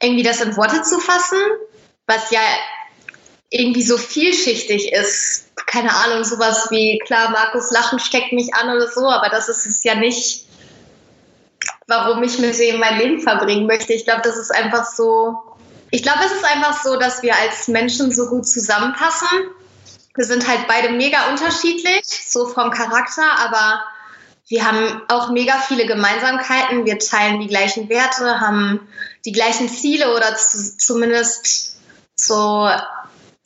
irgendwie 0.00 0.24
das 0.24 0.40
in 0.40 0.56
Worte 0.56 0.82
zu 0.82 0.98
fassen, 0.98 1.38
was 2.06 2.30
ja 2.30 2.40
irgendwie 3.50 3.82
so 3.82 3.98
vielschichtig 3.98 4.92
ist. 4.92 5.50
Keine 5.66 5.94
Ahnung, 5.94 6.24
sowas 6.24 6.68
wie, 6.70 6.98
klar, 7.04 7.30
Markus 7.30 7.70
Lachen 7.70 7.98
steckt 7.98 8.32
mich 8.32 8.54
an 8.54 8.74
oder 8.74 8.88
so, 8.88 9.08
aber 9.08 9.28
das 9.28 9.48
ist 9.48 9.66
es 9.66 9.84
ja 9.84 9.94
nicht, 9.94 10.46
warum 11.86 12.22
ich 12.22 12.38
mit 12.38 12.58
dem 12.58 12.80
mein 12.80 12.98
Leben 12.98 13.20
verbringen 13.20 13.66
möchte. 13.66 13.92
Ich 13.92 14.04
glaube, 14.04 14.22
das 14.24 14.36
ist 14.36 14.50
einfach 14.50 14.84
so, 14.84 15.38
ich 15.92 16.02
glaube, 16.02 16.20
es 16.24 16.32
ist 16.32 16.44
einfach 16.44 16.82
so, 16.82 16.98
dass 16.98 17.22
wir 17.22 17.36
als 17.36 17.68
Menschen 17.68 18.10
so 18.10 18.26
gut 18.28 18.46
zusammenpassen. 18.46 19.28
Wir 20.16 20.24
sind 20.24 20.48
halt 20.48 20.66
beide 20.66 20.90
mega 20.90 21.28
unterschiedlich, 21.30 22.02
so 22.04 22.46
vom 22.46 22.70
Charakter, 22.70 23.22
aber 23.38 23.82
wir 24.48 24.66
haben 24.66 25.02
auch 25.08 25.30
mega 25.30 25.54
viele 25.58 25.86
Gemeinsamkeiten. 25.86 26.84
Wir 26.84 26.98
teilen 26.98 27.40
die 27.40 27.46
gleichen 27.46 27.88
Werte, 27.88 28.40
haben 28.40 28.80
die 29.24 29.32
gleichen 29.32 29.68
Ziele 29.68 30.14
oder 30.14 30.34
zu, 30.34 30.76
zumindest 30.76 31.76
so 32.16 32.68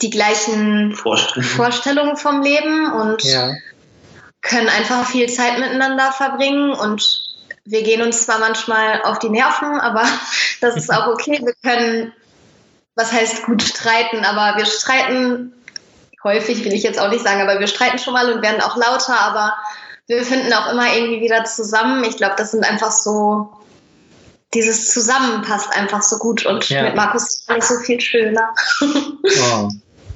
die 0.02 0.10
gleichen 0.10 0.94
Vorstellungen, 0.94 1.48
Vorstellungen 1.48 2.16
vom 2.16 2.42
Leben 2.42 2.92
und 2.92 3.22
ja. 3.24 3.52
können 4.42 4.68
einfach 4.68 5.06
viel 5.06 5.28
Zeit 5.28 5.58
miteinander 5.58 6.12
verbringen 6.12 6.72
und 6.72 7.26
wir 7.64 7.82
gehen 7.82 8.02
uns 8.02 8.22
zwar 8.22 8.38
manchmal 8.38 9.02
auf 9.02 9.18
die 9.18 9.30
Nerven, 9.30 9.80
aber 9.80 10.04
das 10.60 10.76
ist 10.76 10.92
auch 10.92 11.08
okay. 11.08 11.40
Wir 11.42 11.54
können, 11.62 12.12
was 12.96 13.12
heißt 13.12 13.44
gut 13.44 13.62
streiten, 13.62 14.24
aber 14.24 14.58
wir 14.58 14.66
streiten 14.66 15.52
häufig, 16.24 16.64
will 16.64 16.72
ich 16.72 16.82
jetzt 16.82 16.98
auch 16.98 17.10
nicht 17.10 17.22
sagen, 17.22 17.40
aber 17.40 17.60
wir 17.60 17.68
streiten 17.68 17.98
schon 17.98 18.14
mal 18.14 18.32
und 18.32 18.42
werden 18.42 18.60
auch 18.60 18.76
lauter, 18.76 19.20
aber 19.20 19.54
wir 20.08 20.24
finden 20.24 20.52
auch 20.52 20.72
immer 20.72 20.92
irgendwie 20.94 21.20
wieder 21.20 21.44
zusammen. 21.44 22.02
Ich 22.04 22.16
glaube, 22.16 22.34
das 22.36 22.50
sind 22.50 22.64
einfach 22.68 22.90
so, 22.90 23.52
dieses 24.54 24.92
Zusammen 24.92 25.42
passt 25.42 25.76
einfach 25.76 26.02
so 26.02 26.18
gut 26.18 26.46
und 26.46 26.68
ja. 26.68 26.84
mit 26.84 26.96
Markus 26.96 27.24
ist 27.24 27.48
es 27.48 27.68
so 27.68 27.78
viel 27.84 28.00
schöner. 28.00 28.48
Wow. 28.80 29.72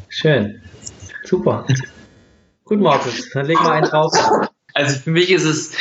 Schön. 0.08 0.60
Super. 1.24 1.66
Gut, 2.64 2.80
Markus, 2.80 3.30
dann 3.32 3.46
leg 3.46 3.60
mal 3.60 3.72
einen 3.72 3.86
drauf. 3.86 4.12
Also 4.74 4.98
für 4.98 5.10
mich 5.10 5.30
ist 5.30 5.44
es 5.44 5.72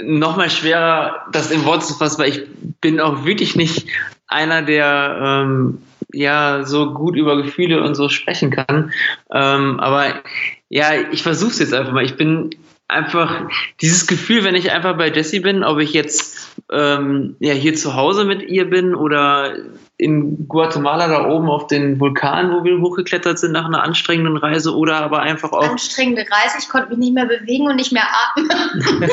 nochmal 0.00 0.50
schwerer, 0.50 1.26
das 1.32 1.50
in 1.50 1.64
Worte 1.64 1.86
zu 1.86 1.94
fassen, 1.94 2.18
weil 2.18 2.28
ich 2.28 2.46
bin 2.80 3.00
auch 3.00 3.24
wirklich 3.24 3.56
nicht 3.56 3.86
einer, 4.26 4.62
der 4.62 5.18
ähm, 5.22 5.82
ja 6.12 6.64
so 6.64 6.92
gut 6.92 7.16
über 7.16 7.42
Gefühle 7.42 7.82
und 7.82 7.94
so 7.94 8.08
sprechen 8.08 8.50
kann. 8.50 8.92
Ähm, 9.32 9.80
aber 9.80 10.22
ja, 10.68 10.88
ich 11.12 11.22
versuche 11.22 11.50
es 11.50 11.58
jetzt 11.58 11.74
einfach 11.74 11.92
mal. 11.92 12.04
Ich 12.04 12.16
bin 12.16 12.50
einfach 12.88 13.48
dieses 13.80 14.06
Gefühl, 14.06 14.44
wenn 14.44 14.54
ich 14.54 14.70
einfach 14.70 14.96
bei 14.96 15.10
Jessie 15.10 15.40
bin, 15.40 15.64
ob 15.64 15.78
ich 15.78 15.92
jetzt 15.92 16.56
ähm, 16.70 17.36
ja 17.40 17.52
hier 17.52 17.74
zu 17.74 17.94
Hause 17.94 18.24
mit 18.24 18.42
ihr 18.42 18.70
bin 18.70 18.94
oder 18.94 19.54
in 19.96 20.46
Guatemala 20.46 21.08
da 21.08 21.28
oben 21.28 21.48
auf 21.48 21.66
den 21.66 21.98
Vulkan, 21.98 22.52
wo 22.52 22.64
wir 22.64 22.80
hochgeklettert 22.80 23.38
sind 23.38 23.52
nach 23.52 23.64
einer 23.64 23.82
anstrengenden 23.82 24.36
Reise 24.36 24.76
oder 24.76 24.96
aber 24.96 25.20
einfach 25.20 25.52
auch 25.52 25.68
anstrengende 25.68 26.22
Reise. 26.22 26.58
Ich 26.58 26.68
konnte 26.68 26.90
mich 26.90 26.98
nicht 26.98 27.14
mehr 27.14 27.26
bewegen 27.26 27.66
und 27.66 27.76
nicht 27.76 27.92
mehr 27.92 28.06
atmen. 28.06 28.48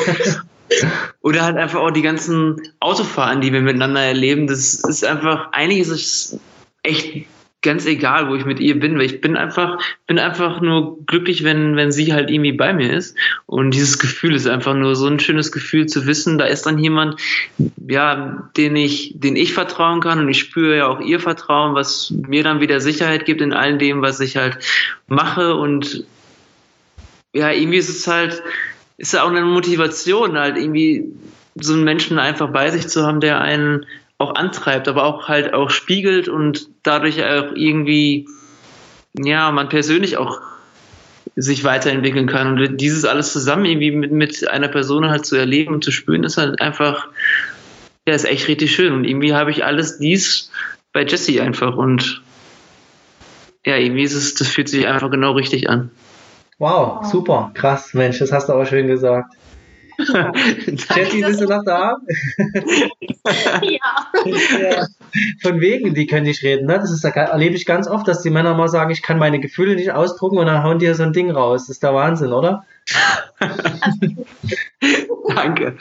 oder 1.20 1.42
halt 1.42 1.56
einfach 1.56 1.80
auch 1.80 1.90
die 1.90 2.02
ganzen 2.02 2.60
Autofahren, 2.80 3.40
die 3.40 3.52
wir 3.52 3.60
miteinander 3.60 4.02
erleben. 4.02 4.46
Das 4.46 4.74
ist 4.74 5.04
einfach 5.04 5.52
einiges 5.52 5.88
ist 5.88 6.38
echt 6.84 7.26
ganz 7.64 7.86
egal, 7.86 8.28
wo 8.28 8.34
ich 8.36 8.44
mit 8.44 8.60
ihr 8.60 8.78
bin, 8.78 8.96
weil 8.96 9.06
ich 9.06 9.20
bin 9.20 9.36
einfach, 9.36 9.78
bin 10.06 10.18
einfach 10.18 10.60
nur 10.60 11.04
glücklich, 11.06 11.42
wenn, 11.42 11.74
wenn 11.76 11.90
sie 11.90 12.12
halt 12.12 12.30
irgendwie 12.30 12.52
bei 12.52 12.72
mir 12.72 12.92
ist. 12.92 13.16
Und 13.46 13.72
dieses 13.72 13.98
Gefühl 13.98 14.34
ist 14.34 14.46
einfach 14.46 14.74
nur 14.74 14.94
so 14.94 15.06
ein 15.06 15.18
schönes 15.18 15.50
Gefühl 15.50 15.86
zu 15.86 16.06
wissen, 16.06 16.38
da 16.38 16.44
ist 16.44 16.66
dann 16.66 16.78
jemand, 16.78 17.20
ja, 17.88 18.50
den 18.56 18.76
ich, 18.76 19.14
den 19.16 19.34
ich 19.34 19.54
vertrauen 19.54 20.00
kann 20.00 20.20
und 20.20 20.28
ich 20.28 20.38
spüre 20.38 20.76
ja 20.76 20.86
auch 20.86 21.00
ihr 21.00 21.18
Vertrauen, 21.18 21.74
was 21.74 22.10
mir 22.10 22.44
dann 22.44 22.60
wieder 22.60 22.80
Sicherheit 22.80 23.24
gibt 23.24 23.40
in 23.40 23.54
all 23.54 23.78
dem, 23.78 24.02
was 24.02 24.20
ich 24.20 24.36
halt 24.36 24.58
mache 25.08 25.54
und 25.54 26.04
ja, 27.32 27.50
irgendwie 27.50 27.78
ist 27.78 27.88
es 27.88 28.06
halt, 28.06 28.42
ist 28.98 29.14
ja 29.14 29.24
auch 29.24 29.30
eine 29.30 29.42
Motivation, 29.42 30.38
halt 30.38 30.56
irgendwie 30.56 31.06
so 31.56 31.72
einen 31.72 31.84
Menschen 31.84 32.18
einfach 32.18 32.50
bei 32.50 32.70
sich 32.70 32.88
zu 32.88 33.04
haben, 33.06 33.20
der 33.20 33.40
einen 33.40 33.86
auch 34.24 34.34
antreibt, 34.34 34.88
aber 34.88 35.04
auch 35.04 35.28
halt 35.28 35.54
auch 35.54 35.70
spiegelt 35.70 36.28
und 36.28 36.68
dadurch 36.82 37.22
auch 37.22 37.52
irgendwie, 37.54 38.26
ja, 39.14 39.50
man 39.52 39.68
persönlich 39.68 40.16
auch 40.16 40.40
sich 41.36 41.64
weiterentwickeln 41.64 42.26
kann. 42.26 42.58
Und 42.58 42.80
dieses 42.80 43.04
alles 43.04 43.32
zusammen 43.32 43.64
irgendwie 43.64 43.90
mit, 43.90 44.12
mit 44.12 44.48
einer 44.48 44.68
Person 44.68 45.08
halt 45.08 45.26
zu 45.26 45.36
erleben 45.36 45.74
und 45.74 45.84
zu 45.84 45.90
spüren, 45.90 46.24
ist 46.24 46.38
halt 46.38 46.60
einfach, 46.60 47.08
ja, 48.06 48.14
ist 48.14 48.24
echt 48.24 48.48
richtig 48.48 48.74
schön. 48.74 48.92
Und 48.92 49.04
irgendwie 49.04 49.34
habe 49.34 49.50
ich 49.50 49.64
alles 49.64 49.98
dies 49.98 50.50
bei 50.92 51.04
Jesse 51.04 51.42
einfach 51.42 51.76
und 51.76 52.22
ja, 53.66 53.76
irgendwie 53.76 54.02
ist 54.02 54.14
es, 54.14 54.34
das 54.34 54.48
fühlt 54.48 54.68
sich 54.68 54.86
einfach 54.86 55.10
genau 55.10 55.32
richtig 55.32 55.68
an. 55.70 55.90
Wow, 56.58 57.04
super, 57.04 57.50
krass, 57.54 57.94
Mensch, 57.94 58.18
das 58.18 58.30
hast 58.30 58.48
du 58.48 58.52
auch 58.52 58.64
schön 58.64 58.86
gesagt. 58.86 59.34
Jessie, 60.96 61.22
bist 61.22 61.40
du 61.40 61.46
noch 61.46 61.64
da? 61.64 61.96
ja. 63.62 64.03
Ja. 64.26 64.86
Von 65.42 65.60
wegen, 65.60 65.94
die 65.94 66.06
können 66.06 66.26
nicht 66.26 66.42
reden. 66.42 66.66
Ne? 66.66 66.78
Das 66.78 66.90
ist, 66.90 67.04
erlebe 67.04 67.54
ich 67.54 67.66
ganz 67.66 67.86
oft, 67.86 68.08
dass 68.08 68.22
die 68.22 68.30
Männer 68.30 68.54
mal 68.54 68.68
sagen, 68.68 68.90
ich 68.90 69.02
kann 69.02 69.18
meine 69.18 69.38
Gefühle 69.38 69.76
nicht 69.76 69.92
ausdrucken 69.92 70.38
und 70.38 70.46
dann 70.46 70.64
hauen 70.64 70.78
die 70.78 70.92
so 70.94 71.04
ein 71.04 71.12
Ding 71.12 71.30
raus. 71.30 71.62
Das 71.62 71.76
ist 71.76 71.82
der 71.82 71.94
Wahnsinn, 71.94 72.32
oder? 72.32 72.64
Danke. 75.34 75.76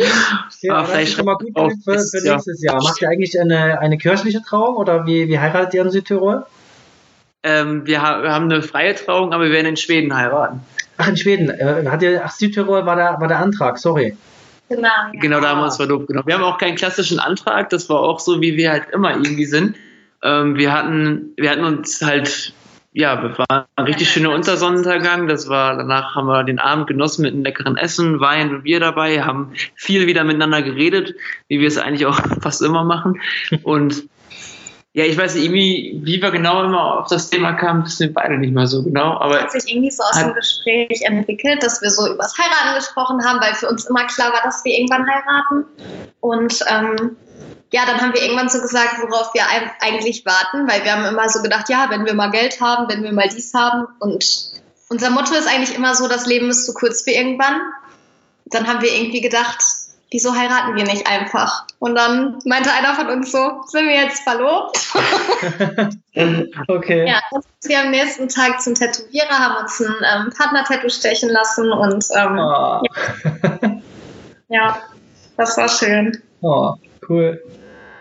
Ja, 0.61 0.83
das 0.83 1.01
ist 1.01 1.13
schon 1.13 1.25
mal 1.25 1.35
gut 1.35 1.73
für, 1.83 1.99
für 1.99 2.21
nächstes 2.23 2.61
ja. 2.61 2.73
Jahr. 2.73 2.83
Macht 2.83 3.01
ihr 3.01 3.09
eigentlich 3.09 3.39
eine, 3.39 3.79
eine 3.79 3.97
kirchliche 3.97 4.41
Trauung 4.41 4.75
oder 4.75 5.05
wie, 5.05 5.27
wie 5.27 5.39
heiratet 5.39 5.73
ihr 5.73 5.81
in 5.81 5.89
Südtirol? 5.89 6.45
Ähm, 7.43 7.85
wir, 7.85 8.01
ha 8.01 8.23
wir 8.23 8.31
haben 8.31 8.45
eine 8.45 8.61
freie 8.61 8.95
Trauung, 8.95 9.33
aber 9.33 9.45
wir 9.45 9.51
werden 9.51 9.67
in 9.67 9.77
Schweden 9.77 10.15
heiraten. 10.15 10.61
Ach, 10.97 11.09
in 11.09 11.17
Schweden. 11.17 11.49
Äh, 11.49 11.85
hat 11.89 12.01
ihr, 12.01 12.21
ach, 12.23 12.31
Südtirol 12.31 12.85
war 12.85 12.95
der, 12.95 13.19
war 13.19 13.27
der 13.27 13.39
Antrag, 13.39 13.79
sorry. 13.79 14.15
Genau, 14.69 14.87
ja. 14.87 15.19
genau, 15.19 15.41
da 15.41 15.49
haben 15.49 15.59
wir 15.59 15.65
uns 15.65 15.77
verlobt. 15.77 16.07
Genau. 16.07 16.21
Wir 16.25 16.35
haben 16.35 16.43
auch 16.43 16.57
keinen 16.57 16.75
klassischen 16.75 17.19
Antrag, 17.19 17.69
das 17.69 17.89
war 17.89 17.99
auch 17.99 18.19
so, 18.19 18.41
wie 18.41 18.57
wir 18.57 18.71
halt 18.71 18.89
immer 18.91 19.11
irgendwie 19.11 19.45
sind. 19.45 19.75
Ähm, 20.23 20.55
wir, 20.55 20.71
hatten, 20.71 21.33
wir 21.35 21.49
hatten 21.49 21.65
uns 21.65 22.01
halt, 22.01 22.53
ja, 22.93 23.21
wir 23.21 23.37
waren 23.37 23.65
ein 23.75 23.85
richtig 23.85 24.09
schöner 24.09 24.31
Untersonnenuntergang. 24.31 25.27
Das 25.27 25.49
war, 25.49 25.75
danach 25.75 26.15
haben 26.15 26.27
wir 26.27 26.43
den 26.43 26.59
Abend 26.59 26.87
genossen 26.87 27.23
mit 27.23 27.33
einem 27.33 27.43
leckeren 27.43 27.75
Essen, 27.75 28.21
Wein 28.21 28.55
und 28.55 28.63
Bier 28.63 28.79
dabei, 28.79 29.23
haben 29.23 29.51
viel 29.75 30.07
wieder 30.07 30.23
miteinander 30.23 30.61
geredet, 30.61 31.15
wie 31.49 31.59
wir 31.59 31.67
es 31.67 31.77
eigentlich 31.77 32.05
auch 32.05 32.19
fast 32.41 32.61
immer 32.61 32.85
machen. 32.85 33.21
Und 33.63 34.07
ja, 34.95 35.05
ich 35.05 35.17
weiß 35.17 35.33
nicht, 35.33 35.45
irgendwie, 35.45 35.99
wie 36.03 36.21
wir 36.21 36.29
genau 36.29 36.63
immer 36.63 36.99
auf 36.99 37.07
das 37.07 37.31
Thema 37.31 37.53
kamen, 37.53 37.83
wissen 37.83 38.09
wir 38.09 38.13
beide 38.13 38.37
nicht 38.37 38.53
mehr 38.53 38.67
so 38.67 38.83
genau. 38.83 39.17
Aber 39.17 39.41
hat 39.41 39.51
sich 39.51 39.67
irgendwie 39.67 39.89
so 39.89 40.03
aus 40.03 40.19
dem 40.19 40.33
Gespräch 40.35 41.01
entwickelt, 41.01 41.63
dass 41.63 41.81
wir 41.81 41.89
so 41.89 42.05
über 42.05 42.21
das 42.21 42.37
Heiraten 42.37 42.75
gesprochen 42.75 43.25
haben, 43.25 43.41
weil 43.41 43.55
für 43.55 43.67
uns 43.69 43.85
immer 43.85 44.05
klar 44.05 44.31
war, 44.31 44.41
dass 44.43 44.63
wir 44.63 44.71
irgendwann 44.71 45.07
heiraten. 45.09 45.65
Und 46.19 46.59
ähm, 46.69 47.17
ja, 47.71 47.87
dann 47.87 48.01
haben 48.01 48.13
wir 48.13 48.21
irgendwann 48.21 48.49
so 48.49 48.61
gesagt, 48.61 48.99
worauf 49.01 49.33
wir 49.33 49.41
eigentlich 49.79 50.27
warten, 50.27 50.69
weil 50.69 50.83
wir 50.83 50.93
haben 50.93 51.05
immer 51.05 51.27
so 51.27 51.41
gedacht, 51.41 51.69
ja, 51.69 51.87
wenn 51.89 52.05
wir 52.05 52.13
mal 52.13 52.29
Geld 52.29 52.61
haben, 52.61 52.87
wenn 52.87 53.01
wir 53.01 53.13
mal 53.13 53.27
dies 53.27 53.51
haben. 53.55 53.87
Und 53.99 54.53
unser 54.89 55.09
Motto 55.09 55.33
ist 55.33 55.47
eigentlich 55.47 55.75
immer 55.75 55.95
so, 55.95 56.07
das 56.07 56.27
Leben 56.27 56.51
ist 56.51 56.67
zu 56.67 56.73
kurz 56.75 57.01
für 57.01 57.11
irgendwann. 57.11 57.61
Dann 58.45 58.67
haben 58.67 58.83
wir 58.83 58.93
irgendwie 58.93 59.21
gedacht, 59.21 59.63
wieso 60.13 60.33
heiraten 60.33 60.75
wir 60.75 60.83
nicht 60.83 61.07
einfach? 61.07 61.65
Und 61.79 61.95
dann 61.95 62.39
meinte 62.45 62.69
einer 62.71 62.93
von 62.93 63.09
uns 63.09 63.31
so, 63.31 63.63
sind 63.65 63.87
wir 63.87 63.95
jetzt 63.95 64.21
verlobt? 64.21 64.77
okay. 66.67 67.07
Ja, 67.07 67.19
dann 67.31 67.41
sind 67.59 67.71
wir 67.71 67.81
am 67.81 67.89
nächsten 67.89 68.29
Tag 68.29 68.61
zum 68.61 68.75
Tätowierer, 68.75 69.31
haben 69.31 69.63
uns 69.63 69.81
ein 69.81 69.87
ähm, 69.87 70.33
Partner-Tattoo 70.37 70.89
stechen 70.89 71.29
lassen 71.29 71.71
und 71.73 72.05
ähm, 72.15 72.37
oh. 72.37 72.81
ja. 72.83 73.81
ja, 74.49 74.77
das 75.35 75.57
war 75.57 75.67
schön. 75.67 76.21
Oh, 76.41 76.75
cool. 77.09 77.43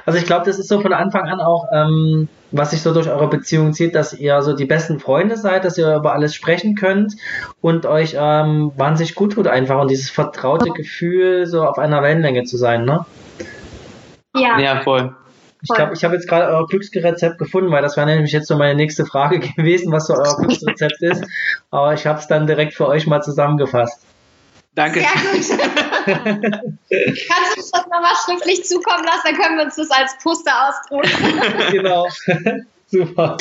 Also 0.05 0.19
ich 0.19 0.27
glaube, 0.27 0.45
das 0.45 0.59
ist 0.59 0.69
so 0.69 0.81
von 0.83 0.93
Anfang 0.93 1.29
an 1.29 1.41
auch, 1.41 1.67
ähm, 1.73 2.29
was 2.53 2.71
sich 2.71 2.83
so 2.83 2.93
durch 2.93 3.09
eure 3.09 3.29
Beziehung 3.29 3.73
zieht, 3.73 3.95
dass 3.95 4.13
ihr 4.13 4.41
so 4.43 4.55
die 4.55 4.67
besten 4.67 5.01
Freunde 5.01 5.37
seid, 5.37 5.65
dass 5.65 5.79
ihr 5.79 5.97
über 5.97 6.13
alles 6.13 6.35
sprechen 6.35 6.75
könnt 6.75 7.15
und 7.61 7.87
euch 7.87 8.15
ähm, 8.19 8.73
wahnsinnig 8.77 9.15
gut 9.15 9.33
tut 9.33 9.47
einfach 9.47 9.81
und 9.81 9.91
dieses 9.91 10.11
vertraute 10.11 10.71
Gefühl, 10.71 11.47
so 11.47 11.65
auf 11.65 11.79
einer 11.79 12.03
Wellenlänge 12.03 12.45
zu 12.45 12.57
sein, 12.57 12.85
ne? 12.85 13.05
Ja. 14.37 14.59
Ja, 14.59 14.81
voll. 14.83 15.15
Ich 15.63 15.73
glaube, 15.73 15.95
ich 15.95 16.03
habe 16.03 16.15
jetzt 16.15 16.29
gerade 16.29 16.47
euer 16.47 16.67
Glücksrezept 16.67 17.39
gefunden, 17.39 17.71
weil 17.71 17.83
das 17.83 17.97
wäre 17.97 18.07
nämlich 18.07 18.33
jetzt 18.33 18.49
so 18.49 18.57
meine 18.57 18.75
nächste 18.75 19.07
Frage 19.07 19.39
gewesen, 19.57 19.93
was 19.93 20.07
so 20.07 20.15
euer 20.15 20.37
Glücksrezept 20.37 21.01
ist. 21.01 21.25
Aber 21.71 21.95
ich 21.95 22.07
habe 22.07 22.19
es 22.19 22.27
dann 22.27 22.47
direkt 22.47 22.75
für 22.75 22.89
euch 22.89 23.07
mal 23.07 23.23
zusammengefasst. 23.23 24.05
Danke. 24.75 25.01
Sehr 25.01 25.59
gut. 25.59 25.83
Kannst 26.07 27.57
du 27.57 27.61
uns 27.61 27.71
das 27.71 27.87
nochmal 27.87 28.15
schriftlich 28.25 28.65
zukommen 28.65 29.05
lassen? 29.05 29.23
Dann 29.25 29.37
können 29.37 29.57
wir 29.59 29.65
uns 29.65 29.77
das 29.77 29.91
als 29.91 30.17
Poster 30.23 30.53
ausdrucken. 30.69 31.71
genau. 31.71 32.09
Super. 32.89 33.39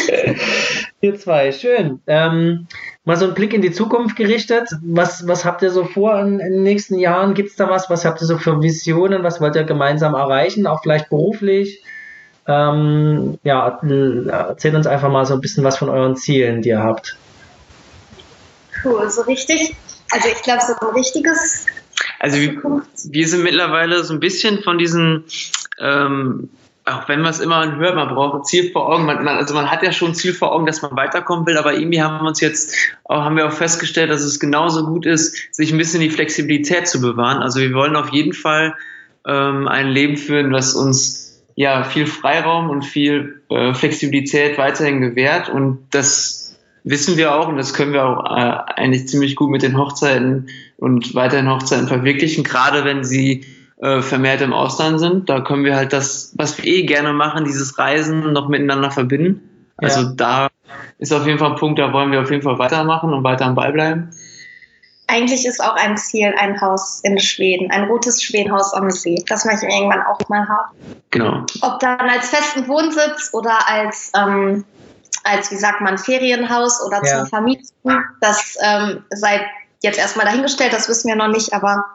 Ihr 1.01 1.19
zwei, 1.19 1.51
schön. 1.51 2.01
Ähm, 2.07 2.67
mal 3.03 3.17
so 3.17 3.25
einen 3.25 3.33
Blick 3.33 3.53
in 3.53 3.61
die 3.61 3.73
Zukunft 3.73 4.15
gerichtet. 4.15 4.69
Was, 4.81 5.27
was 5.27 5.43
habt 5.43 5.61
ihr 5.61 5.71
so 5.71 5.83
vor 5.83 6.17
in, 6.19 6.39
in 6.39 6.53
den 6.53 6.63
nächsten 6.63 6.97
Jahren? 6.97 7.33
Gibt 7.33 7.49
es 7.49 7.55
da 7.57 7.69
was? 7.69 7.89
Was 7.89 8.05
habt 8.05 8.21
ihr 8.21 8.27
so 8.27 8.37
für 8.37 8.61
Visionen? 8.61 9.23
Was 9.23 9.41
wollt 9.41 9.55
ihr 9.57 9.65
gemeinsam 9.65 10.13
erreichen? 10.13 10.67
Auch 10.67 10.81
vielleicht 10.81 11.09
beruflich? 11.09 11.83
Ähm, 12.47 13.39
ja, 13.43 13.79
erzählt 14.29 14.75
uns 14.75 14.87
einfach 14.87 15.09
mal 15.09 15.25
so 15.25 15.33
ein 15.33 15.41
bisschen 15.41 15.65
was 15.65 15.77
von 15.77 15.89
euren 15.89 16.15
Zielen, 16.15 16.61
die 16.61 16.69
ihr 16.69 16.81
habt. 16.81 17.17
Cool, 18.83 19.09
so 19.09 19.21
richtig. 19.23 19.75
Also 20.11 20.27
ich 20.27 20.41
glaube, 20.41 20.61
so 20.61 20.73
ein 20.87 20.93
richtiges. 20.93 21.65
Also 22.19 22.37
wir, 22.37 22.61
wir, 23.05 23.27
sind 23.27 23.43
mittlerweile 23.43 24.03
so 24.03 24.13
ein 24.13 24.19
bisschen 24.19 24.63
von 24.63 24.77
diesen 24.77 25.25
ähm, 25.79 26.49
auch 26.85 27.07
wenn 27.07 27.21
man 27.21 27.31
es 27.31 27.39
immer 27.39 27.75
hört, 27.75 27.95
man 27.95 28.09
braucht 28.09 28.35
ein 28.35 28.43
Ziel 28.43 28.71
vor 28.71 28.89
Augen. 28.89 29.05
Man, 29.05 29.23
man, 29.23 29.37
also 29.37 29.53
man 29.53 29.69
hat 29.69 29.83
ja 29.83 29.91
schon 29.91 30.09
ein 30.11 30.15
Ziel 30.15 30.33
vor 30.33 30.51
Augen, 30.51 30.65
dass 30.65 30.81
man 30.81 30.95
weiterkommen 30.95 31.45
will, 31.45 31.57
aber 31.57 31.75
irgendwie 31.75 32.01
haben 32.01 32.23
wir 32.23 32.27
uns 32.27 32.41
jetzt 32.41 32.75
auch, 33.03 33.21
haben 33.21 33.37
wir 33.37 33.47
auch 33.47 33.53
festgestellt, 33.53 34.09
dass 34.09 34.21
es 34.21 34.39
genauso 34.39 34.85
gut 34.85 35.05
ist, 35.05 35.53
sich 35.53 35.71
ein 35.71 35.77
bisschen 35.77 36.01
die 36.01 36.09
Flexibilität 36.09 36.87
zu 36.87 36.99
bewahren. 36.99 37.41
Also 37.41 37.59
wir 37.59 37.73
wollen 37.73 37.95
auf 37.95 38.09
jeden 38.09 38.33
Fall 38.33 38.75
ähm, 39.27 39.67
ein 39.67 39.89
Leben 39.89 40.17
führen, 40.17 40.51
was 40.51 40.73
uns 40.73 41.43
ja 41.55 41.83
viel 41.83 42.07
Freiraum 42.07 42.69
und 42.69 42.83
viel 42.83 43.41
äh, 43.49 43.73
Flexibilität 43.73 44.57
weiterhin 44.57 45.01
gewährt 45.01 45.49
und 45.49 45.87
das 45.91 46.40
wissen 46.83 47.17
wir 47.17 47.35
auch 47.35 47.47
und 47.47 47.57
das 47.57 47.73
können 47.73 47.93
wir 47.93 48.05
auch 48.05 48.25
äh, 48.25 48.73
eigentlich 48.75 49.07
ziemlich 49.07 49.35
gut 49.35 49.49
mit 49.49 49.61
den 49.61 49.77
Hochzeiten 49.77 50.49
und 50.77 51.13
weiterhin 51.15 51.49
Hochzeiten 51.49 51.87
verwirklichen, 51.87 52.43
gerade 52.43 52.85
wenn 52.85 53.03
sie 53.03 53.45
äh, 53.81 54.01
vermehrt 54.01 54.41
im 54.41 54.53
Ausland 54.53 54.99
sind. 54.99 55.29
Da 55.29 55.41
können 55.41 55.63
wir 55.63 55.75
halt 55.75 55.93
das, 55.93 56.33
was 56.37 56.57
wir 56.57 56.65
eh 56.65 56.83
gerne 56.83 57.13
machen, 57.13 57.45
dieses 57.45 57.77
Reisen 57.77 58.33
noch 58.33 58.47
miteinander 58.47 58.91
verbinden. 58.91 59.41
Also 59.77 60.01
ja. 60.01 60.13
da 60.15 60.47
ist 60.99 61.11
auf 61.11 61.25
jeden 61.25 61.39
Fall 61.39 61.51
ein 61.51 61.57
Punkt, 61.57 61.79
da 61.79 61.91
wollen 61.91 62.11
wir 62.11 62.21
auf 62.21 62.29
jeden 62.29 62.43
Fall 62.43 62.59
weitermachen 62.59 63.13
und 63.13 63.23
weiter 63.23 63.45
am 63.45 63.55
Ball 63.55 63.73
bleiben. 63.73 64.11
Eigentlich 65.07 65.45
ist 65.45 65.61
auch 65.61 65.75
ein 65.75 65.97
Ziel 65.97 66.33
ein 66.39 66.61
Haus 66.61 67.01
in 67.03 67.19
Schweden, 67.19 67.69
ein 67.69 67.85
rotes 67.85 68.23
Schwedenhaus 68.23 68.73
am 68.73 68.89
See. 68.91 69.21
Das 69.27 69.43
möchte 69.43 69.67
ich 69.67 69.73
irgendwann 69.73 70.03
auch 70.03 70.19
mal 70.29 70.47
haben. 70.47 70.71
Genau. 71.09 71.45
Ob 71.61 71.79
dann 71.79 71.99
als 71.99 72.29
festen 72.29 72.67
Wohnsitz 72.69 73.31
oder 73.33 73.67
als, 73.67 74.11
ähm, 74.15 74.63
als 75.23 75.51
wie 75.51 75.55
sagt 75.55 75.81
man, 75.81 75.97
Ferienhaus 75.97 76.81
oder 76.85 77.01
ja. 77.03 77.19
zum 77.19 77.27
Vermieten, 77.27 77.67
das 78.19 78.57
ähm, 78.61 79.03
sei 79.09 79.45
jetzt 79.81 79.97
erstmal 79.97 80.25
dahingestellt, 80.25 80.73
das 80.73 80.89
wissen 80.89 81.07
wir 81.07 81.15
noch 81.15 81.27
nicht, 81.27 81.53
aber 81.53 81.85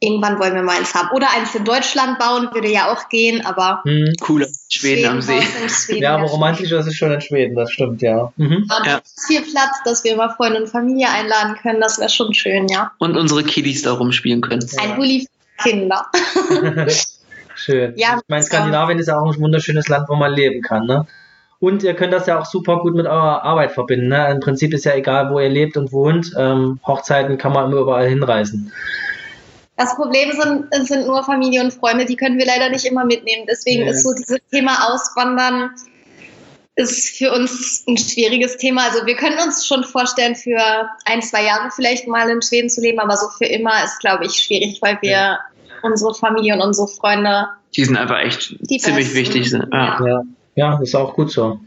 irgendwann 0.00 0.38
wollen 0.38 0.54
wir 0.54 0.62
mal 0.62 0.76
eins 0.76 0.94
haben. 0.94 1.08
Oder 1.14 1.28
eins 1.34 1.54
in 1.54 1.64
Deutschland 1.64 2.18
bauen, 2.18 2.48
würde 2.52 2.68
ja 2.68 2.92
auch 2.92 3.08
gehen, 3.08 3.44
aber. 3.44 3.82
Mhm. 3.84 4.14
Cooler 4.20 4.46
Schweden, 4.68 5.06
am 5.06 5.22
See. 5.22 5.40
Schweden 5.68 6.02
ja, 6.02 6.14
aber 6.14 6.26
romantischer 6.26 6.80
ist 6.80 6.86
es 6.86 6.94
schon 6.94 7.12
in 7.12 7.20
Schweden, 7.20 7.54
das 7.54 7.70
stimmt, 7.70 8.02
ja. 8.02 8.32
Mhm. 8.36 8.68
Und 8.76 8.86
ja. 8.86 9.00
viel 9.26 9.42
Platz, 9.42 9.82
dass 9.84 10.04
wir 10.04 10.16
mal 10.16 10.30
Freunde 10.30 10.62
und 10.62 10.68
Familie 10.68 11.08
einladen 11.10 11.56
können, 11.60 11.80
das 11.80 11.98
wäre 11.98 12.10
schon 12.10 12.34
schön, 12.34 12.68
ja. 12.68 12.92
Und 12.98 13.16
unsere 13.16 13.42
Kiddies 13.44 13.82
da 13.82 13.92
rumspielen 13.92 14.42
können. 14.42 14.66
Ein 14.78 14.90
ja. 14.90 14.96
Uli 14.96 15.26
für 15.58 15.68
Kinder. 15.68 16.06
schön. 17.54 17.94
Ja, 17.96 18.16
ich 18.18 18.28
meine, 18.28 18.42
Skandinavien 18.42 18.98
ist 18.98 19.08
ja 19.08 19.18
auch 19.18 19.32
ein 19.32 19.40
wunderschönes 19.40 19.88
Land, 19.88 20.08
wo 20.08 20.16
man 20.16 20.32
leben 20.32 20.60
kann, 20.60 20.86
ne? 20.86 21.06
Und 21.66 21.82
ihr 21.82 21.94
könnt 21.94 22.12
das 22.12 22.28
ja 22.28 22.38
auch 22.38 22.46
super 22.46 22.78
gut 22.78 22.94
mit 22.94 23.06
eurer 23.06 23.42
Arbeit 23.42 23.72
verbinden. 23.72 24.06
Ne? 24.06 24.30
Im 24.30 24.38
Prinzip 24.38 24.72
ist 24.72 24.84
ja 24.84 24.94
egal, 24.94 25.32
wo 25.32 25.40
ihr 25.40 25.48
lebt 25.48 25.76
und 25.76 25.90
wohnt. 25.90 26.30
Ähm, 26.38 26.78
Hochzeiten 26.86 27.38
kann 27.38 27.52
man 27.52 27.72
immer 27.72 27.80
überall 27.80 28.08
hinreisen. 28.08 28.70
Das 29.76 29.96
Problem 29.96 30.30
sind, 30.30 30.86
sind 30.86 31.08
nur 31.08 31.24
Familie 31.24 31.64
und 31.64 31.74
Freunde, 31.74 32.04
die 32.04 32.14
können 32.14 32.38
wir 32.38 32.46
leider 32.46 32.68
nicht 32.68 32.84
immer 32.84 33.04
mitnehmen. 33.04 33.46
Deswegen 33.50 33.82
ja. 33.82 33.90
ist 33.90 34.04
so 34.04 34.14
dieses 34.14 34.38
Thema 34.52 34.92
Auswandern 34.92 35.70
ist 36.76 37.18
für 37.18 37.32
uns 37.32 37.82
ein 37.88 37.96
schwieriges 37.96 38.58
Thema. 38.58 38.84
Also 38.84 39.04
wir 39.04 39.16
können 39.16 39.38
uns 39.44 39.66
schon 39.66 39.82
vorstellen, 39.82 40.36
für 40.36 40.88
ein, 41.04 41.20
zwei 41.20 41.42
Jahre 41.46 41.72
vielleicht 41.74 42.06
mal 42.06 42.30
in 42.30 42.42
Schweden 42.42 42.70
zu 42.70 42.80
leben, 42.80 43.00
aber 43.00 43.16
so 43.16 43.26
für 43.36 43.46
immer 43.46 43.82
ist, 43.82 43.98
glaube 43.98 44.26
ich, 44.26 44.34
schwierig, 44.34 44.78
weil 44.82 44.98
wir 45.00 45.10
ja. 45.10 45.38
unsere 45.82 46.14
Familie 46.14 46.54
und 46.54 46.60
unsere 46.60 46.86
Freunde. 46.86 47.48
Die 47.74 47.84
sind 47.84 47.96
einfach 47.96 48.20
echt 48.20 48.54
ziemlich 48.68 48.84
besten. 48.84 49.16
wichtig. 49.16 49.50
Ja. 49.50 50.00
ja. 50.06 50.22
Ja, 50.56 50.78
ist 50.80 50.96
auch 50.96 51.14
gut 51.14 51.30
so. 51.30 51.60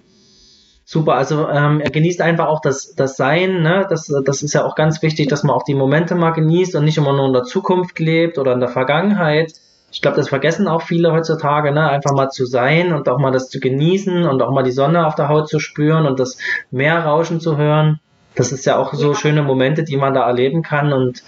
Super, 0.83 1.13
also 1.13 1.47
ähm, 1.47 1.79
er 1.81 1.91
genießt 1.91 2.19
einfach 2.19 2.47
auch 2.47 2.61
das, 2.61 2.95
das 2.95 3.15
Sein, 3.15 3.61
ne? 3.61 3.85
das, 3.87 4.11
das 4.25 4.41
ist 4.41 4.53
ja 4.53 4.65
auch 4.65 4.73
ganz 4.73 5.03
wichtig, 5.03 5.27
dass 5.27 5.43
man 5.43 5.55
auch 5.55 5.61
die 5.61 5.75
Momente 5.75 6.15
mal 6.15 6.31
genießt 6.31 6.75
und 6.75 6.83
nicht 6.83 6.97
immer 6.97 7.13
nur 7.13 7.27
in 7.27 7.33
der 7.33 7.43
Zukunft 7.43 7.99
lebt 7.99 8.39
oder 8.39 8.53
in 8.53 8.59
der 8.59 8.69
Vergangenheit. 8.69 9.53
Ich 9.91 10.01
glaube, 10.01 10.17
das 10.17 10.29
vergessen 10.29 10.67
auch 10.67 10.81
viele 10.81 11.11
heutzutage, 11.11 11.71
ne? 11.71 11.87
einfach 11.87 12.13
mal 12.13 12.29
zu 12.29 12.45
sein 12.45 12.91
und 12.91 13.07
auch 13.07 13.19
mal 13.19 13.31
das 13.31 13.49
zu 13.49 13.59
genießen 13.59 14.25
und 14.25 14.41
auch 14.41 14.51
mal 14.51 14.63
die 14.63 14.71
Sonne 14.71 15.05
auf 15.05 15.13
der 15.13 15.29
Haut 15.29 15.47
zu 15.47 15.59
spüren 15.59 16.07
und 16.07 16.19
das 16.19 16.39
Meerrauschen 16.71 17.39
zu 17.39 17.57
hören. 17.57 17.99
Das 18.33 18.51
ist 18.51 18.65
ja 18.65 18.79
auch 18.79 18.95
so 18.95 19.13
schöne 19.13 19.43
Momente, 19.43 19.83
die 19.83 19.97
man 19.97 20.15
da 20.15 20.25
erleben 20.25 20.63
kann 20.63 20.91
und 20.91 21.21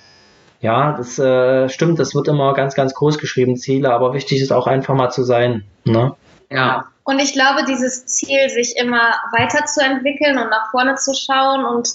ja, 0.60 0.94
das 0.98 1.20
äh, 1.20 1.70
stimmt, 1.70 2.00
das 2.00 2.16
wird 2.16 2.28
immer 2.28 2.54
ganz, 2.54 2.74
ganz 2.74 2.96
groß 2.96 3.20
geschrieben, 3.20 3.58
Ziele, 3.58 3.94
aber 3.94 4.14
wichtig 4.14 4.42
ist 4.42 4.52
auch 4.52 4.66
einfach 4.66 4.96
mal 4.96 5.10
zu 5.10 5.24
sein. 5.24 5.66
Ne? 5.86 6.16
Ja, 6.50 6.86
und 7.12 7.20
ich 7.20 7.34
glaube, 7.34 7.66
dieses 7.66 8.06
Ziel, 8.06 8.50
sich 8.50 8.78
immer 8.78 9.16
weiterzuentwickeln 9.38 10.38
und 10.38 10.50
nach 10.50 10.72
vorne 10.72 10.96
zu 10.96 11.14
schauen, 11.14 11.66
und 11.66 11.90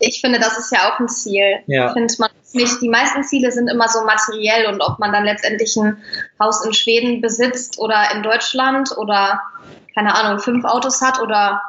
ich 0.00 0.22
finde, 0.22 0.38
das 0.40 0.56
ist 0.56 0.72
ja 0.72 0.88
auch 0.88 0.98
ein 0.98 1.08
Ziel. 1.08 1.58
Ja. 1.66 1.88
Ich 1.88 1.92
finde, 1.92 2.14
man 2.18 2.30
nicht, 2.54 2.80
die 2.80 2.88
meisten 2.88 3.22
Ziele 3.22 3.52
sind 3.52 3.68
immer 3.68 3.88
so 3.88 4.02
materiell 4.04 4.66
und 4.66 4.80
ob 4.80 4.98
man 4.98 5.12
dann 5.12 5.24
letztendlich 5.24 5.76
ein 5.76 6.02
Haus 6.40 6.64
in 6.64 6.72
Schweden 6.72 7.20
besitzt 7.20 7.78
oder 7.78 8.14
in 8.14 8.22
Deutschland 8.22 8.96
oder, 8.96 9.42
keine 9.94 10.14
Ahnung, 10.14 10.38
fünf 10.38 10.64
Autos 10.64 11.02
hat 11.02 11.20
oder 11.20 11.60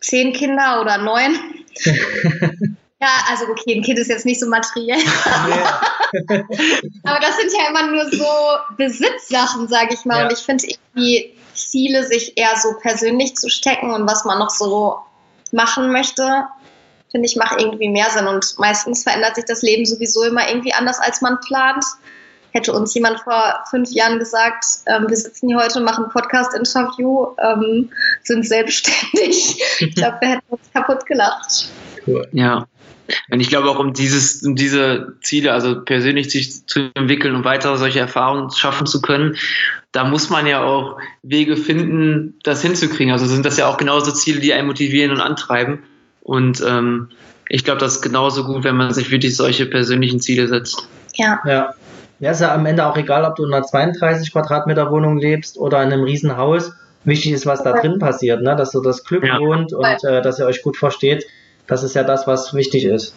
zehn 0.00 0.32
Kinder 0.32 0.80
oder 0.80 0.98
neun. 0.98 1.38
Ja, 3.02 3.08
also 3.30 3.46
okay, 3.46 3.76
ein 3.76 3.82
Kind 3.82 3.98
ist 3.98 4.08
jetzt 4.08 4.26
nicht 4.26 4.38
so 4.38 4.46
materiell. 4.46 4.98
Aber 5.24 7.20
das 7.20 7.38
sind 7.38 7.50
ja 7.50 7.70
immer 7.70 7.90
nur 7.90 8.04
so 8.10 8.26
Besitzsachen, 8.76 9.68
sage 9.68 9.94
ich 9.94 10.04
mal. 10.04 10.18
Ja. 10.18 10.24
Und 10.26 10.34
ich 10.34 10.40
finde 10.40 10.66
irgendwie 10.66 11.32
Ziele 11.68 12.04
sich 12.06 12.36
eher 12.36 12.56
so 12.56 12.74
persönlich 12.80 13.36
zu 13.36 13.48
stecken 13.48 13.90
und 13.90 14.08
was 14.08 14.24
man 14.24 14.38
noch 14.38 14.50
so 14.50 14.98
machen 15.52 15.92
möchte, 15.92 16.46
finde 17.10 17.26
ich, 17.26 17.36
macht 17.36 17.60
irgendwie 17.60 17.88
mehr 17.88 18.10
Sinn. 18.10 18.26
Und 18.26 18.58
meistens 18.58 19.02
verändert 19.02 19.36
sich 19.36 19.44
das 19.44 19.62
Leben 19.62 19.84
sowieso 19.84 20.24
immer 20.24 20.48
irgendwie 20.48 20.72
anders, 20.72 21.00
als 21.00 21.20
man 21.20 21.38
plant. 21.40 21.84
Hätte 22.52 22.72
uns 22.72 22.94
jemand 22.94 23.20
vor 23.20 23.64
fünf 23.70 23.90
Jahren 23.90 24.18
gesagt, 24.18 24.64
ähm, 24.86 25.06
wir 25.08 25.16
sitzen 25.16 25.48
hier 25.48 25.58
heute, 25.58 25.80
machen 25.80 26.04
ein 26.04 26.10
Podcast-Interview, 26.10 27.28
ähm, 27.38 27.90
sind 28.22 28.46
selbstständig. 28.46 29.62
Ich 29.80 29.94
glaube, 29.94 30.18
wir 30.20 30.28
hätten 30.30 30.46
uns 30.48 30.62
kaputt 30.72 31.06
gelacht. 31.06 31.68
Cool. 32.06 32.28
Ja. 32.32 32.66
Und 33.30 33.40
ich 33.40 33.48
glaube 33.48 33.70
auch 33.70 33.78
um 33.78 33.92
dieses, 33.92 34.42
um 34.42 34.56
diese 34.56 35.14
Ziele, 35.22 35.52
also 35.52 35.80
persönlich 35.80 36.30
sich 36.30 36.66
zu 36.66 36.90
entwickeln 36.94 37.34
und 37.34 37.44
weitere 37.44 37.76
solche 37.76 38.00
Erfahrungen 38.00 38.50
schaffen 38.50 38.86
zu 38.86 39.00
können, 39.00 39.36
da 39.92 40.04
muss 40.04 40.30
man 40.30 40.46
ja 40.46 40.62
auch 40.62 40.98
Wege 41.22 41.56
finden, 41.56 42.38
das 42.42 42.62
hinzukriegen. 42.62 43.12
Also 43.12 43.26
sind 43.26 43.44
das 43.44 43.56
ja 43.56 43.66
auch 43.66 43.76
genauso 43.76 44.12
Ziele, 44.12 44.40
die 44.40 44.52
einen 44.52 44.68
motivieren 44.68 45.10
und 45.10 45.20
antreiben. 45.20 45.82
Und 46.22 46.62
ähm, 46.66 47.08
ich 47.48 47.64
glaube, 47.64 47.80
das 47.80 47.96
ist 47.96 48.02
genauso 48.02 48.44
gut, 48.44 48.62
wenn 48.62 48.76
man 48.76 48.92
sich 48.94 49.10
wirklich 49.10 49.36
solche 49.36 49.66
persönlichen 49.66 50.20
Ziele 50.20 50.46
setzt. 50.46 50.88
Ja. 51.14 51.40
Ja. 51.44 51.74
Ja, 52.20 52.32
ist 52.32 52.42
ja 52.42 52.54
am 52.54 52.66
Ende 52.66 52.84
auch 52.86 52.98
egal, 52.98 53.24
ob 53.24 53.36
du 53.36 53.46
in 53.46 53.54
einer 53.54 53.64
32 53.64 54.30
Quadratmeter 54.32 54.90
Wohnung 54.90 55.16
lebst 55.16 55.56
oder 55.56 55.82
in 55.82 55.90
einem 55.90 56.04
Riesenhaus. 56.04 56.72
Wichtig 57.04 57.32
ist, 57.32 57.46
was 57.46 57.62
da 57.62 57.72
drin 57.72 57.98
passiert, 57.98 58.42
ne? 58.42 58.54
dass 58.56 58.72
du 58.72 58.82
das 58.82 59.04
Glück 59.04 59.24
ja. 59.24 59.38
wohnt 59.40 59.72
und 59.72 60.04
äh, 60.04 60.20
dass 60.20 60.38
ihr 60.38 60.44
euch 60.44 60.62
gut 60.62 60.76
versteht. 60.76 61.24
Das 61.70 61.84
ist 61.84 61.94
ja 61.94 62.02
das, 62.02 62.26
was 62.26 62.52
wichtig 62.52 62.84
ist. 62.84 63.14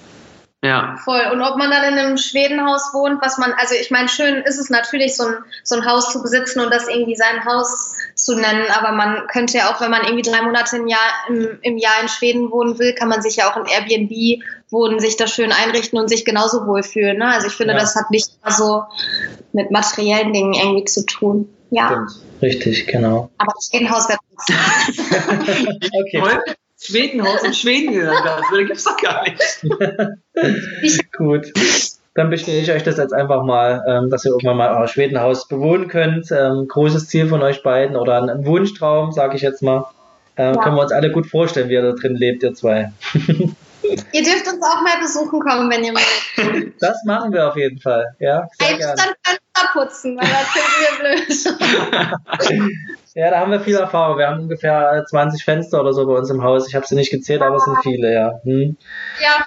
Ja. 0.64 0.96
Voll. 1.04 1.22
Und 1.34 1.42
ob 1.42 1.58
man 1.58 1.72
dann 1.72 1.92
in 1.92 2.00
einem 2.00 2.18
Schwedenhaus 2.18 2.94
wohnt, 2.94 3.22
was 3.22 3.38
man, 3.38 3.52
also 3.58 3.74
ich 3.76 3.92
meine, 3.92 4.08
schön 4.08 4.44
ist 4.44 4.60
es 4.60 4.70
natürlich, 4.70 5.18
so 5.18 5.26
ein, 5.26 5.34
so 5.64 5.76
ein 5.76 5.86
Haus 5.86 6.14
zu 6.14 6.22
besitzen 6.22 6.62
und 6.62 6.72
das 6.72 6.88
irgendwie 6.88 7.16
sein 7.16 7.44
Haus 7.44 7.98
zu 8.16 8.36
nennen, 8.36 8.68
aber 8.70 8.94
man 8.94 9.28
könnte 9.28 9.58
ja 9.58 9.74
auch, 9.74 9.82
wenn 9.82 9.92
man 9.92 10.04
irgendwie 10.04 10.22
drei 10.22 10.42
Monate 10.44 10.78
im 10.78 10.88
Jahr, 10.88 11.00
im, 11.28 11.60
im 11.64 11.78
Jahr 11.78 12.02
in 12.02 12.08
Schweden 12.08 12.52
wohnen 12.52 12.80
will, 12.80 12.94
kann 12.94 13.10
man 13.10 13.22
sich 13.22 13.38
ja 13.38 13.52
auch 13.52 13.58
in 13.58 13.66
Airbnb 13.66 14.44
wohnen, 14.70 15.00
sich 15.00 15.18
da 15.18 15.28
schön 15.28 15.52
einrichten 15.52 16.00
und 16.00 16.08
sich 16.08 16.24
genauso 16.24 16.66
wohlfühlen. 16.66 17.18
Ne? 17.18 17.26
Also 17.26 17.48
ich 17.48 17.54
finde, 17.54 17.74
ja. 17.74 17.80
das 17.80 17.96
hat 17.96 18.10
nicht 18.12 18.30
immer 18.42 18.54
so 18.54 18.84
mit 19.52 19.72
materiellen 19.72 20.32
Dingen 20.32 20.54
irgendwie 20.54 20.86
zu 20.86 21.06
tun. 21.06 21.50
Ja. 21.72 21.88
Stimmt. 21.88 22.42
Richtig, 22.42 22.88
genau. 22.88 23.32
Aber 23.38 23.52
das 23.54 23.68
Schwedenhaus 23.70 24.08
wäre 24.08 24.20
okay. 26.00 26.56
Schwedenhaus 26.86 27.44
in 27.44 27.54
Schweden 27.54 27.94
genannt 27.94 28.26
hast. 28.26 28.44
Das 28.52 28.58
gibt's 28.60 28.84
doch 28.84 28.98
gar 28.98 29.24
nicht. 29.24 29.66
Gut. 31.18 31.54
Dann 32.16 32.30
bestelle 32.30 32.60
ich 32.60 32.72
euch 32.72 32.84
das 32.84 32.98
jetzt 32.98 33.14
einfach 33.14 33.44
mal, 33.44 33.84
ähm, 33.88 34.10
dass 34.10 34.26
ihr 34.26 34.32
irgendwann 34.32 34.58
mal 34.58 34.76
euer 34.78 34.88
Schwedenhaus 34.88 35.48
bewohnen 35.48 35.88
könnt. 35.88 36.32
Ähm, 36.32 36.68
großes 36.68 37.08
Ziel 37.08 37.28
von 37.28 37.42
euch 37.42 37.64
beiden 37.64 37.96
oder 37.96 38.22
ein 38.22 38.46
Wunschtraum, 38.46 39.12
sage 39.12 39.36
ich 39.36 39.42
jetzt 39.42 39.64
mal. 39.64 39.86
Ähm, 40.36 40.56
ja. 40.56 40.62
Können 40.62 40.76
wir 40.76 40.84
uns 40.84 40.92
alle 40.92 41.12
gut 41.12 41.26
vorstellen, 41.28 41.70
wie 41.70 41.74
ihr 41.74 41.82
da 41.82 41.92
drin 41.94 42.16
lebt, 42.16 42.44
ihr 42.44 42.54
zwei. 42.54 42.92
Ihr 44.12 44.24
dürft 44.24 44.48
uns 44.48 44.64
auch 44.64 44.82
mal 44.82 45.00
besuchen 45.02 45.40
kommen, 45.40 45.70
wenn 45.72 45.84
ihr 45.84 45.94
wollt. 45.96 46.74
Das 46.80 47.04
machen 47.06 47.32
wir 47.34 47.48
auf 47.50 47.56
jeden 47.56 47.80
Fall. 47.80 48.16
Ja, 48.20 48.48
sehr 48.60 48.78
gerne. 48.78 48.92
Einstand 48.94 49.16
Fenster 49.24 49.70
putzen, 49.74 50.18
weil 50.18 50.28
das 50.30 50.54
sind 50.54 51.58
wir 51.60 52.60
blöd. 52.60 52.70
Ja, 53.16 53.30
da 53.30 53.42
haben 53.42 53.52
wir 53.52 53.60
viel 53.60 53.76
Erfahrung. 53.76 54.18
Wir 54.18 54.28
haben 54.28 54.40
ungefähr 54.42 55.06
20 55.08 55.44
Fenster 55.46 55.80
oder 55.82 55.94
so 55.94 56.08
bei 56.08 56.14
uns 56.14 56.32
im 56.32 56.42
Haus. 56.42 56.68
Ich 56.68 56.74
habe 56.74 56.88
sie 56.88 56.96
nicht 56.96 57.12
gezählt, 57.12 57.44
aber 57.44 57.58
es 57.58 57.64
sind 57.64 57.78
viele, 57.84 58.12
ja. 58.12 58.40
Hm. 58.44 58.76
Ja, 59.22 59.46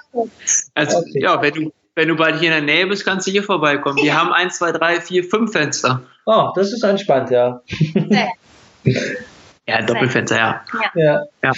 Also, 0.73 0.99
Okay. 0.99 1.21
ja, 1.21 1.41
wenn 1.41 1.53
du, 1.53 1.73
wenn 1.95 2.07
du 2.07 2.15
bald 2.15 2.39
hier 2.39 2.55
in 2.55 2.65
der 2.65 2.75
Nähe 2.75 2.87
bist, 2.87 3.03
kannst 3.03 3.27
du 3.27 3.31
hier 3.31 3.43
vorbeikommen. 3.43 3.97
Wir 3.97 4.17
haben 4.17 4.31
eins, 4.31 4.57
zwei, 4.59 4.71
drei, 4.71 5.01
vier, 5.01 5.25
fünf 5.25 5.51
Fenster. 5.51 6.01
Oh, 6.25 6.51
das 6.55 6.71
ist 6.71 6.81
entspannt, 6.81 7.29
ja. 7.29 7.61
sehr. 7.67 8.29
Ja, 9.67 9.81
Doppelfenster, 9.81 10.37
ja. 10.37 10.61
ja. 10.95 11.23
Ja. 11.43 11.51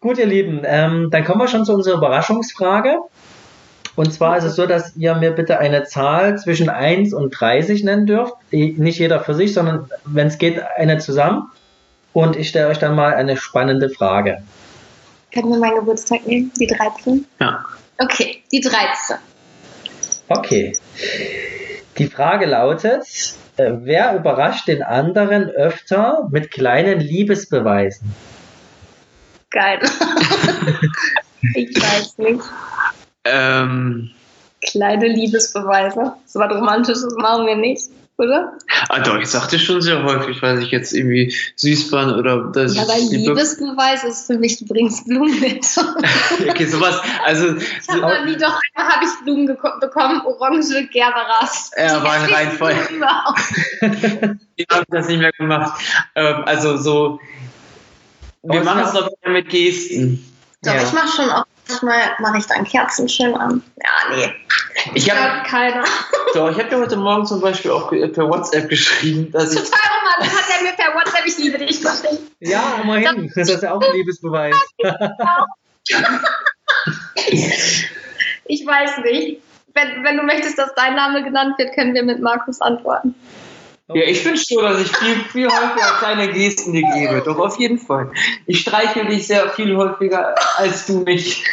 Gut, 0.00 0.18
ihr 0.18 0.26
Lieben, 0.26 0.62
ähm, 0.64 1.08
dann 1.10 1.24
kommen 1.24 1.40
wir 1.40 1.48
schon 1.48 1.64
zu 1.64 1.74
unserer 1.74 1.96
Überraschungsfrage. 1.96 2.98
Und 3.96 4.12
zwar 4.12 4.38
ist 4.38 4.44
es 4.44 4.56
so, 4.56 4.66
dass 4.66 4.96
ihr 4.96 5.14
mir 5.14 5.32
bitte 5.32 5.58
eine 5.58 5.84
Zahl 5.84 6.38
zwischen 6.38 6.68
1 6.68 7.12
und 7.12 7.30
30 7.30 7.84
nennen 7.84 8.06
dürft. 8.06 8.34
Nicht 8.50 8.98
jeder 8.98 9.20
für 9.20 9.34
sich, 9.34 9.52
sondern 9.52 9.90
wenn 10.04 10.28
es 10.28 10.38
geht, 10.38 10.60
eine 10.76 10.98
zusammen. 10.98 11.50
Und 12.12 12.36
ich 12.36 12.48
stelle 12.48 12.68
euch 12.68 12.78
dann 12.78 12.94
mal 12.94 13.14
eine 13.14 13.36
spannende 13.36 13.88
Frage. 13.90 14.42
Können 15.32 15.50
wir 15.50 15.58
meinen 15.58 15.76
Geburtstag 15.76 16.26
nehmen? 16.26 16.52
Die 16.58 16.66
13? 16.66 17.26
ja. 17.40 17.64
Okay, 17.98 18.42
die 18.50 18.60
13. 18.60 19.16
Okay. 20.28 20.76
Die 21.98 22.06
Frage 22.06 22.46
lautet, 22.46 23.04
äh, 23.56 23.72
wer 23.82 24.16
überrascht 24.16 24.68
den 24.68 24.82
anderen 24.82 25.48
öfter 25.48 26.28
mit 26.30 26.50
kleinen 26.50 27.00
Liebesbeweisen? 27.00 28.14
Geil. 29.50 29.78
ich 31.54 31.76
weiß 31.76 32.18
nicht. 32.18 32.42
Ähm, 33.24 34.10
Kleine 34.60 35.08
Liebesbeweise. 35.08 36.14
So 36.26 36.40
was 36.40 36.50
Romantisches 36.50 37.14
machen 37.18 37.46
wir 37.46 37.56
nicht, 37.56 37.84
oder? 38.16 38.56
ah, 38.88 39.00
doch, 39.00 39.18
ich 39.18 39.26
sagte 39.26 39.58
schon 39.58 39.82
sehr 39.82 40.02
häufig, 40.04 40.40
weil 40.42 40.62
ich 40.62 40.70
jetzt 40.70 40.92
irgendwie 40.92 41.34
süß 41.56 41.90
war 41.92 42.16
oder 42.16 42.50
das 42.52 42.74
Ja, 42.76 42.82
aber 42.82 42.94
ein 42.94 43.08
Liebesbeweis 43.08 44.04
ist 44.04 44.26
für 44.26 44.38
mich, 44.38 44.58
du 44.58 44.66
bringst 44.66 45.06
Blumen 45.06 45.40
mit. 45.40 45.64
Okay, 46.48 46.66
sowas, 46.66 47.00
also, 47.24 47.56
Ich 47.56 47.88
habe 47.88 48.00
so, 48.00 48.06
noch 48.06 48.24
nie, 48.24 48.36
doch 48.36 48.58
einmal 48.76 48.92
habe 48.94 49.04
ich 49.04 49.24
Blumen 49.24 49.46
bekommen, 49.46 50.20
orange 50.26 50.88
Gerberas. 50.92 51.70
Ja, 51.76 51.98
Die 51.98 52.04
war 52.04 52.12
ein 52.12 52.32
Reinfall. 52.32 52.76
Ich 54.56 54.66
habe 54.70 54.84
das 54.88 55.08
nicht 55.08 55.18
mehr 55.18 55.32
gemacht. 55.32 55.80
Ähm, 56.14 56.42
also 56.46 56.76
so, 56.76 57.18
wir 58.44 58.60
Aber 58.60 58.64
machen 58.74 58.84
es 58.84 58.92
doch 58.92 59.10
mit 59.26 59.48
Gesten. 59.48 60.24
Doch, 60.62 60.74
Ja. 60.74 60.82
ich 60.82 60.92
mache 60.92 61.08
schon 61.08 61.30
auch, 61.30 61.44
manchmal 61.68 61.98
mache 62.20 62.38
ich 62.38 62.46
dann 62.46 62.64
Kerzen 62.64 63.08
schön 63.08 63.34
an. 63.34 63.62
Ja, 63.82 64.14
nee. 64.16 64.32
Ich 64.94 65.10
habe 65.10 65.46
keiner. 65.48 65.84
doch, 66.34 66.50
ich 66.50 66.58
habe 66.58 66.68
dir 66.68 66.78
heute 66.78 66.96
Morgen 66.96 67.24
zum 67.26 67.40
Beispiel 67.40 67.70
auch 67.70 67.90
ge- 67.90 68.08
per 68.08 68.28
WhatsApp 68.28 68.68
geschrieben, 68.68 69.30
dass 69.32 69.52
ich 69.54 69.60
Total 69.62 69.80
romantisch 70.00 70.38
hat 70.38 70.48
er 70.58 70.62
mir 70.62 70.72
per 70.72 70.94
WhatsApp, 70.94 71.26
ich 71.26 71.38
liebe 71.38 71.58
dich, 71.58 71.80
geschrieben. 71.80 72.18
Ja, 72.40 72.80
immerhin. 72.82 73.30
Das 73.34 73.48
ist 73.48 73.62
ja 73.62 73.72
auch 73.72 73.80
ein 73.80 73.92
Liebesbeweis. 73.94 74.54
Ich 78.46 78.66
weiß 78.66 78.98
nicht. 79.04 79.40
Wenn, 79.74 80.04
wenn 80.04 80.16
du 80.16 80.22
möchtest, 80.22 80.58
dass 80.58 80.74
dein 80.74 80.94
Name 80.94 81.24
genannt 81.24 81.58
wird, 81.58 81.74
können 81.74 81.94
wir 81.94 82.02
mit 82.04 82.20
Markus 82.20 82.60
antworten. 82.60 83.14
Ja, 83.88 84.02
ich 84.04 84.20
finde 84.20 84.38
schon, 84.40 84.62
dass 84.62 84.80
ich 84.80 84.96
viel, 84.96 85.16
viel 85.30 85.48
häufiger 85.48 85.96
kleine 85.98 86.28
Gesten 86.32 86.72
dir 86.72 86.84
gebe. 86.94 87.22
Doch, 87.24 87.38
auf 87.38 87.58
jeden 87.58 87.78
Fall. 87.78 88.12
Ich 88.46 88.60
streichel 88.60 89.06
dich 89.06 89.26
sehr 89.26 89.48
viel 89.50 89.76
häufiger 89.76 90.34
als 90.56 90.86
du 90.86 91.00
mich. 91.00 91.44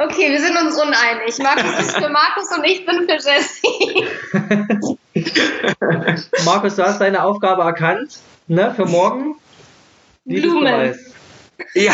Okay, 0.00 0.30
wir 0.30 0.40
sind 0.40 0.56
uns 0.56 0.80
uneinig. 0.80 1.38
Markus 1.38 1.80
ist 1.80 1.96
für 1.96 2.08
Markus 2.08 2.56
und 2.56 2.64
ich 2.64 2.86
bin 2.86 3.08
für 3.08 3.16
Jessie. 3.16 4.06
Markus, 6.44 6.76
du 6.76 6.84
hast 6.84 7.00
deine 7.00 7.24
Aufgabe 7.24 7.62
erkannt, 7.62 8.18
ne, 8.46 8.72
für 8.76 8.84
morgen. 8.86 9.34
Blumen. 10.24 10.96
Ja. 11.74 11.92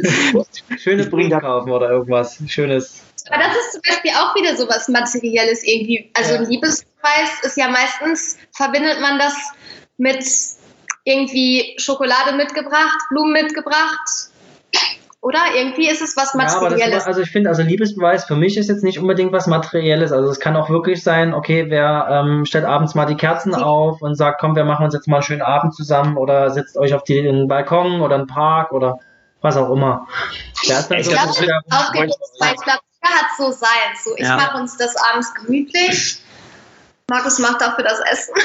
Schöne 0.78 1.04
Blumen 1.06 1.30
kaufen 1.40 1.72
oder 1.72 1.90
irgendwas. 1.90 2.38
Schönes. 2.46 3.02
Aber 3.28 3.42
das 3.42 3.56
ist 3.56 3.72
zum 3.72 3.82
Beispiel 3.88 4.12
auch 4.12 4.36
wieder 4.36 4.54
so 4.56 4.68
was 4.68 4.86
Materielles 4.86 5.64
irgendwie. 5.64 6.08
Also 6.14 6.34
Ja. 6.34 6.40
ein 6.40 6.46
Liebesbeweis 6.46 7.40
ist 7.42 7.56
ja 7.56 7.68
meistens, 7.68 8.38
verbindet 8.52 9.00
man 9.00 9.18
das 9.18 9.34
mit 9.96 10.24
irgendwie 11.02 11.74
Schokolade 11.78 12.36
mitgebracht, 12.36 12.98
Blumen 13.10 13.32
mitgebracht. 13.32 14.30
Oder? 15.26 15.40
Irgendwie 15.56 15.88
ist 15.88 16.00
es 16.02 16.16
was 16.16 16.34
Ja, 16.34 16.40
aber 16.56 16.68
das, 16.68 16.78
Materielles. 16.78 17.04
also 17.04 17.20
ich 17.20 17.30
finde, 17.32 17.50
also 17.50 17.62
Liebesbeweis 17.62 18.26
für 18.26 18.36
mich 18.36 18.56
ist 18.56 18.68
jetzt 18.68 18.84
nicht 18.84 19.00
unbedingt 19.00 19.32
was 19.32 19.48
Materielles. 19.48 20.12
Also 20.12 20.30
es 20.30 20.38
kann 20.38 20.54
auch 20.54 20.70
wirklich 20.70 21.02
sein, 21.02 21.34
okay, 21.34 21.66
wer 21.68 22.06
ähm, 22.08 22.44
stellt 22.44 22.64
abends 22.64 22.94
mal 22.94 23.06
die 23.06 23.16
Kerzen 23.16 23.52
Sie- 23.52 23.60
auf 23.60 24.02
und 24.02 24.14
sagt, 24.14 24.40
komm, 24.40 24.54
wir 24.54 24.64
machen 24.64 24.84
uns 24.84 24.94
jetzt 24.94 25.08
mal 25.08 25.16
einen 25.16 25.22
schönen 25.24 25.42
Abend 25.42 25.74
zusammen 25.74 26.16
oder 26.16 26.50
setzt 26.50 26.76
euch 26.76 26.94
auf 26.94 27.02
die, 27.02 27.20
den 27.22 27.48
Balkon 27.48 28.02
oder 28.02 28.14
einen 28.14 28.28
Park 28.28 28.70
oder 28.70 29.00
was 29.40 29.56
auch 29.56 29.70
immer. 29.70 30.06
Der 30.68 30.78
ist 30.78 30.90
dann 30.92 30.98
Ich 31.00 31.06
so 31.06 31.10
glaub, 31.12 31.24
glaube, 31.34 31.40
glaube, 31.42 31.96
jeder 31.96 33.14
hat 33.16 33.26
so 33.36 33.50
sein. 33.50 33.68
So, 34.00 34.14
ich 34.16 34.22
Ja. 34.28 34.36
mache 34.36 34.58
uns 34.58 34.76
das 34.76 34.94
abends 34.96 35.34
gemütlich. 35.34 36.20
Markus 37.08 37.38
macht 37.38 37.60
dafür 37.60 37.84
das 37.84 38.00
Essen. 38.00 38.34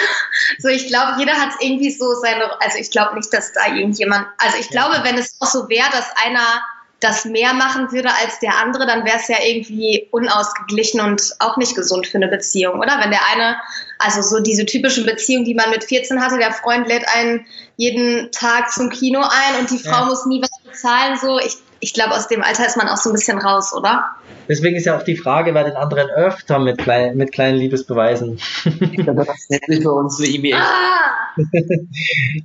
So, 0.60 0.68
ich 0.68 0.88
glaube, 0.88 1.14
jeder 1.18 1.34
hat 1.34 1.54
irgendwie 1.60 1.92
so 1.92 2.14
seine, 2.16 2.52
also 2.62 2.78
ich 2.78 2.92
glaube 2.92 3.16
nicht, 3.16 3.34
dass 3.34 3.54
da 3.54 3.74
irgendjemand, 3.74 4.28
also 4.38 4.58
ich 4.60 4.70
glaube, 4.70 5.00
wenn 5.04 5.18
es 5.18 5.36
auch 5.40 5.48
so 5.48 5.70
wäre, 5.70 5.90
dass 5.92 6.06
einer 6.24 6.62
das 7.00 7.26
mehr 7.26 7.54
machen 7.54 7.92
würde 7.92 8.10
als 8.22 8.38
der 8.40 8.58
andere, 8.58 8.86
dann 8.86 9.06
wäre 9.06 9.18
es 9.18 9.28
ja 9.28 9.38
irgendwie 9.44 10.08
unausgeglichen 10.12 11.02
und 11.02 11.36
auch 11.40 11.58
nicht 11.58 11.74
gesund 11.76 12.06
für 12.06 12.18
eine 12.18 12.28
Beziehung, 12.28 12.80
oder? 12.80 13.00
Wenn 13.00 13.10
der 13.10 13.22
eine, 13.32 13.58
also 13.98 14.22
so 14.22 14.40
diese 14.40 14.66
typischen 14.66 15.06
Beziehungen, 15.06 15.46
die 15.46 15.56
man 15.56 15.70
mit 15.72 15.84
14 15.84 16.22
hatte, 16.22 16.38
der 16.38 16.52
Freund 16.52 16.88
lädt 16.88 17.08
einen 17.16 17.46
jeden 17.78 18.32
Tag 18.32 18.72
zum 18.72 18.90
Kino 18.90 19.22
ein 19.22 19.60
und 19.60 19.72
die 19.72 19.80
Frau 19.80 20.02
Ja. 20.02 20.06
muss 20.06 20.26
nie 20.28 20.42
was 20.42 20.52
bezahlen, 20.64 21.18
so. 21.20 21.40
Ich, 21.40 21.58
ich 21.82 21.94
glaube, 21.94 22.14
aus 22.14 22.28
dem 22.28 22.42
Alter 22.44 22.66
ist 22.66 22.78
man 22.78 22.88
auch 22.88 22.98
so 22.98 23.10
ein 23.10 23.14
bisschen 23.14 23.40
raus, 23.40 23.74
oder? 23.74 24.06
Deswegen 24.48 24.76
ist 24.76 24.86
ja 24.86 24.98
auch 24.98 25.04
die 25.04 25.18
Frage, 25.18 25.54
wer 25.54 25.64
den 25.64 25.76
anderen 25.76 26.10
öfter 26.10 26.60
mit, 26.60 26.78
klein, 26.78 27.18
mit 27.18 27.32
kleinen 27.32 27.58
Liebesbeweisen. 27.58 28.40
Das 28.66 29.50
nennt 29.50 29.66
sich 29.68 29.84
bei 29.84 29.90
uns 29.90 30.20
eine 30.20 30.28
E-Mail. 30.30 30.56
Ah, 30.56 31.36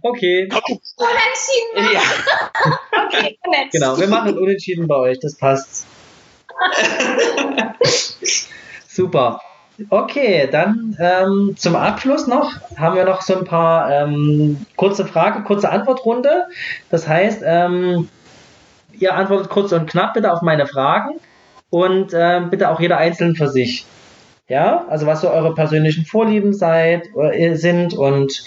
Okay, 0.03 0.49
unentschieden. 0.97 1.95
Ja. 1.95 2.01
Okay, 3.07 3.39
unentschieden. 3.47 3.71
genau, 3.73 3.99
wir 3.99 4.09
machen 4.09 4.37
unentschieden 4.37 4.89
bei 4.89 4.97
euch, 4.97 5.21
das 5.21 5.37
passt. 5.37 5.87
Super. 8.89 9.41
Okay, 9.91 10.49
dann 10.51 10.97
ähm, 10.99 11.55
zum 11.59 11.77
Abschluss 11.77 12.27
noch 12.27 12.51
haben 12.77 12.97
wir 12.97 13.05
noch 13.05 13.21
so 13.21 13.37
ein 13.37 13.45
paar 13.45 13.91
ähm, 13.91 14.65
kurze 14.77 15.05
Frage, 15.07 15.45
kurze 15.45 15.69
Antwortrunde. 15.71 16.47
Das 16.91 17.07
heißt, 17.07 17.43
ähm, 17.45 18.09
ihr 19.01 19.15
antwortet 19.15 19.51
kurz 19.51 19.73
und 19.73 19.89
knapp 19.89 20.15
bitte 20.15 20.33
auf 20.33 20.43
meine 20.43 20.67
Fragen 20.67 21.21
und 21.71 22.13
ähm, 22.15 22.51
bitte 22.51 22.71
auch 22.71 22.81
jeder 22.81 22.99
einzeln 22.99 23.37
für 23.37 23.49
sich. 23.49 23.87
Ja, 24.49 24.87
also 24.89 25.07
was 25.07 25.23
so 25.23 25.31
eure 25.31 25.55
persönlichen 25.55 26.05
Vorlieben 26.05 26.53
seid, 26.53 27.09
äh, 27.17 27.55
sind 27.55 27.95
und 27.95 28.45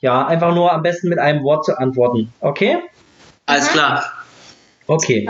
ja, 0.00 0.26
einfach 0.26 0.54
nur 0.54 0.72
am 0.72 0.82
besten 0.82 1.08
mit 1.08 1.18
einem 1.18 1.42
Wort 1.44 1.64
zu 1.64 1.78
antworten. 1.78 2.32
Okay? 2.40 2.78
Alles 3.46 3.68
klar. 3.68 4.04
Okay. 4.86 5.28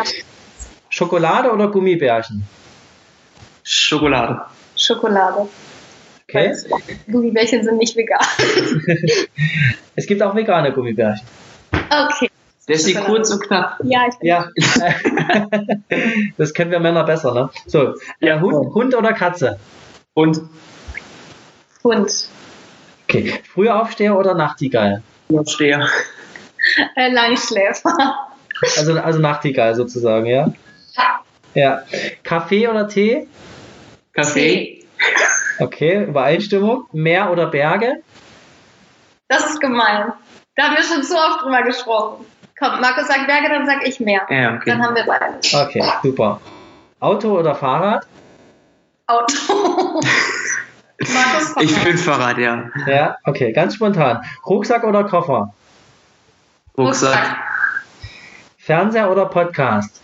Schokolade 0.89 1.53
oder 1.53 1.69
Gummibärchen? 1.69 2.45
Schokolade. 3.65 4.43
Schokolade. 4.77 5.49
Okay. 6.29 6.55
Gummibärchen 7.11 7.63
sind 7.63 7.79
nicht 7.79 7.97
vegan. 7.97 8.19
Es 9.97 10.07
gibt 10.07 10.23
auch 10.23 10.35
vegane 10.35 10.73
Gummibärchen. 10.73 11.27
Okay. 11.73 12.29
Der 12.67 12.77
ist 12.77 13.05
kurz 13.05 13.31
und 13.31 13.43
knapp. 13.43 13.79
Ja, 13.85 14.07
ich 14.09 14.19
bin 14.19 14.29
Ja. 14.29 14.49
das 16.39 16.55
können 16.55 16.71
wir 16.71 16.81
Männer 16.81 17.05
besser, 17.05 17.35
ne? 17.35 17.51
So. 17.67 17.95
Ja, 18.21 18.41
Hund, 18.41 18.75
Hund 18.75 18.95
oder 18.95 19.13
Katze? 19.13 19.59
Und 20.15 20.41
Hund. 21.83 22.29
Okay. 23.05 23.35
Frühaufsteher 23.53 24.17
oder 24.19 24.35
Nachtigall? 24.35 25.03
Steher. 25.47 25.87
Äh, 26.97 27.13
Langschläfer. 27.13 27.93
Also, 28.79 28.99
also 28.99 29.19
Nachtigall 29.19 29.75
sozusagen, 29.75 30.27
ja? 30.27 30.51
Ja. 31.55 31.83
Kaffee 32.23 32.69
oder 32.69 32.89
Tee? 32.89 33.27
Kaffee. 34.13 34.87
Okay, 35.59 36.05
Übereinstimmung. 36.05 36.87
Meer 36.93 37.31
oder 37.31 37.49
Berge? 37.49 38.03
Das 39.29 39.45
ist 39.51 39.61
gemein. 39.61 40.13
Da 40.55 40.65
haben 40.65 40.77
wir 40.77 40.83
schon 40.85 41.03
zu 41.03 41.15
oft 41.15 41.43
drüber 41.43 41.63
gesprochen. 41.63 42.25
Komm, 42.59 42.81
Markus 42.81 43.09
sagt 43.09 43.27
Berge, 43.27 43.49
dann 43.49 43.67
sag 43.67 43.87
ich 43.87 43.99
mehr. 44.01 44.23
Ja, 44.31 44.55
okay. 44.55 44.71
Dann 44.71 44.83
haben 44.83 44.95
wir 44.95 45.05
beide. 45.05 45.39
Okay, 45.53 45.83
super. 46.03 46.41
Auto 47.01 47.39
oder 47.39 47.55
Fahrrad? 47.55 48.07
Auto. 49.07 50.01
Markus 50.99 51.55
Ich 51.61 51.73
Fahrrad. 51.73 51.85
bin 51.85 51.99
Fahrrad, 51.99 52.39
ja. 52.39 52.71
Ja, 52.87 53.17
okay, 53.25 53.53
ganz 53.53 53.75
spontan. 53.75 54.25
Rucksack 54.47 54.85
oder 54.85 55.05
Koffer? 55.05 55.53
Rucksack. 56.79 57.37
Fernseher 58.59 59.11
oder 59.11 59.27
Podcast? 59.27 60.01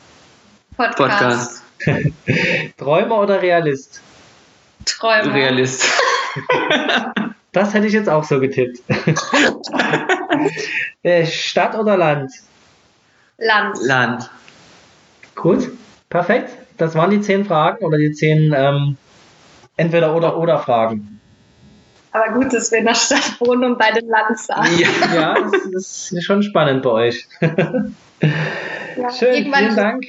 Podcast. 0.76 1.62
Podcast. 1.78 2.74
Träumer 2.76 3.18
oder 3.20 3.40
Realist? 3.40 4.02
Träumer. 4.84 5.32
Realist. 5.32 5.86
Das 7.52 7.74
hätte 7.74 7.86
ich 7.86 7.92
jetzt 7.92 8.08
auch 8.08 8.24
so 8.24 8.40
getippt. 8.40 8.80
Äh, 11.02 11.26
Stadt 11.26 11.74
oder 11.76 11.96
Land? 11.96 12.30
Land. 13.38 13.78
Land. 13.82 14.30
Gut, 15.34 15.70
perfekt. 16.08 16.50
Das 16.76 16.94
waren 16.94 17.10
die 17.10 17.20
zehn 17.20 17.44
Fragen 17.44 17.84
oder 17.84 17.98
die 17.98 18.12
zehn 18.12 18.54
ähm, 18.56 18.96
entweder 19.76 20.14
oder 20.14 20.38
oder 20.38 20.58
Fragen. 20.58 21.20
Aber 22.12 22.32
gut, 22.34 22.52
dass 22.52 22.70
wir 22.70 22.78
in 22.78 22.86
der 22.86 22.94
Stadt 22.94 23.40
wohnen 23.40 23.64
und 23.64 23.78
bei 23.78 23.92
dem 23.92 24.08
Land 24.08 24.38
sagen. 24.38 24.78
Ja. 24.78 24.88
Ja, 25.14 25.34
das, 25.34 25.52
das 25.72 26.12
ist 26.12 26.24
schon 26.24 26.42
spannend 26.42 26.82
bei 26.82 26.90
euch. 26.90 27.26
Ja, 27.40 29.10
Schön, 29.18 29.52
vielen 29.52 29.76
Dank. 29.76 30.04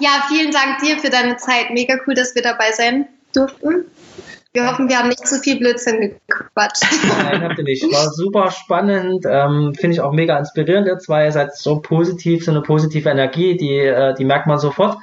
Ja, 0.00 0.24
vielen 0.28 0.50
Dank 0.50 0.78
dir 0.80 0.98
für 0.98 1.10
deine 1.10 1.36
Zeit. 1.36 1.70
Mega 1.70 1.96
cool, 2.06 2.14
dass 2.14 2.34
wir 2.34 2.42
dabei 2.42 2.72
sein 2.72 3.06
durften. 3.32 3.84
Wir 4.56 4.66
hoffen, 4.66 4.88
wir 4.88 4.98
haben 4.98 5.08
nicht 5.08 5.28
zu 5.28 5.38
viel 5.38 5.58
Blödsinn 5.58 6.18
gequatscht. 6.26 6.82
Nein, 7.22 7.44
habt 7.44 7.58
ihr 7.58 7.64
nicht. 7.64 7.82
War 7.92 8.08
super 8.08 8.50
spannend. 8.50 9.26
Ähm, 9.28 9.74
Finde 9.74 9.96
ich 9.96 10.00
auch 10.00 10.12
mega 10.12 10.38
inspirierend, 10.38 10.86
ihr 10.86 10.98
zwei. 10.98 11.26
Ihr 11.26 11.32
seid 11.32 11.54
so 11.54 11.80
positiv, 11.80 12.42
so 12.42 12.52
eine 12.52 12.62
positive 12.62 13.06
Energie, 13.10 13.58
die, 13.58 13.76
äh, 13.76 14.14
die 14.14 14.24
merkt 14.24 14.46
man 14.46 14.58
sofort. 14.58 14.96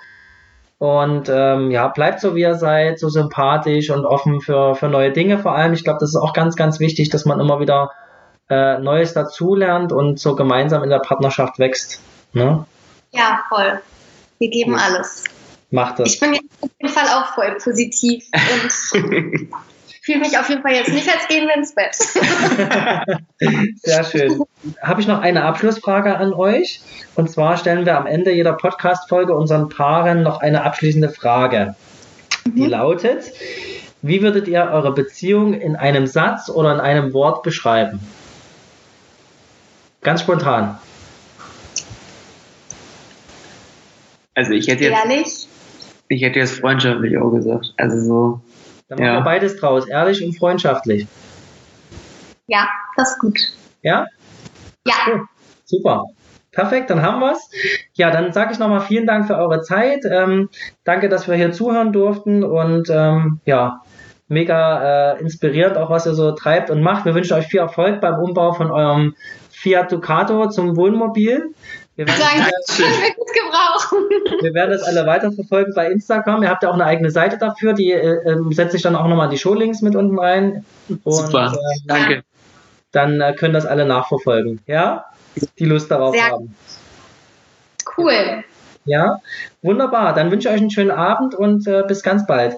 Und 0.80 1.30
ähm, 1.30 1.70
ja, 1.70 1.88
bleibt 1.90 2.20
so, 2.20 2.34
wie 2.34 2.42
ihr 2.42 2.56
seid, 2.56 2.98
so 2.98 3.10
sympathisch 3.10 3.92
und 3.92 4.08
offen 4.08 4.42
für, 4.42 4.74
für 4.74 4.88
neue 4.88 5.12
Dinge 5.12 5.38
vor 5.38 5.54
allem. 5.54 5.74
Ich 5.74 5.84
glaube, 5.84 6.00
das 6.00 6.10
ist 6.10 6.16
auch 6.16 6.34
ganz, 6.34 6.56
ganz 6.56 6.80
wichtig, 6.80 7.12
dass 7.12 7.26
man 7.26 7.40
immer 7.40 7.60
wieder 7.60 7.92
äh, 8.50 8.80
Neues 8.80 9.14
dazulernt 9.14 9.92
und 9.92 10.20
so 10.20 10.36
gemeinsam 10.36 10.84
in 10.84 10.90
der 10.90 10.98
Partnerschaft 10.98 11.60
wächst. 11.60 12.02
Ne? 12.34 12.66
Ja, 13.12 13.44
voll. 13.50 13.80
Wir 14.40 14.50
geben 14.50 14.74
alles. 14.74 15.26
Macht 15.74 15.98
das. 15.98 16.14
Ich 16.14 16.20
bin 16.20 16.36
jetzt 16.36 16.46
auf 16.62 16.70
jeden 16.80 16.94
Fall 16.94 17.08
auch 17.08 17.34
voll 17.34 17.58
positiv 17.58 18.24
und 18.32 18.72
fühle 20.04 20.20
mich 20.20 20.38
auf 20.38 20.48
jeden 20.48 20.62
Fall 20.62 20.74
jetzt 20.74 20.94
nicht, 20.94 21.10
als 21.10 21.28
gehen 21.28 21.48
wir 21.48 21.56
ins 21.56 21.74
Bett. 21.74 21.96
Sehr 23.82 24.04
schön. 24.04 24.44
Habe 24.84 25.02
ich 25.02 25.08
noch 25.08 25.20
eine 25.20 25.46
Abschlussfrage 25.46 26.16
an 26.16 26.32
euch? 26.32 26.82
Und 27.16 27.32
zwar 27.32 27.58
stellen 27.58 27.88
wir 27.88 27.98
am 27.98 28.06
Ende 28.06 28.32
jeder 28.32 28.54
Podcast-Folge 28.54 29.34
unseren 29.36 29.68
Paaren 29.70 30.22
noch 30.22 30.42
eine 30.42 30.64
abschließende 30.64 31.10
Frage. 31.10 31.74
Die 32.46 32.68
lautet: 32.68 33.32
Wie 34.04 34.22
würdet 34.22 34.48
ihr 34.48 34.70
eure 34.72 34.94
Beziehung 34.94 35.56
in 35.56 35.76
einem 35.76 36.06
Satz 36.06 36.50
oder 36.50 36.72
in 36.76 36.82
einem 36.82 37.14
Wort 37.14 37.42
beschreiben? 37.42 38.00
Ganz 40.02 40.22
spontan. 40.22 40.78
Also 44.36 44.52
ich 44.52 44.68
hätte 44.68 44.84
jetzt, 44.84 45.06
Ehrlich? 45.06 45.48
Ich 46.14 46.22
hätte 46.24 46.40
jetzt 46.40 46.60
freundschaftlich 46.60 47.18
auch 47.18 47.32
gesagt. 47.32 47.74
Also 47.78 48.00
so. 48.00 48.42
Dann 48.88 49.00
machen 49.00 49.06
Ja. 49.08 49.20
wir 49.20 49.24
beides 49.24 49.58
draus, 49.58 49.88
ehrlich 49.88 50.24
und 50.24 50.38
freundschaftlich. 50.38 51.08
Ja, 52.48 52.68
das 52.98 53.12
ist 53.12 53.20
gut. 53.20 53.40
Ja? 53.82 54.06
Ja, 54.86 54.94
Super. 55.66 56.06
Perfekt, 56.52 56.92
dann 56.92 57.02
haben 57.02 57.20
wir's. 57.20 57.50
Ja, 57.94 58.12
dann 58.12 58.32
sage 58.32 58.52
ich 58.54 58.60
nochmal 58.60 58.82
vielen 58.82 59.08
Dank 59.08 59.26
für 59.26 59.36
eure 59.36 59.62
Zeit. 59.62 60.02
Ähm, 60.10 60.50
danke, 60.84 61.10
dass 61.10 61.28
wir 61.28 61.36
hier 61.36 61.52
zuhören 61.52 61.92
durften 61.92 62.44
und 62.44 62.90
ähm, 62.92 63.40
ja, 63.46 63.82
mega 64.28 65.14
äh, 65.14 65.20
inspirierend 65.20 65.78
auch, 65.78 65.90
was 65.90 66.06
ihr 66.06 66.14
so 66.14 66.32
treibt 66.34 66.70
und 66.70 66.84
macht. 66.84 67.06
Wir 67.06 67.16
wünschen 67.16 67.34
euch 67.34 67.48
viel 67.48 67.60
Erfolg 67.60 68.02
beim 68.02 68.20
Umbau 68.22 68.54
von 68.54 68.70
eurem 68.70 69.16
Fiat 69.50 69.92
Ducato 69.92 70.48
zum 70.50 70.76
Wohnmobil. 70.78 71.54
Wir 71.96 72.08
werden, 72.08 72.20
danke. 72.20 72.52
Das 72.66 72.78
können 72.78 72.92
wir 73.02 73.14
gut 73.14 73.28
gebrauchen. 73.34 74.42
wir 74.42 74.54
werden 74.54 74.72
das 74.72 74.84
alle 74.84 75.06
weiterverfolgen 75.06 75.74
bei 75.76 75.92
Instagram. 75.92 76.44
Ihr 76.44 76.50
habt 76.50 76.64
ja 76.64 76.70
auch 76.70 76.74
eine 76.74 76.86
eigene 76.86 77.12
Seite 77.12 77.38
dafür, 77.38 77.74
die 77.74 77.92
äh, 77.92 78.32
ähm, 78.32 78.52
setze 78.52 78.78
ich 78.78 78.82
dann 78.82 78.96
auch 78.96 79.08
nochmal 79.08 79.30
die 79.30 79.38
Showlinks 79.38 79.82
mit 79.82 79.96
unten 79.96 80.18
rein. 80.18 80.66
Und, 81.04 81.14
Super. 81.14 81.54
ähm, 81.54 81.82
Danke. 81.86 82.24
dann 82.92 83.22
äh, 83.22 83.34
können 83.34 83.54
das 83.54 83.66
alle 83.66 83.86
nachverfolgen. 83.86 84.62
Ja? 84.66 85.06
Die 85.60 85.66
Lust 85.66 85.92
darauf 85.92 86.16
Sehr 86.16 86.30
haben. 86.30 86.56
Cool. 87.98 88.44
Ja, 88.86 89.20
wunderbar. 89.62 90.14
Dann 90.14 90.32
wünsche 90.32 90.50
ich 90.50 90.54
euch 90.54 90.62
einen 90.62 90.72
schönen 90.72 90.92
Abend 90.92 91.36
und 91.36 91.68
äh, 91.68 91.84
bis 91.88 92.04
ganz 92.04 92.26
bald. 92.28 92.58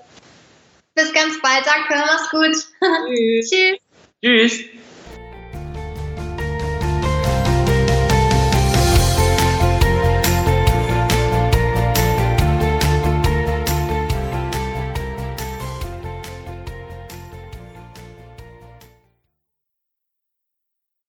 Bis 0.95 1.13
ganz 1.13 1.41
bald. 1.41 1.65
Danke. 1.65 2.03
Mach's 2.05 2.29
gut. 2.31 2.55
Tschüss. 3.07 3.49
Tschüss. 3.49 3.79
Tschüss. 4.23 4.84